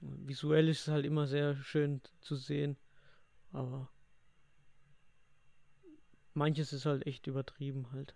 [0.00, 2.76] Visuell ist es halt immer sehr schön zu sehen,
[3.50, 3.90] aber
[6.36, 8.14] manches ist halt echt übertrieben halt.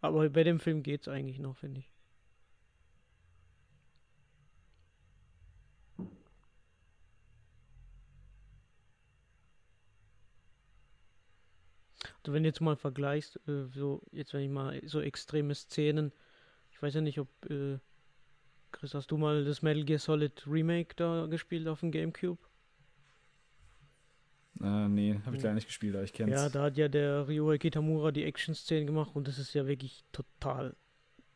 [0.00, 1.92] Aber bei dem Film geht's eigentlich noch, finde ich.
[12.22, 16.12] Also wenn du jetzt mal vergleichst, äh, so jetzt wenn ich mal so extreme Szenen,
[16.70, 17.78] ich weiß ja nicht, ob äh,
[18.72, 22.38] Chris, hast du mal das Metal Gear Solid Remake da gespielt auf dem GameCube?
[24.62, 26.32] Äh, nee, habe ich leider nicht gespielt, aber ich kenn's.
[26.32, 30.04] Ja, da hat ja der Ryuhei Kitamura die Action-Szenen gemacht und das ist ja wirklich
[30.12, 30.76] total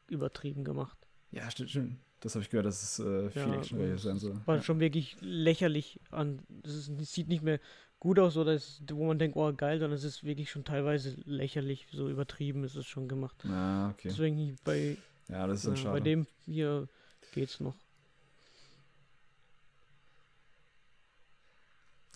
[0.08, 0.98] übertrieben gemacht.
[1.30, 1.96] Ja, stimmt, stimmt.
[2.20, 4.40] Das habe ich gehört, dass es äh, viel Ja, Action sein soll.
[4.46, 4.62] War Ja.
[4.62, 6.40] schon wirklich lächerlich an.
[6.48, 7.60] Das sieht nicht mehr
[7.98, 11.16] gut aus oder ist, wo man denkt, oh geil, sondern es ist wirklich schon teilweise
[11.24, 13.44] lächerlich, so übertrieben ist es schon gemacht.
[13.46, 14.08] Ah, okay.
[14.08, 14.96] Deswegen bei,
[15.28, 15.92] Ja, das ist schade.
[15.92, 16.88] bei dem hier
[17.32, 17.74] geht's noch.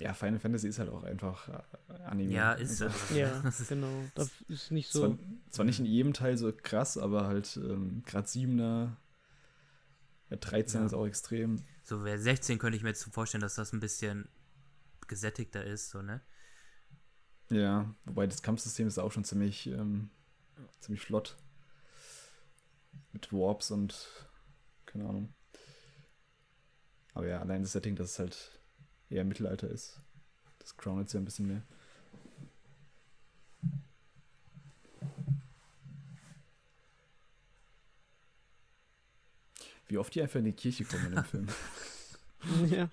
[0.00, 2.32] Ja, Final Fantasy ist halt auch einfach äh, Anime.
[2.32, 4.04] Ja, ist Also, also, Ja, das ist, genau.
[4.14, 5.18] Das ist nicht Zwar, so.
[5.50, 8.96] zwar nicht in jedem Teil so krass, aber halt ähm, gerade 7er,
[10.30, 10.86] ja, 13 Ja.
[10.86, 11.56] ist auch extrem.
[11.84, 14.28] So, wer 16 könnte ich mir jetzt vorstellen, dass das ein bisschen
[15.06, 16.20] gesättigter ist, so, ne?
[17.50, 20.10] Ja, wobei das Kampfsystem ist auch schon ziemlich, ähm,
[20.80, 21.36] ziemlich flott.
[23.12, 24.06] Mit Warps und
[24.84, 25.34] keine Ahnung.
[27.14, 28.60] Aber ja, allein das Setting, dass es halt
[29.10, 29.98] eher Mittelalter ist.
[30.59, 31.62] Das crownet ja ein bisschen mehr.
[39.89, 41.48] Wie oft die einfach in die Kirche kommen in dem Film.
[42.70, 42.89] Ja.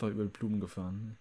[0.00, 1.18] Einfach über Blumen gefahren.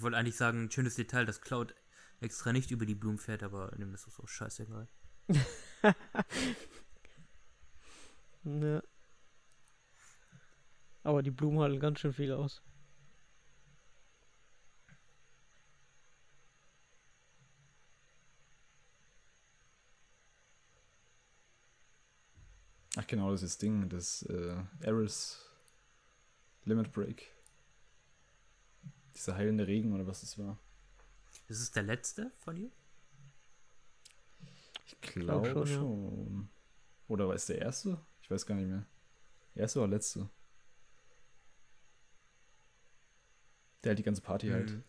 [0.00, 1.74] Ich wollte eigentlich sagen, ein schönes Detail, dass Cloud
[2.20, 4.88] extra nicht über die Blumen fährt, aber dem ist das auch scheißegal.
[8.44, 8.82] ja.
[11.02, 12.62] Aber die Blumen halten ganz schön viel aus.
[22.96, 25.44] Ach genau, das ist das Ding, das äh, Eris
[26.64, 27.34] Limit Break.
[29.14, 30.58] Dieser heilende Regen oder was das war.
[31.48, 32.70] Ist es der letzte von ihr?
[34.86, 36.40] Ich glaube schon, schon.
[36.42, 36.48] ja.
[37.08, 38.00] Oder war es der erste?
[38.22, 38.86] Ich weiß gar nicht mehr.
[39.54, 40.28] Erste oder letzte?
[43.82, 44.82] Der halt die ganze Party halt.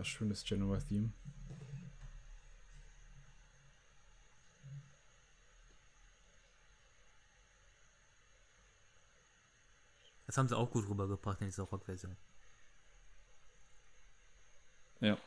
[0.00, 1.12] Krass schönes Genoa-Theme.
[10.24, 12.16] Das haben sie auch gut rübergebracht in dieser Rock-Version.
[15.00, 15.18] Ja,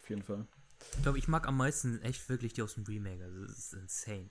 [0.00, 0.48] auf jeden Fall.
[0.96, 3.22] Ich glaube, ich mag am meisten echt wirklich die aus dem Remake.
[3.22, 4.30] Also, das ist insane.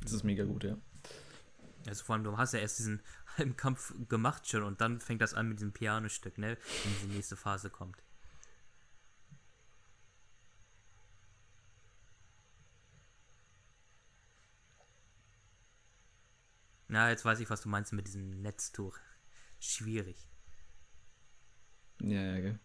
[0.00, 0.76] Das ist mega gut, ja.
[1.86, 3.02] Also vor allem, du hast ja erst diesen
[3.36, 6.56] halben Kampf gemacht schon und dann fängt das an mit diesem Pianostück, ne?
[6.84, 8.02] Wenn diese nächste Phase kommt.
[16.88, 18.98] Na, jetzt weiß ich, was du meinst mit diesem Netztuch.
[19.60, 20.28] Schwierig.
[22.00, 22.60] Ja, ja, gell.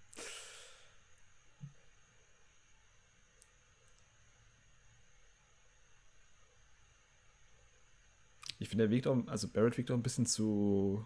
[8.66, 11.06] Ich finde, er wirkt auch, also Barrett wirkt auch ein bisschen zu,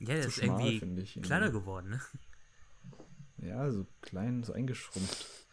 [0.00, 1.22] Ja, der zu ist schmal, irgendwie finde ich.
[1.22, 2.00] kleiner geworden, ne?
[3.38, 5.46] Ja, so klein, so eingeschrumpft.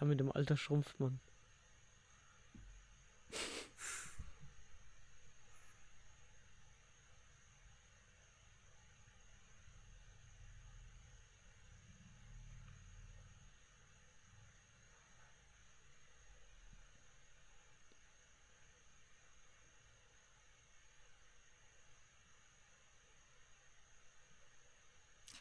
[0.00, 1.20] Ja, mit dem Alter schrumpft man.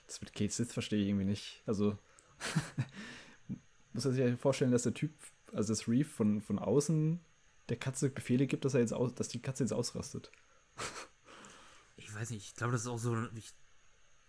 [0.06, 1.62] Das mit Kate Sith verstehe ich irgendwie nicht.
[1.66, 1.98] Also,
[3.94, 5.12] muss man sich ja vorstellen, dass der Typ,
[5.52, 7.20] also das Reef von, von außen
[7.70, 10.32] der Katze Befehle gibt, dass er jetzt aus, dass die Katze jetzt ausrastet.
[11.96, 13.44] Ich weiß nicht, ich glaube, das ist auch so wie,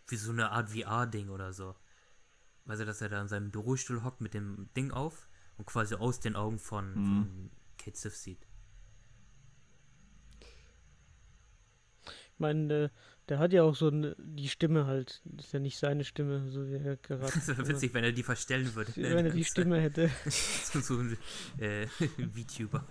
[0.09, 1.75] wie so eine Art VR-Ding oder so.
[2.67, 5.95] Weißt du, dass er da in seinem Bürostuhl hockt mit dem Ding auf und quasi
[5.95, 6.95] aus den Augen von, Mhm.
[7.25, 8.47] von Kate Sif sieht.
[12.07, 12.91] Ich meine, äh,
[13.29, 15.23] der hat ja auch so eine, die Stimme halt.
[15.25, 17.33] Das ist ja nicht seine Stimme, so wie er gerade.
[17.33, 18.93] Das wäre witzig, wenn er die verstellen würde.
[19.01, 20.11] ne, Wenn er die Stimme hätte.
[20.27, 21.17] so, so ein
[21.59, 21.87] äh,
[22.35, 22.87] VTuber.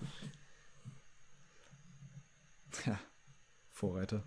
[2.86, 3.00] Ja,
[3.70, 4.24] Vorreiter.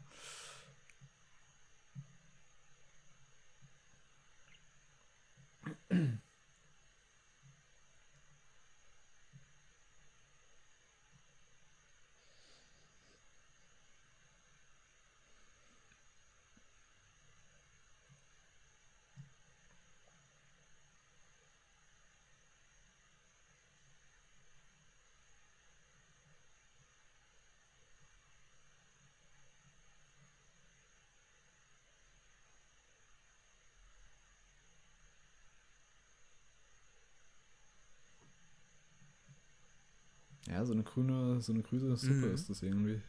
[40.67, 42.35] So eine grüne, so eine grüne Suppe Mhm.
[42.35, 43.01] ist das irgendwie.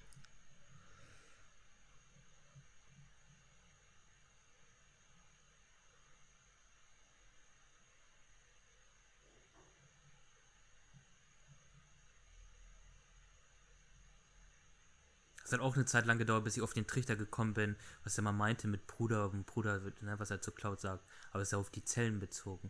[15.43, 18.17] Es hat auch eine Zeit lang gedauert, bis ich auf den Trichter gekommen bin, was
[18.17, 21.03] er mal meinte mit Bruder und Bruder, ne, was er zu Cloud sagt.
[21.31, 22.69] Aber es ist ja auf die Zellen bezogen.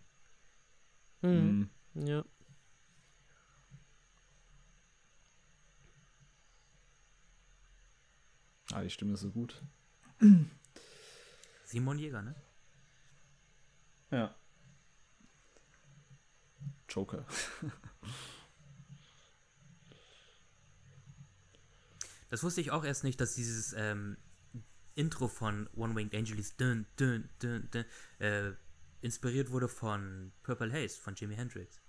[1.21, 1.69] Mhm.
[1.93, 2.07] Mhm.
[2.07, 2.23] Ja.
[8.77, 9.59] Ah, die Stimme ist so gut.
[11.63, 12.35] Simon Jäger, ne?
[14.11, 14.35] Ja.
[16.87, 17.25] Joker.
[22.29, 24.17] Das wusste ich auch erst nicht, dass dieses ähm,
[24.93, 27.85] Intro von One Winged Angel ist dün, dün, dün, dün,
[28.19, 28.51] äh,
[29.01, 31.81] inspiriert wurde von Purple Haze von Jimi Hendrix.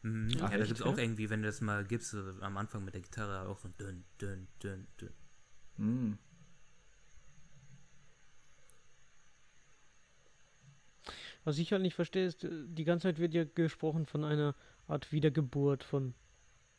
[0.00, 0.28] Mhm.
[0.40, 2.84] Ach, ja, da gibt es auch irgendwie, wenn du das mal gibst, so am Anfang
[2.84, 5.21] mit der Gitarre auch so dün, dün, dün, dün.
[5.78, 6.18] Mhm.
[11.44, 14.54] Was ich halt nicht verstehe, ist, äh, die ganze Zeit wird ja gesprochen von einer
[14.86, 16.14] Art Wiedergeburt von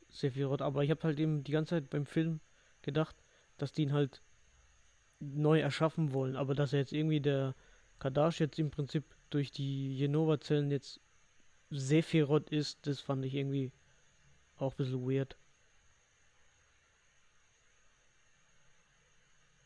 [0.10, 2.40] Sephiroth, aber ich habe halt eben die ganze Zeit beim Film
[2.82, 3.15] gedacht,
[3.57, 4.22] dass die ihn halt
[5.20, 7.56] neu erschaffen wollen, aber dass er jetzt irgendwie der
[7.99, 10.99] Kadash jetzt im Prinzip durch die Jenova-Zellen jetzt
[11.72, 13.72] Sephiroth ist, das fand ich irgendwie
[14.57, 15.38] auch ein bisschen weird.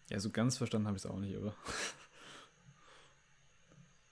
[0.09, 1.55] Ja, so ganz verstanden habe ich es auch nicht, aber.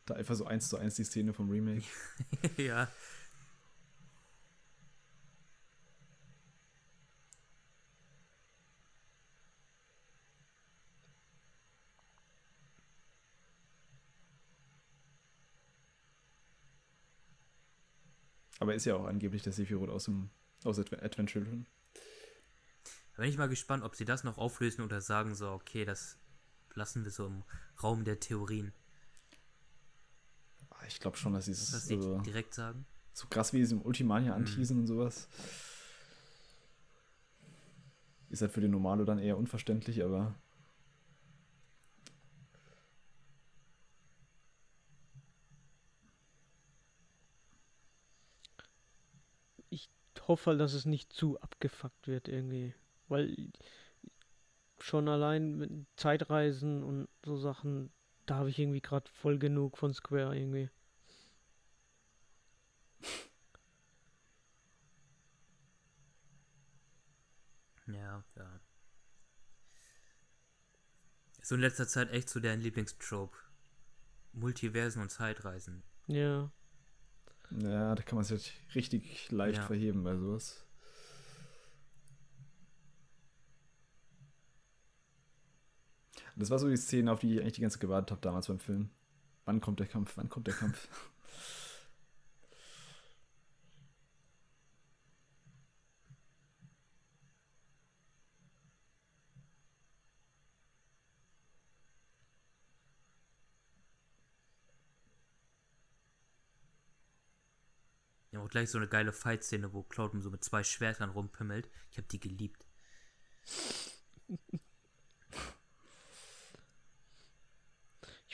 [0.05, 1.85] da einfach so eins zu eins die Szene vom Remake.
[2.57, 2.87] ja.
[18.59, 20.29] Aber ist ja auch angeblich der Sephiroth aus dem
[20.63, 21.67] aus Adve- Advent Children.
[23.15, 26.17] Da bin ich mal gespannt, ob sie das noch auflösen oder sagen so, okay, das
[26.73, 27.43] lassen wir so im
[27.81, 28.73] Raum der Theorien.
[30.71, 32.85] Ah, Ich glaube schon, dass sie es Was die so, direkt sagen?
[33.13, 34.45] so krass wie sie im Ultimania Mhm.
[34.45, 35.29] anteasen und sowas.
[38.29, 40.35] Ist halt für den Normalo dann eher unverständlich, aber
[49.69, 49.89] Ich
[50.27, 52.73] hoffe halt, dass es nicht zu abgefuckt wird irgendwie.
[53.07, 53.51] Weil
[54.79, 57.91] schon allein mit Zeitreisen und so Sachen,
[58.25, 60.69] da habe ich irgendwie gerade voll genug von Square irgendwie.
[67.87, 68.59] Ja, ja.
[71.41, 73.37] So in letzter Zeit echt so dein Lieblingstrope.
[74.33, 75.83] Multiversen und Zeitreisen.
[76.07, 76.51] Ja.
[77.51, 79.67] ja, da kann man sich halt richtig leicht Ja.
[79.67, 80.64] verheben bei sowas.
[86.35, 88.47] Das war so die Szene, auf die ich eigentlich die ganze Zeit gewartet habe damals
[88.47, 88.89] beim Film.
[89.45, 90.17] Wann kommt der Kampf?
[90.17, 90.87] Wann kommt der Kampf?
[108.31, 111.69] Ja, auch gleich so eine geile Fight-Szene, wo Cloud so mit zwei Schwertern rumpimmelt.
[111.89, 112.65] Ich habe die geliebt.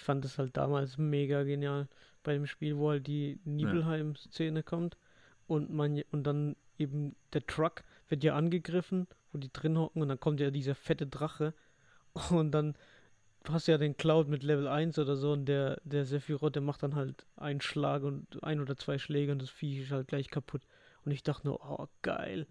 [0.01, 1.87] Ich fand es halt damals mega genial
[2.23, 4.97] bei dem Spiel, wo halt die Nibelheim-Szene kommt
[5.45, 10.09] und man und dann eben der Truck wird ja angegriffen, wo die drin hocken und
[10.09, 11.53] dann kommt ja dieser fette Drache
[12.31, 12.73] und dann
[13.47, 16.63] hast du ja den Cloud mit Level 1 oder so und der, der Sephiroth, der
[16.63, 20.07] macht dann halt einen Schlag und ein oder zwei Schläge und das Viech ist halt
[20.07, 20.63] gleich kaputt.
[21.05, 22.47] Und ich dachte nur, oh geil.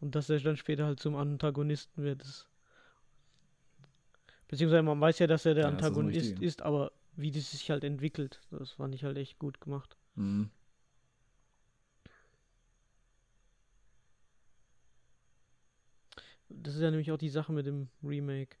[0.00, 2.49] Und dass er dann später halt zum Antagonisten wird, das
[4.50, 6.42] Beziehungsweise man weiß ja, dass er der Ja, ist Antagonist richtig.
[6.42, 9.96] ist, aber wie das sich halt entwickelt, das fand ich halt echt gut gemacht.
[10.16, 10.50] Mhm.
[16.48, 18.56] Das ist ja nämlich auch die Sache mit dem Remake.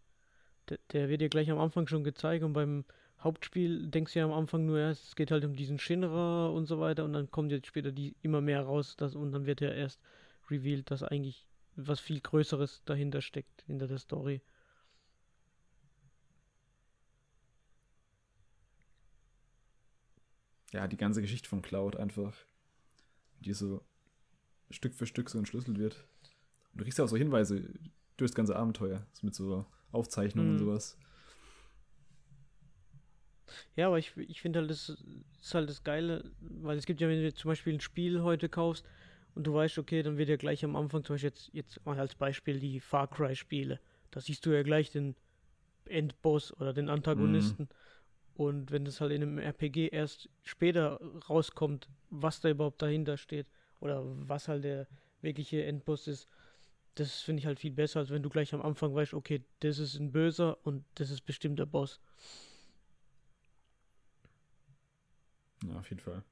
[0.68, 2.84] Der, der wird dir gleich am Anfang schon gezeigt und beim
[3.18, 6.66] Hauptspiel denkst du ja am Anfang nur erst, es geht halt um diesen Shinra und
[6.66, 9.60] so weiter und dann kommt jetzt später die immer mehr raus dass, und dann wird
[9.60, 10.00] ja erst
[10.48, 14.40] revealed, dass eigentlich was viel Größeres dahinter steckt, hinter der Story.
[20.72, 22.34] Ja, die ganze Geschichte von Cloud einfach,
[23.40, 23.82] die so
[24.70, 26.06] Stück für Stück so entschlüsselt wird.
[26.72, 27.60] Und du kriegst ja auch so Hinweise
[28.16, 30.58] durch das ganze Abenteuer, so mit so Aufzeichnungen und Mhm.
[30.58, 30.96] sowas.
[33.76, 34.88] Ja, aber ich, ich finde halt, das
[35.40, 38.48] ist halt das Geile, weil es gibt ja, wenn du zum Beispiel ein Spiel heute
[38.48, 38.84] kaufst
[39.34, 41.98] und du weißt, okay, dann wird ja gleich am Anfang, zum Beispiel jetzt, jetzt mal
[41.98, 43.80] als Beispiel die Far Cry-Spiele,
[44.10, 45.16] da siehst du ja gleich den
[45.86, 47.68] Endboss oder den Antagonisten.
[48.40, 50.98] Und wenn das halt in einem RPG erst später
[51.28, 53.46] rauskommt, was da überhaupt dahinter steht
[53.80, 54.86] oder was halt der
[55.20, 56.26] wirkliche Endboss ist,
[56.94, 59.78] das finde ich halt viel besser, als wenn du gleich am Anfang weißt, okay, das
[59.78, 62.00] ist ein Böser und das ist bestimmt der Boss.
[65.66, 66.24] Ja, auf jeden Fall.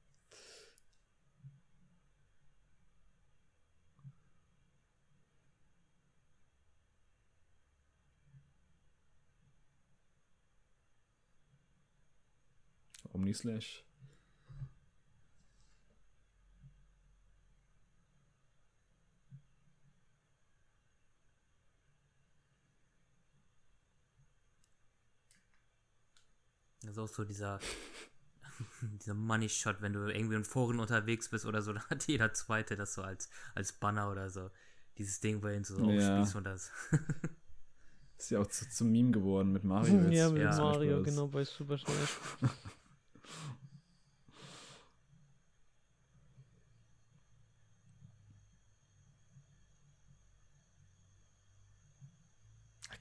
[13.19, 13.83] Omnislash.
[26.81, 27.59] Das ist auch so dieser,
[28.81, 32.33] dieser Money Shot, wenn du irgendwie in Foren unterwegs bist oder so, da hat jeder
[32.33, 34.49] Zweite das so als, als Banner oder so.
[34.97, 35.85] Dieses Ding, wo er ihn so Ja.
[35.85, 36.71] aufspießt und das.
[38.17, 40.13] Ist ja auch zu, zum Meme geworden mit Mario jetzt.
[40.13, 40.57] ja, mit Ja.
[40.57, 42.17] Mario, genau, bei Super Smash.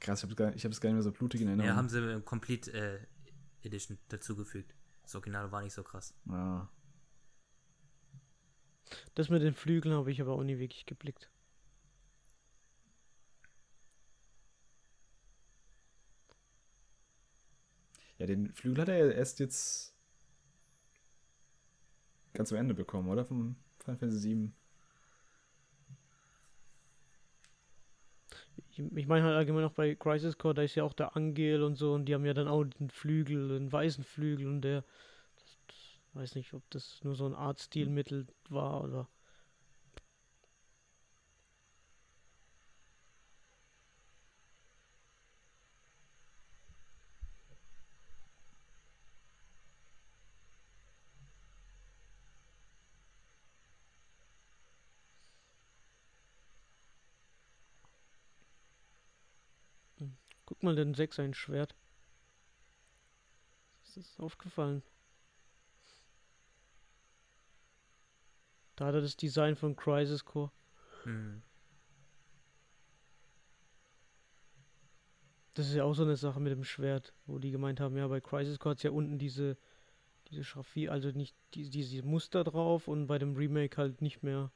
[0.09, 1.69] Krass, ich hab's, gar, ich hab's gar nicht mehr so blutig in Erinnerung.
[1.69, 2.99] Ja, haben sie im Complete äh,
[3.63, 4.75] Edition dazugefügt.
[5.03, 6.15] Das Original war nicht so krass.
[6.27, 6.69] Ja.
[9.15, 11.31] Das mit den Flügeln habe ich aber auch nie wirklich geblickt.
[18.19, 19.95] ja, den Flügel hat er ja erst jetzt
[22.35, 23.25] ganz am Ende bekommen, oder?
[23.25, 24.53] Vom Final Fantasy VII.
[28.79, 31.75] Ich, meine halt allgemein auch bei Crisis Core, da ist ja auch der Angel und
[31.75, 34.85] so und die haben ja dann auch den Flügel, den weißen Flügel und der.
[35.37, 35.77] Das, das,
[36.15, 39.09] weiß nicht, ob das nur so ein Artstilmittel war oder.
[60.59, 61.77] Guck mal, den 6 ein Schwert.
[63.85, 64.83] Ist das aufgefallen?
[68.75, 70.51] Da hat er das Design von Crisis Core.
[71.05, 71.43] Hm.
[75.55, 78.09] Das ist ja auch so eine Sache mit dem Schwert, wo die gemeint haben, ja,
[78.09, 79.57] bei Crisis Core hat ja unten diese,
[80.29, 84.51] diese Schraffie, also nicht die, diese Muster drauf und bei dem Remake halt nicht mehr.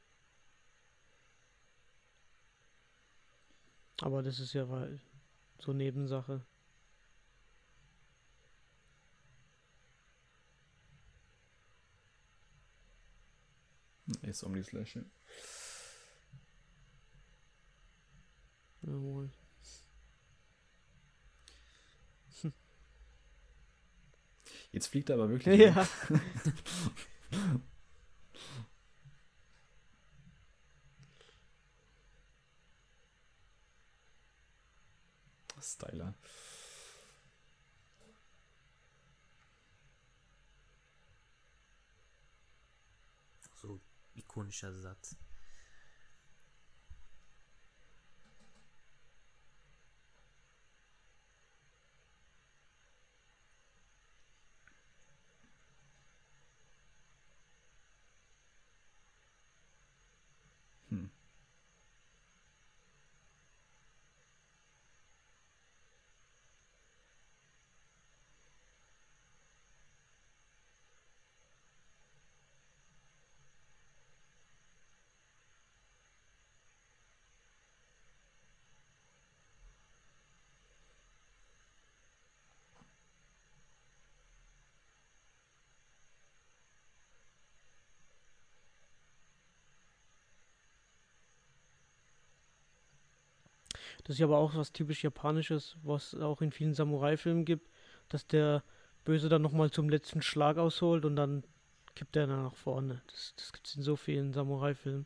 [4.01, 4.99] Aber das ist ja weil
[5.63, 6.45] so Nebensache.
[14.21, 15.03] Ist Omni Slash, ja.
[18.81, 19.31] Jawohl.
[24.73, 25.59] Jetzt fliegt er aber wirklich.
[25.59, 25.87] Ja.
[35.63, 36.13] Styler.
[43.61, 43.79] So
[44.15, 45.15] ikonischer Satz.
[60.89, 61.09] Hm.
[94.03, 97.69] Das ist ja aber auch was typisch Japanisches, was auch in vielen Samurai-Filmen gibt,
[98.09, 98.63] dass der
[99.05, 101.43] Böse dann nochmal zum letzten Schlag ausholt und dann
[101.95, 103.01] kippt er dann nach vorne.
[103.07, 105.05] Das, das gibt es in so vielen Samurai-Filmen.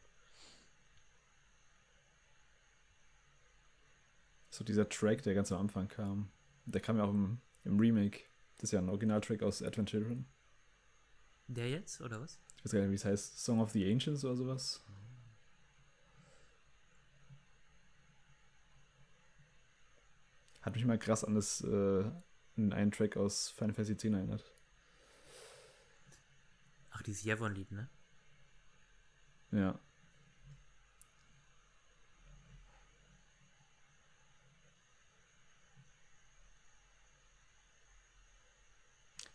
[4.50, 6.32] So dieser Track, der ganz am Anfang kam.
[6.66, 8.22] Der kam ja auch im, im Remake.
[8.56, 10.26] Das ist ja ein Originaltrack aus Advent Children.
[11.48, 12.40] Der jetzt, oder was?
[12.58, 13.44] Ich weiß gar nicht, wie es heißt.
[13.44, 14.84] Song of the Ancients oder sowas.
[20.68, 22.04] Hat mich mal krass an das äh,
[22.58, 24.52] an einen Track aus Final Fantasy X erinnert.
[26.92, 27.90] Ach, dieses Jevon-Lied, ne?
[29.54, 29.80] Ja.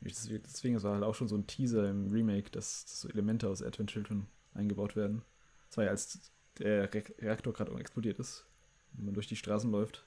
[0.03, 3.63] Deswegen es halt auch schon so ein Teaser im Remake, dass, dass so Elemente aus
[3.63, 5.23] Advent Children eingebaut werden.
[5.71, 8.45] Das war ja, als der Re Reaktor gerade explodiert ist,
[8.93, 10.05] wenn man durch die Straßen läuft.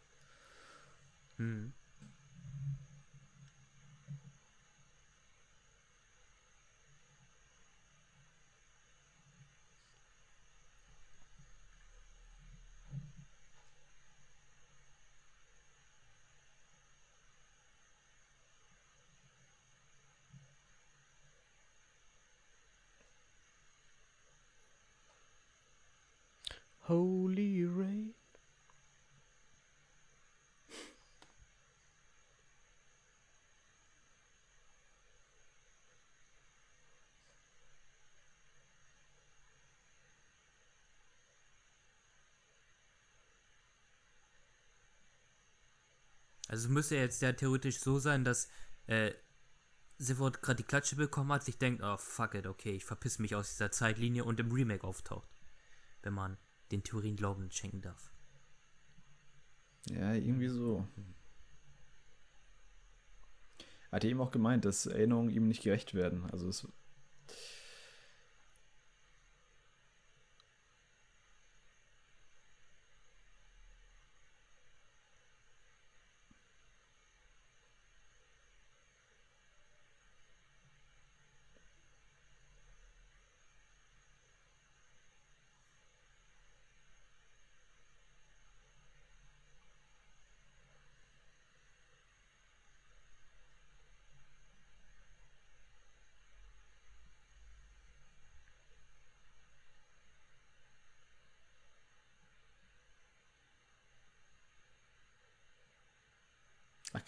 [1.38, 1.68] Hmm.
[26.88, 28.15] Holy rain.
[46.56, 48.48] Also es müsste jetzt ja theoretisch so sein, dass
[48.88, 49.12] äh,
[49.98, 53.36] Sivert gerade die Klatsche bekommen hat, sich denkt, oh fuck it, okay, ich verpiss mich
[53.36, 55.28] aus dieser Zeitlinie und im Remake auftaucht.
[56.02, 56.38] Wenn man
[56.72, 58.10] den Theorien Glauben schenken darf.
[59.90, 60.88] Ja, irgendwie so.
[63.92, 66.24] Hat er eben auch gemeint, dass Erinnerungen ihm nicht gerecht werden.
[66.32, 66.66] Also es.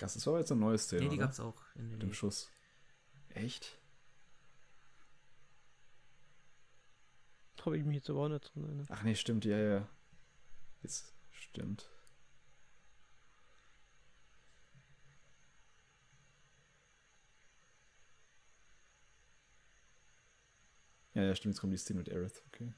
[0.07, 0.13] krass.
[0.13, 1.03] Das war jetzt eine neue Szene.
[1.03, 1.21] Nee, die ne?
[1.21, 1.61] gab es auch.
[1.75, 2.49] In dem, Schuss.
[3.29, 3.77] Echt?
[7.63, 8.85] Habe ich mich jetzt aber auch nicht drin.
[8.89, 9.87] Ach nee, stimmt, ja, ja.
[10.83, 11.89] Jetzt stimmt.
[21.13, 22.73] Ja, ja, stimmt, jetzt kommt die Szene mit Aerith, okay.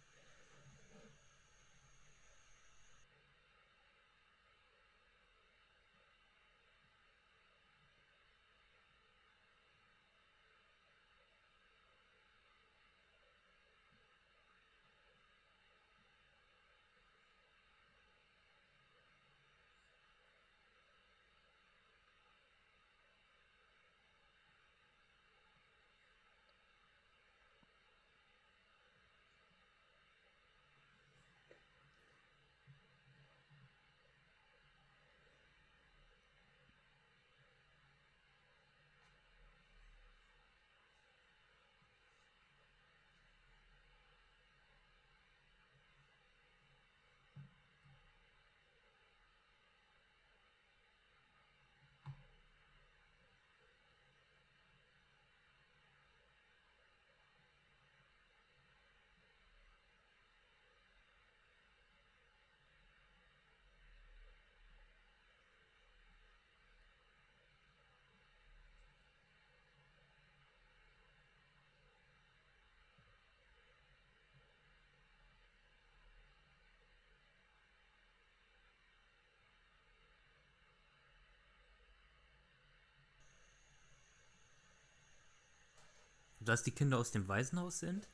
[86.39, 88.07] Dass die Kinder aus dem Waisenhaus sind?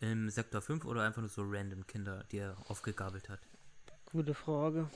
[0.00, 3.40] Im Sektor 5 oder einfach nur so random Kinder, die er aufgegabelt hat?
[4.06, 4.88] Gute Frage.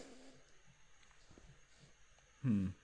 [2.42, 2.74] Hm.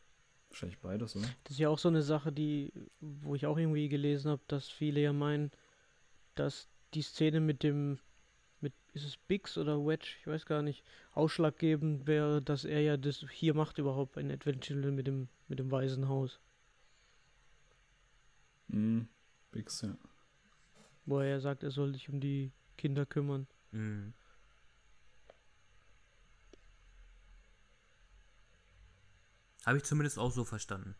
[0.48, 1.26] Wahrscheinlich beides, oder?
[1.44, 4.68] Das ist ja auch so eine Sache, die, wo ich auch irgendwie gelesen habe, dass
[4.68, 5.50] viele ja meinen,
[6.34, 7.98] dass die Szene mit dem,
[8.60, 10.82] mit, ist es Bix oder Wedge, ich weiß gar nicht,
[11.12, 15.70] ausschlaggebend wäre, dass er ja das hier macht überhaupt ein Adventure mit dem, mit dem
[15.70, 16.40] Waisenhaus.
[18.70, 19.08] Hm.
[19.50, 19.96] Bix, ja.
[21.06, 23.46] Wo er sagt, er soll sich um die Kinder kümmern.
[23.70, 24.12] Mhm.
[29.64, 30.94] Habe ich zumindest auch so verstanden.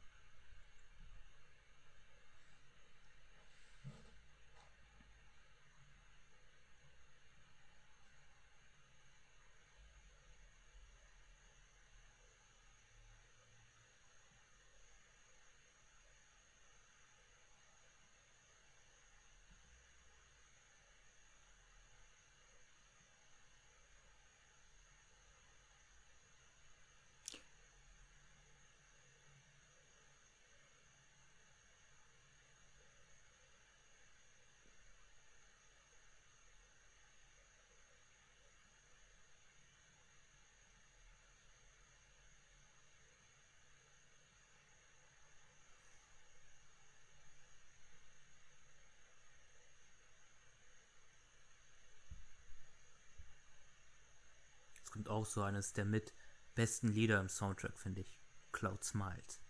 [54.98, 56.12] Kommt auch so eines der mit
[56.56, 58.18] besten Lieder im Soundtrack, finde ich.
[58.50, 59.40] Cloud Smiles.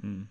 [0.00, 0.28] Hm.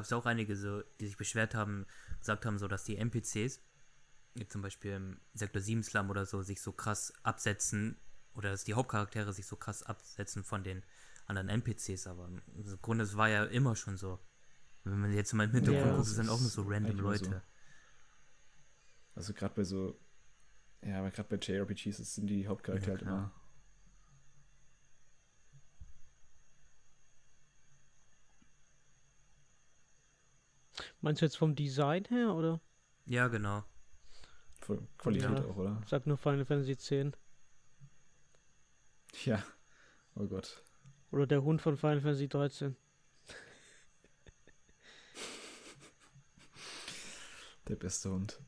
[0.00, 1.84] Gab es auch einige, so, die sich beschwert haben,
[2.20, 3.60] gesagt haben, so, dass die NPCs,
[4.32, 7.98] wie zum Beispiel im Sektor 7 Slum oder so, sich so krass absetzen,
[8.32, 10.82] oder dass die Hauptcharaktere sich so krass absetzen von den
[11.26, 12.40] anderen NPCs, aber im
[12.80, 14.18] Grunde, es war ja immer schon so.
[14.84, 17.26] Wenn man jetzt mal im Hintergrund Ja, guckt, sind auch nur so random immer so.
[17.26, 17.42] Leute.
[19.14, 20.00] Also gerade bei so,
[20.82, 23.39] ja, aber gerade bei JRPGs sind die Hauptcharaktere Ja, halt immer.
[31.00, 32.60] Meinst du jetzt vom Design her oder?
[33.06, 33.64] Ja, genau.
[34.60, 35.44] Voll Qualität Ja.
[35.46, 35.80] auch, oder?
[35.86, 36.90] Sag nur Final Fantasy X.
[39.24, 39.42] Ja.
[40.14, 40.62] Oh Gott.
[41.10, 42.76] Oder der Hund von Final Fantasy 13.
[47.68, 48.40] Der beste Hund.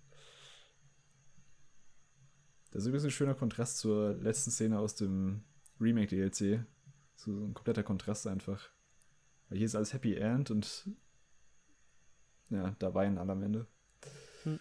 [2.71, 5.45] Das ist übrigens ein schöner Kontrast zur letzten Szene aus dem
[5.81, 6.65] Remake-DLC.
[7.17, 8.71] So ein kompletter Kontrast einfach.
[9.49, 10.89] Weil hier ist alles Happy End und
[12.53, 13.67] ja, da weinen alle am Ende.
[14.45, 14.59] Hm.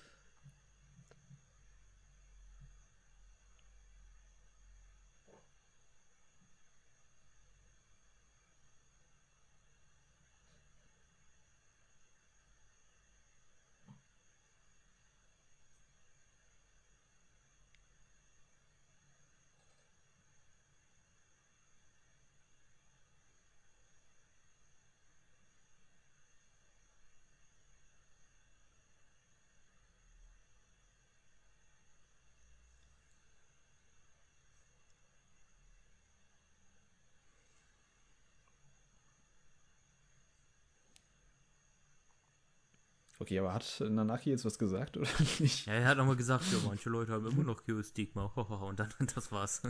[43.32, 45.08] Okay, aber hat Nanaki jetzt was gesagt oder
[45.40, 45.66] nicht?
[45.66, 48.26] Ja, er hat nochmal gesagt, ja, manche Leute haben immer noch Geostigma.
[48.36, 49.62] Und dann, das war's.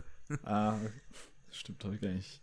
[0.45, 0.79] ah,
[1.51, 2.41] stimmt doch gar nicht.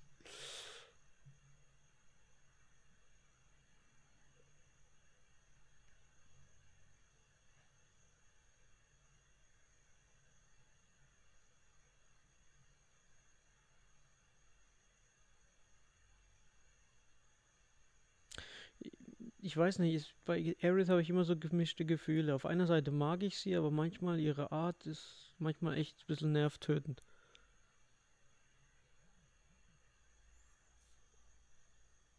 [19.49, 22.35] Ich weiß nicht, ich, bei Aerith habe ich immer so gemischte Gefühle.
[22.35, 26.33] Auf einer Seite mag ich sie, aber manchmal ihre Art ist manchmal echt ein bisschen
[26.33, 27.03] nervtötend.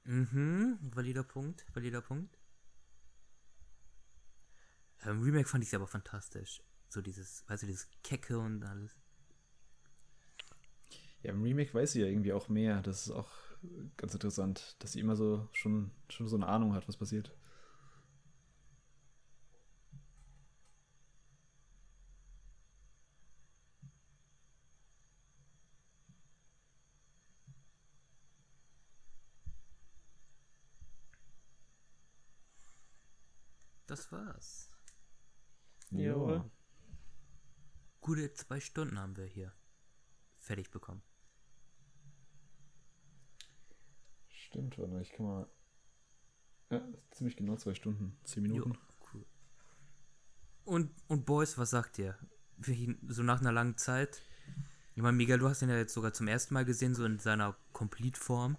[0.06, 2.36] Mhm, valider Punkt, valider Punkt.
[5.06, 6.64] Im Remake fand ich sie aber fantastisch.
[6.88, 8.98] So dieses, weißt du, dieses Kecke und alles.
[11.22, 12.82] Ja, im Remake weiß sie ja irgendwie auch mehr.
[12.82, 13.30] Das ist auch
[13.98, 17.34] ganz interessant, dass sie immer so schon, schon so eine Ahnung hat, was passiert.
[33.88, 34.70] Das war's.
[35.90, 36.46] Ja.
[38.02, 39.52] Gute zwei Stunden haben wir hier
[40.38, 41.02] fertig bekommen.
[44.50, 45.48] Stimmt, warte, ich kann mal.
[46.72, 46.82] Ja,
[47.12, 48.72] ziemlich genau zwei Stunden, zehn Minuten.
[48.72, 48.78] Jo,
[49.14, 49.26] cool.
[50.66, 52.18] Und, und Boys, was sagt ihr?
[53.08, 54.24] So nach einer langen Zeit.
[54.96, 57.20] Ich meine, Miguel, du hast ihn ja jetzt sogar zum ersten Mal gesehen, so in
[57.20, 58.58] seiner Complete-Form.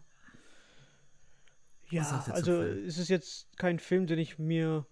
[1.90, 4.86] Ja, also es ist jetzt kein Film, den ich mir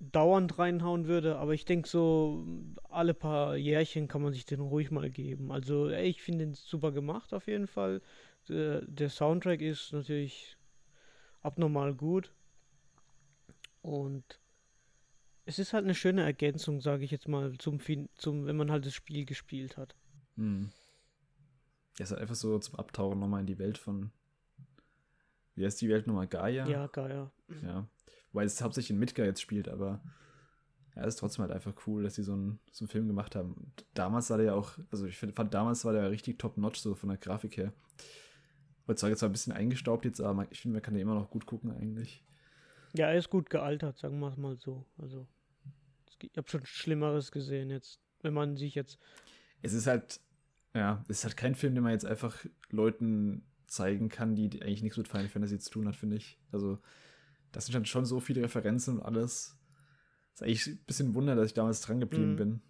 [0.00, 2.44] dauernd reinhauen würde, aber ich denke so,
[2.88, 5.52] alle paar Jährchen kann man sich den ruhig mal geben.
[5.52, 8.02] Also ey, ich finde den super gemacht auf jeden Fall.
[8.48, 10.56] Der, der Soundtrack ist natürlich
[11.42, 12.32] abnormal gut.
[13.82, 14.40] Und
[15.44, 17.80] es ist halt eine schöne Ergänzung, sage ich jetzt mal, zum,
[18.14, 19.94] zum, wenn man halt das Spiel gespielt hat.
[20.36, 20.70] Hm.
[21.98, 24.12] Ja, ist halt einfach so zum Abtauchen nochmal in die Welt von.
[25.54, 26.28] Wie heißt die Welt nochmal?
[26.28, 26.66] Gaia?
[26.66, 27.30] Ja, Gaia.
[27.62, 27.86] Ja.
[28.32, 30.00] Weil es hauptsächlich in Midgar jetzt spielt, aber
[30.96, 33.52] ja, ist trotzdem halt einfach cool, dass sie so einen, so einen Film gemacht haben.
[33.54, 36.94] Und damals war der ja auch, also ich fand, damals war der richtig top-notch, so
[36.94, 37.72] von der Grafik her.
[38.88, 41.46] Heutzutage zwar ein bisschen eingestaubt jetzt, aber ich finde, man kann den immer noch gut
[41.46, 42.24] gucken eigentlich.
[42.94, 44.84] Ja, er ist gut gealtert, sagen wir es mal so.
[44.98, 45.26] Also,
[46.20, 48.98] ich habe schon Schlimmeres gesehen jetzt, wenn man sich jetzt.
[49.62, 50.20] Es ist halt,
[50.74, 54.82] ja, es ist halt kein Film, den man jetzt einfach Leuten zeigen kann, die eigentlich
[54.82, 56.38] nichts mit Final Fantasy zu tun hat, finde ich.
[56.50, 56.78] Also,
[57.52, 59.56] das sind schon so viele Referenzen und alles.
[60.32, 62.36] Das ist eigentlich ein bisschen ein Wunder, dass ich damals dran geblieben mhm.
[62.36, 62.62] bin,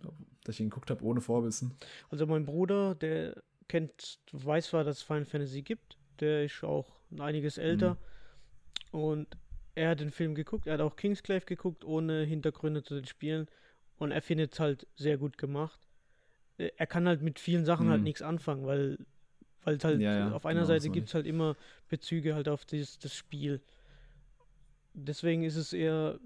[0.44, 1.74] dass ich ihn geguckt habe ohne Vorwissen.
[2.10, 6.86] Also mein Bruder, der kennt, weiß zwar, dass es Final Fantasy gibt, der ist auch
[7.18, 7.98] einiges älter.
[8.92, 8.98] Mhm.
[8.98, 9.28] Und
[9.74, 13.46] er hat den Film geguckt, er hat auch Kingsclave geguckt, ohne Hintergründe zu den Spielen.
[13.98, 15.80] Und er findet es halt sehr gut gemacht.
[16.58, 17.92] Äh, er kann halt mit vielen Sachen halt mhm.
[17.92, 18.98] halt nichts anfangen, weil
[19.64, 21.56] weil halt ja, ja, auf einer genau, Seite gibt es halt immer
[21.88, 23.60] Bezüge halt auf dieses, das Spiel.
[24.92, 26.18] Deswegen ist es eher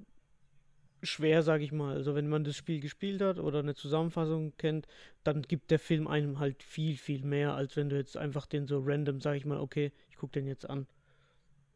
[1.06, 1.94] schwer, sag ich mal.
[1.94, 4.86] Also wenn man das Spiel gespielt hat oder eine Zusammenfassung kennt,
[5.24, 8.66] dann gibt der Film einem halt viel, viel mehr, als wenn du jetzt einfach den
[8.66, 10.86] so random, sag ich mal, okay, ich guck den jetzt an.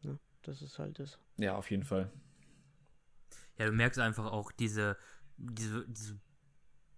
[0.02, 1.18] Ja, das ist halt das.
[1.36, 2.10] Ja, auf jeden Fall.
[3.58, 4.96] Ja, du merkst einfach auch diese,
[5.36, 6.18] diese, diese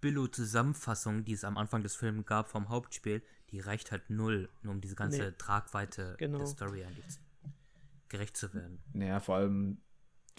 [0.01, 4.75] Billo-Zusammenfassung, die es am Anfang des Films gab vom Hauptspiel, die reicht halt null, nur
[4.75, 5.35] um diese ganze nee.
[5.39, 6.39] Tragweite genau.
[6.39, 7.19] der Story eigentlich
[8.09, 8.83] gerecht zu werden.
[8.93, 9.79] Naja, vor allem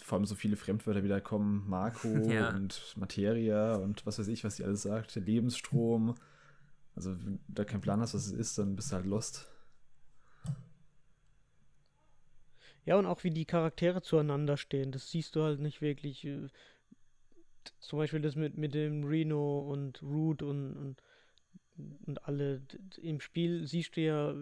[0.02, 2.50] vor allem so viele Fremdwörter wieder kommen, Marco ja.
[2.50, 6.14] und Materia und was weiß ich, was die alles sagt, Lebensstrom.
[6.94, 9.50] Also, wenn du da keinen Plan hast, was es ist, dann bist du halt lost.
[12.86, 16.24] Ja, und auch wie die Charaktere zueinander stehen, das siehst du halt nicht wirklich.
[16.24, 16.48] Äh,
[17.78, 20.96] zum Beispiel das mit, mit dem Reno und Root und, und,
[22.06, 22.62] und alle.
[23.00, 24.34] Im Spiel siehst du ja,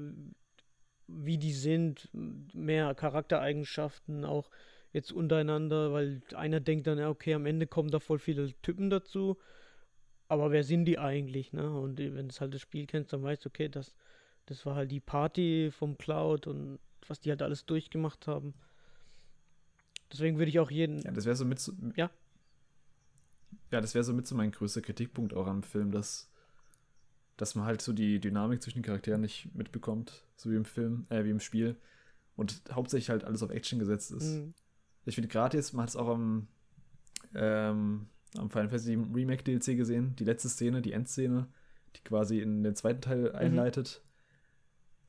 [1.06, 4.50] wie die sind, mehr Charaktereigenschaften, auch
[4.92, 8.90] jetzt untereinander, weil einer denkt dann, ja, okay, am Ende kommen da voll viele Typen
[8.90, 9.38] dazu.
[10.28, 11.70] Aber wer sind die eigentlich, ne?
[11.70, 13.94] Und wenn du halt das Spiel kennst, dann weißt du, okay, das,
[14.46, 18.54] das war halt die Party vom Cloud und was die halt alles durchgemacht haben.
[20.10, 21.00] Deswegen würde ich auch jeden.
[21.00, 21.58] Ja, das wäre so mit.
[21.58, 22.10] So, ja.
[23.70, 26.30] Ja, das wäre so mit so mein größter Kritikpunkt auch am Film, dass,
[27.36, 31.06] dass man halt so die Dynamik zwischen den Charakteren nicht mitbekommt, so wie im Film,
[31.08, 31.76] äh, wie im Spiel.
[32.36, 34.24] Und hauptsächlich halt alles auf Action gesetzt ist.
[34.24, 34.54] Mhm.
[35.04, 36.48] Ich finde gerade jetzt, man hat es auch am,
[37.34, 38.06] ähm,
[38.36, 41.48] am Final Fantasy Remake DLC gesehen, die letzte Szene, die Endszene,
[41.96, 43.34] die quasi in den zweiten Teil mhm.
[43.34, 44.02] einleitet.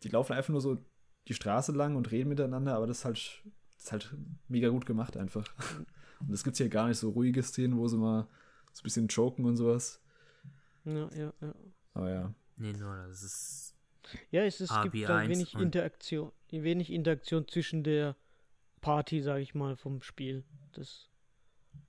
[0.04, 0.84] Die laufen einfach nur so
[1.28, 3.44] die Straße lang und reden miteinander, aber das ist halt,
[3.76, 4.16] das ist halt
[4.48, 5.46] mega gut gemacht einfach.
[6.20, 8.28] Und es gibt hier gar nicht so ruhige Szenen, wo sie mal
[8.74, 10.02] so ein bisschen choken und sowas.
[10.86, 11.56] Ja, ja, ja.
[11.94, 12.34] Aber ja.
[12.58, 13.76] Nee, nur das ist.
[14.32, 18.16] Ja, es, es gibt AB1 halt wenig Interaktion, wenig Interaktion zwischen der
[18.84, 20.44] Party, sag ich mal, vom Spiel.
[20.74, 21.10] Das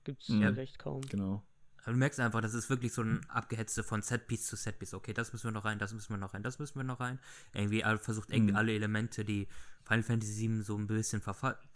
[0.03, 0.41] gibt's Mhm.
[0.41, 1.01] ja recht kaum.
[1.01, 1.45] Genau.
[1.83, 4.95] Aber du merkst einfach, das ist wirklich so ein Abgehetzte von Setpiece zu Setpiece.
[4.95, 6.99] Okay, das müssen wir noch rein, das müssen wir noch rein, das müssen wir noch
[6.99, 7.19] rein.
[7.53, 8.57] Irgendwie versucht irgendwie Mhm.
[8.57, 9.47] alle Elemente, die
[9.83, 11.21] Final Fantasy VII so ein bisschen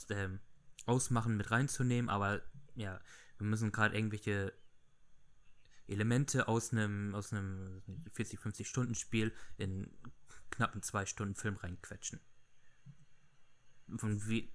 [0.10, 0.40] ähm,
[0.88, 2.10] ausmachen, mit reinzunehmen.
[2.10, 2.41] Aber
[2.74, 3.00] ja,
[3.38, 4.52] wir müssen gerade irgendwelche
[5.88, 7.82] Elemente aus einem aus einem
[8.14, 9.91] 40, 50 Stunden Spiel in
[10.50, 12.20] knappen zwei Stunden Film reinquetschen.
[13.98, 14.52] Von wie,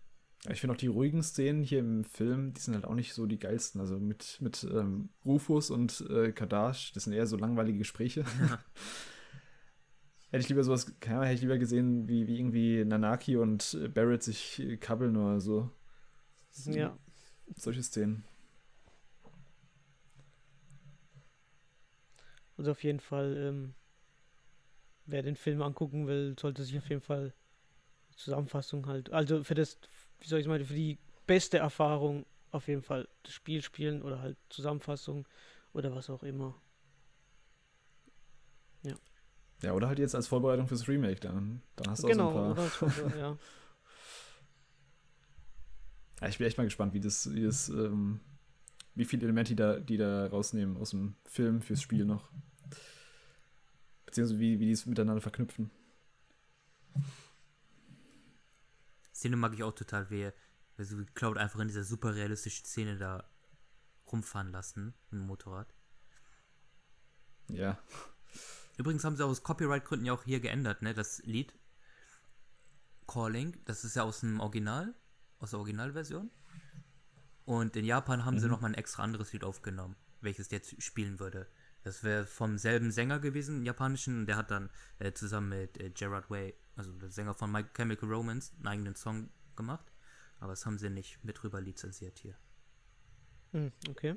[0.50, 3.26] ich finde auch die ruhigen Szenen hier im Film, die sind halt auch nicht so
[3.26, 3.80] die geilsten.
[3.80, 8.24] Also mit, mit ähm, Rufus und äh, Kadash, das sind eher so langweilige Gespräche.
[10.30, 13.78] hätte ich lieber sowas, keine Ahnung, hätte ich lieber gesehen, wie, wie irgendwie Nanaki und
[13.82, 15.70] äh, Barrett sich äh, kabbeln oder so.
[16.50, 16.72] so.
[16.72, 16.96] Ja,
[17.56, 18.24] Solche Szenen.
[22.56, 23.74] also auf jeden Fall, ähm,
[25.06, 27.32] wer den Film angucken will, sollte sich auf jeden Fall
[28.16, 29.78] Zusammenfassung halt, also für das,
[30.24, 34.20] wie soll ich sagen, für die beste Erfahrung auf jeden Fall das Spiel spielen oder
[34.20, 35.28] halt Zusammenfassung
[35.74, 36.54] oder was auch immer.
[39.62, 41.62] Ja, oder halt jetzt als Vorbereitung fürs Remake dann.
[41.76, 42.70] Dann hast du Genau, auch so ein oder?
[42.70, 42.90] paar.
[42.90, 43.36] So, ja.
[46.20, 48.20] Ja, ich bin echt mal gespannt, wie das, wie das, ähm,
[48.94, 52.30] wie viele Elemente die da, die da rausnehmen aus dem Film fürs Spiel noch.
[54.06, 55.70] Beziehungsweise wie, wie die es miteinander verknüpfen.
[59.24, 60.30] Szene mag ich auch total, wie
[60.76, 63.26] also wie Cloud einfach in dieser super realistischen Szene da
[64.12, 65.74] rumfahren lassen mit dem Motorrad.
[67.48, 67.78] Ja.
[68.76, 70.92] Übrigens haben sie aus Copyright-Gründen ja auch hier geändert, ne?
[70.92, 71.54] Das Lied
[73.06, 74.94] Calling, das ist ja aus dem Original,
[75.38, 76.30] aus der Originalversion.
[77.46, 78.52] Und in Japan haben sie Mhm.
[78.52, 81.46] nochmal ein extra anderes Lied aufgenommen, welches jetzt spielen würde.
[81.84, 85.90] Das wäre vom selben Sänger gewesen, japanischen, und der hat dann äh, zusammen mit äh,
[85.90, 89.92] Gerard Way, also der Sänger von My Chemical Romance, einen eigenen Song gemacht.
[90.40, 92.36] Aber das haben sie nicht mit rüber lizenziert hier.
[93.52, 94.16] Hm, okay.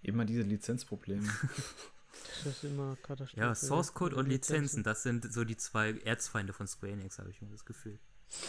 [0.00, 1.28] Immer diese Lizenzprobleme.
[2.44, 3.40] Das ist immer Katastrophe.
[3.40, 4.62] Ja, Source Code und Lizenzen.
[4.62, 7.98] Lizenzen, das sind so die zwei Erzfeinde von Square Enix, habe ich immer das Gefühl.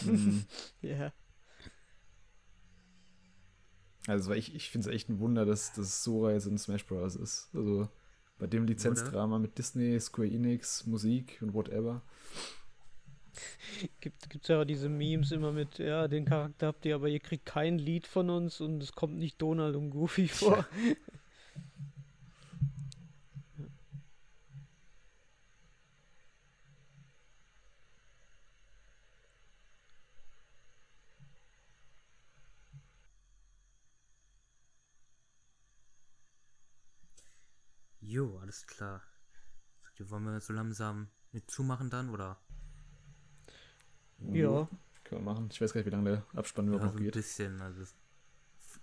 [0.02, 0.44] Mhm.
[0.82, 1.12] Ja.
[4.06, 7.16] Also ich, ich finde es echt ein Wunder, dass, dass Sora jetzt in Smash Bros.
[7.16, 7.48] ist.
[7.54, 7.88] Also
[8.38, 12.02] bei dem Lizenzdrama mit Disney, Square Enix, Musik und whatever.
[14.00, 17.46] Gibt gibt's ja diese Memes immer mit, ja, den Charakter habt ihr, aber ihr kriegt
[17.46, 20.66] kein Lied von uns und es kommt nicht Donald und Goofy vor.
[38.14, 39.02] Jo, alles klar.
[39.98, 42.38] Wollen wir so langsam mit zumachen dann, oder?
[44.18, 44.68] Ja.
[45.04, 45.48] Können wir machen.
[45.50, 47.14] Ich weiß gar nicht, wie lange der Abspann überhaupt Ja, so noch ein geht.
[47.14, 47.60] bisschen.
[47.60, 47.84] Also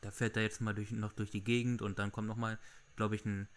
[0.02, 2.60] da fährt er jetzt mal durch, noch durch die Gegend und dann kommt nochmal,
[2.95, 3.48] glaube ich, ein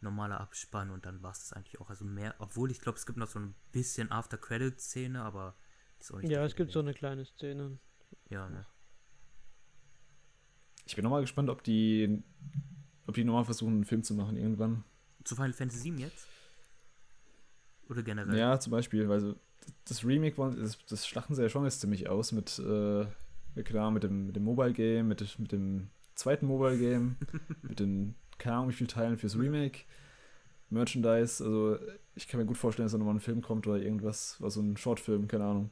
[0.00, 1.90] normaler Abspann und dann war es das eigentlich auch.
[1.90, 5.56] Also mehr, obwohl ich glaube, es gibt noch so ein bisschen After-Credit-Szene, aber
[5.98, 7.78] ist auch nicht Ja, es gibt so eine kleine Szene.
[8.28, 8.66] Ja, ne?
[10.86, 12.22] Ich bin nochmal gespannt, ob die,
[13.06, 14.84] ob die nochmal versuchen, einen Film zu machen irgendwann.
[15.24, 16.26] Zu Final Fantasy VII jetzt?
[17.88, 18.36] Oder generell?
[18.36, 19.34] Ja, zum Beispiel, weil so
[19.84, 23.06] das Remake, das, das schlachten sie ja schon jetzt ziemlich aus mit, äh,
[23.62, 27.16] klar, mit dem, mit dem Mobile Game, mit, mit dem zweiten Mobile Game,
[27.62, 29.80] mit den, keine Ahnung, wie viel Teilen fürs Remake,
[30.70, 31.78] Merchandise, also
[32.14, 34.60] ich kann mir gut vorstellen, dass da nochmal ein Film kommt oder irgendwas, was so
[34.60, 35.70] ein Shortfilm, keine Ahnung.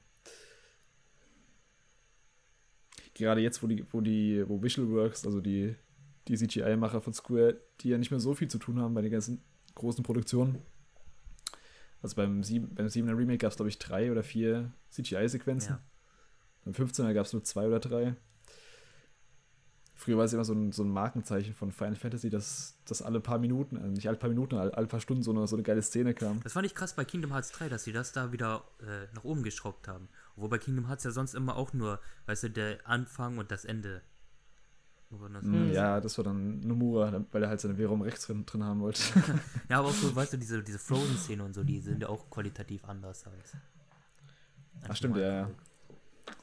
[3.15, 5.75] Gerade jetzt, wo die, wo die, wo Visualworks, also die,
[6.29, 9.11] die CGI-Macher von Square, die ja nicht mehr so viel zu tun haben bei den
[9.11, 9.43] ganzen
[9.75, 10.63] großen Produktionen.
[12.03, 15.73] Also beim, 7, beim 7er Remake gab es, glaube ich, drei oder vier CGI-Sequenzen.
[15.73, 15.83] Ja.
[16.65, 18.17] Beim 15er gab es nur zwei oder drei.
[19.95, 23.19] Früher war es immer so ein, so ein Markenzeichen von Final Fantasy, dass, dass alle
[23.19, 25.65] paar Minuten, also nicht alle paar Minuten, alle, alle paar Stunden so eine, so eine
[25.65, 26.41] geile Szene kam.
[26.45, 29.25] Das fand ich krass bei Kingdom Hearts 3, dass sie das da wieder äh, nach
[29.25, 30.09] oben geschraubt haben.
[30.37, 33.65] Obwohl bei Kingdom Hearts ja sonst immer auch nur, weißt du, der Anfang und das
[33.65, 34.03] Ende.
[35.11, 38.63] Das- Mm, Ja, das war dann Nomura, weil er halt seine Währung rechts drin, drin
[38.63, 39.01] haben wollte.
[39.71, 42.29] Ja, aber auch so, weißt du, diese, diese Frozen-Szene und so, die sind ja auch
[42.29, 43.57] qualitativ anders als.
[44.89, 45.51] Ach, stimmt, ja, ja.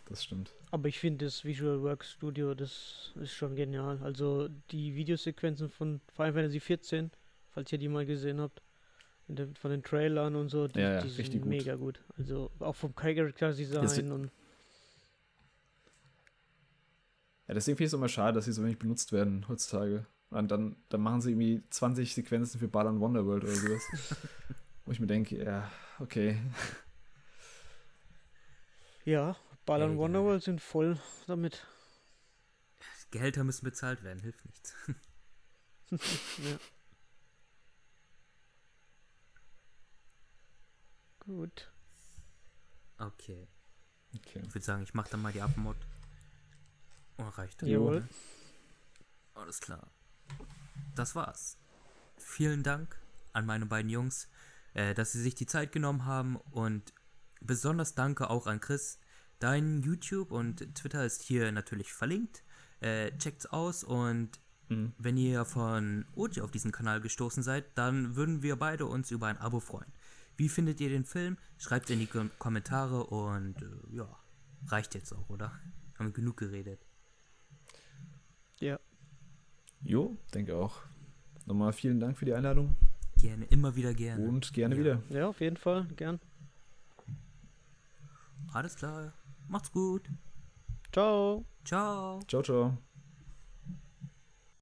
[0.09, 0.51] Das stimmt.
[0.71, 3.99] Aber ich finde das Visual Works Studio, das ist schon genial.
[4.03, 7.11] Also die Videosequenzen von Final Fantasy 14,
[7.51, 8.61] falls ihr die mal gesehen habt,
[9.27, 11.49] den, von den Trailern und so, die, Ja, ja, die richtig sind gut.
[11.49, 11.99] mega gut.
[12.17, 14.31] Also auch vom Character Design und
[17.47, 20.05] Ja, deswegen finde ich es immer schade, dass sie so wenig benutzt werden heutzutage.
[20.31, 23.83] Und dann, dann machen sie irgendwie 20 Sequenzen für Balan Wonderworld oder sowas.
[24.85, 26.39] Wo ich mir denke, ja, okay.
[29.03, 29.35] Ja,
[29.65, 31.65] Ball und Wonderworld sind voll damit.
[33.11, 34.73] Gehälter müssen bezahlt werden, hilft nichts.
[35.91, 36.57] Ja.
[41.19, 41.71] Gut.
[42.97, 43.47] Okay.
[44.15, 44.41] okay.
[44.43, 45.77] Ich würde sagen, ich mache dann mal die Abmod.
[47.17, 47.69] Oh, reicht dann.
[47.69, 48.07] Jawohl.
[49.33, 49.87] Alles klar.
[50.95, 51.57] Das war's.
[52.17, 52.97] Vielen Dank
[53.33, 54.29] an meine beiden Jungs,
[54.73, 56.93] äh, dass sie sich die Zeit genommen haben und
[57.41, 58.99] besonders danke auch an Chris.
[59.39, 62.43] Dein YouTube und Twitter ist hier natürlich verlinkt.
[62.79, 64.39] Äh, checkt's aus und
[64.69, 64.93] Mhm.
[64.97, 69.27] wenn ihr von Oji auf diesen Kanal gestoßen seid, dann würden wir beide uns über
[69.27, 69.91] ein Abo freuen.
[70.37, 71.37] Wie findet ihr den Film?
[71.57, 74.07] Schreibt in die Kom Kommentare und äh, ja,
[74.67, 75.51] reicht jetzt auch, oder?
[75.97, 76.85] Haben wir genug geredet.
[78.59, 78.79] Ja.
[79.83, 80.77] Jo, denke auch.
[81.45, 82.75] Nochmal vielen Dank für die Einladung
[83.21, 84.27] Gerne, immer wieder gerne.
[84.27, 84.81] und gerne Ja.
[84.81, 85.01] wieder.
[85.09, 85.85] Ja, auf jeden Fall.
[85.95, 86.19] Gern.
[88.53, 89.13] Alles klar.
[89.47, 90.09] Macht's gut.
[90.91, 91.45] Ciao.
[91.63, 92.19] Ciao.
[92.27, 92.77] Ciao, ciao.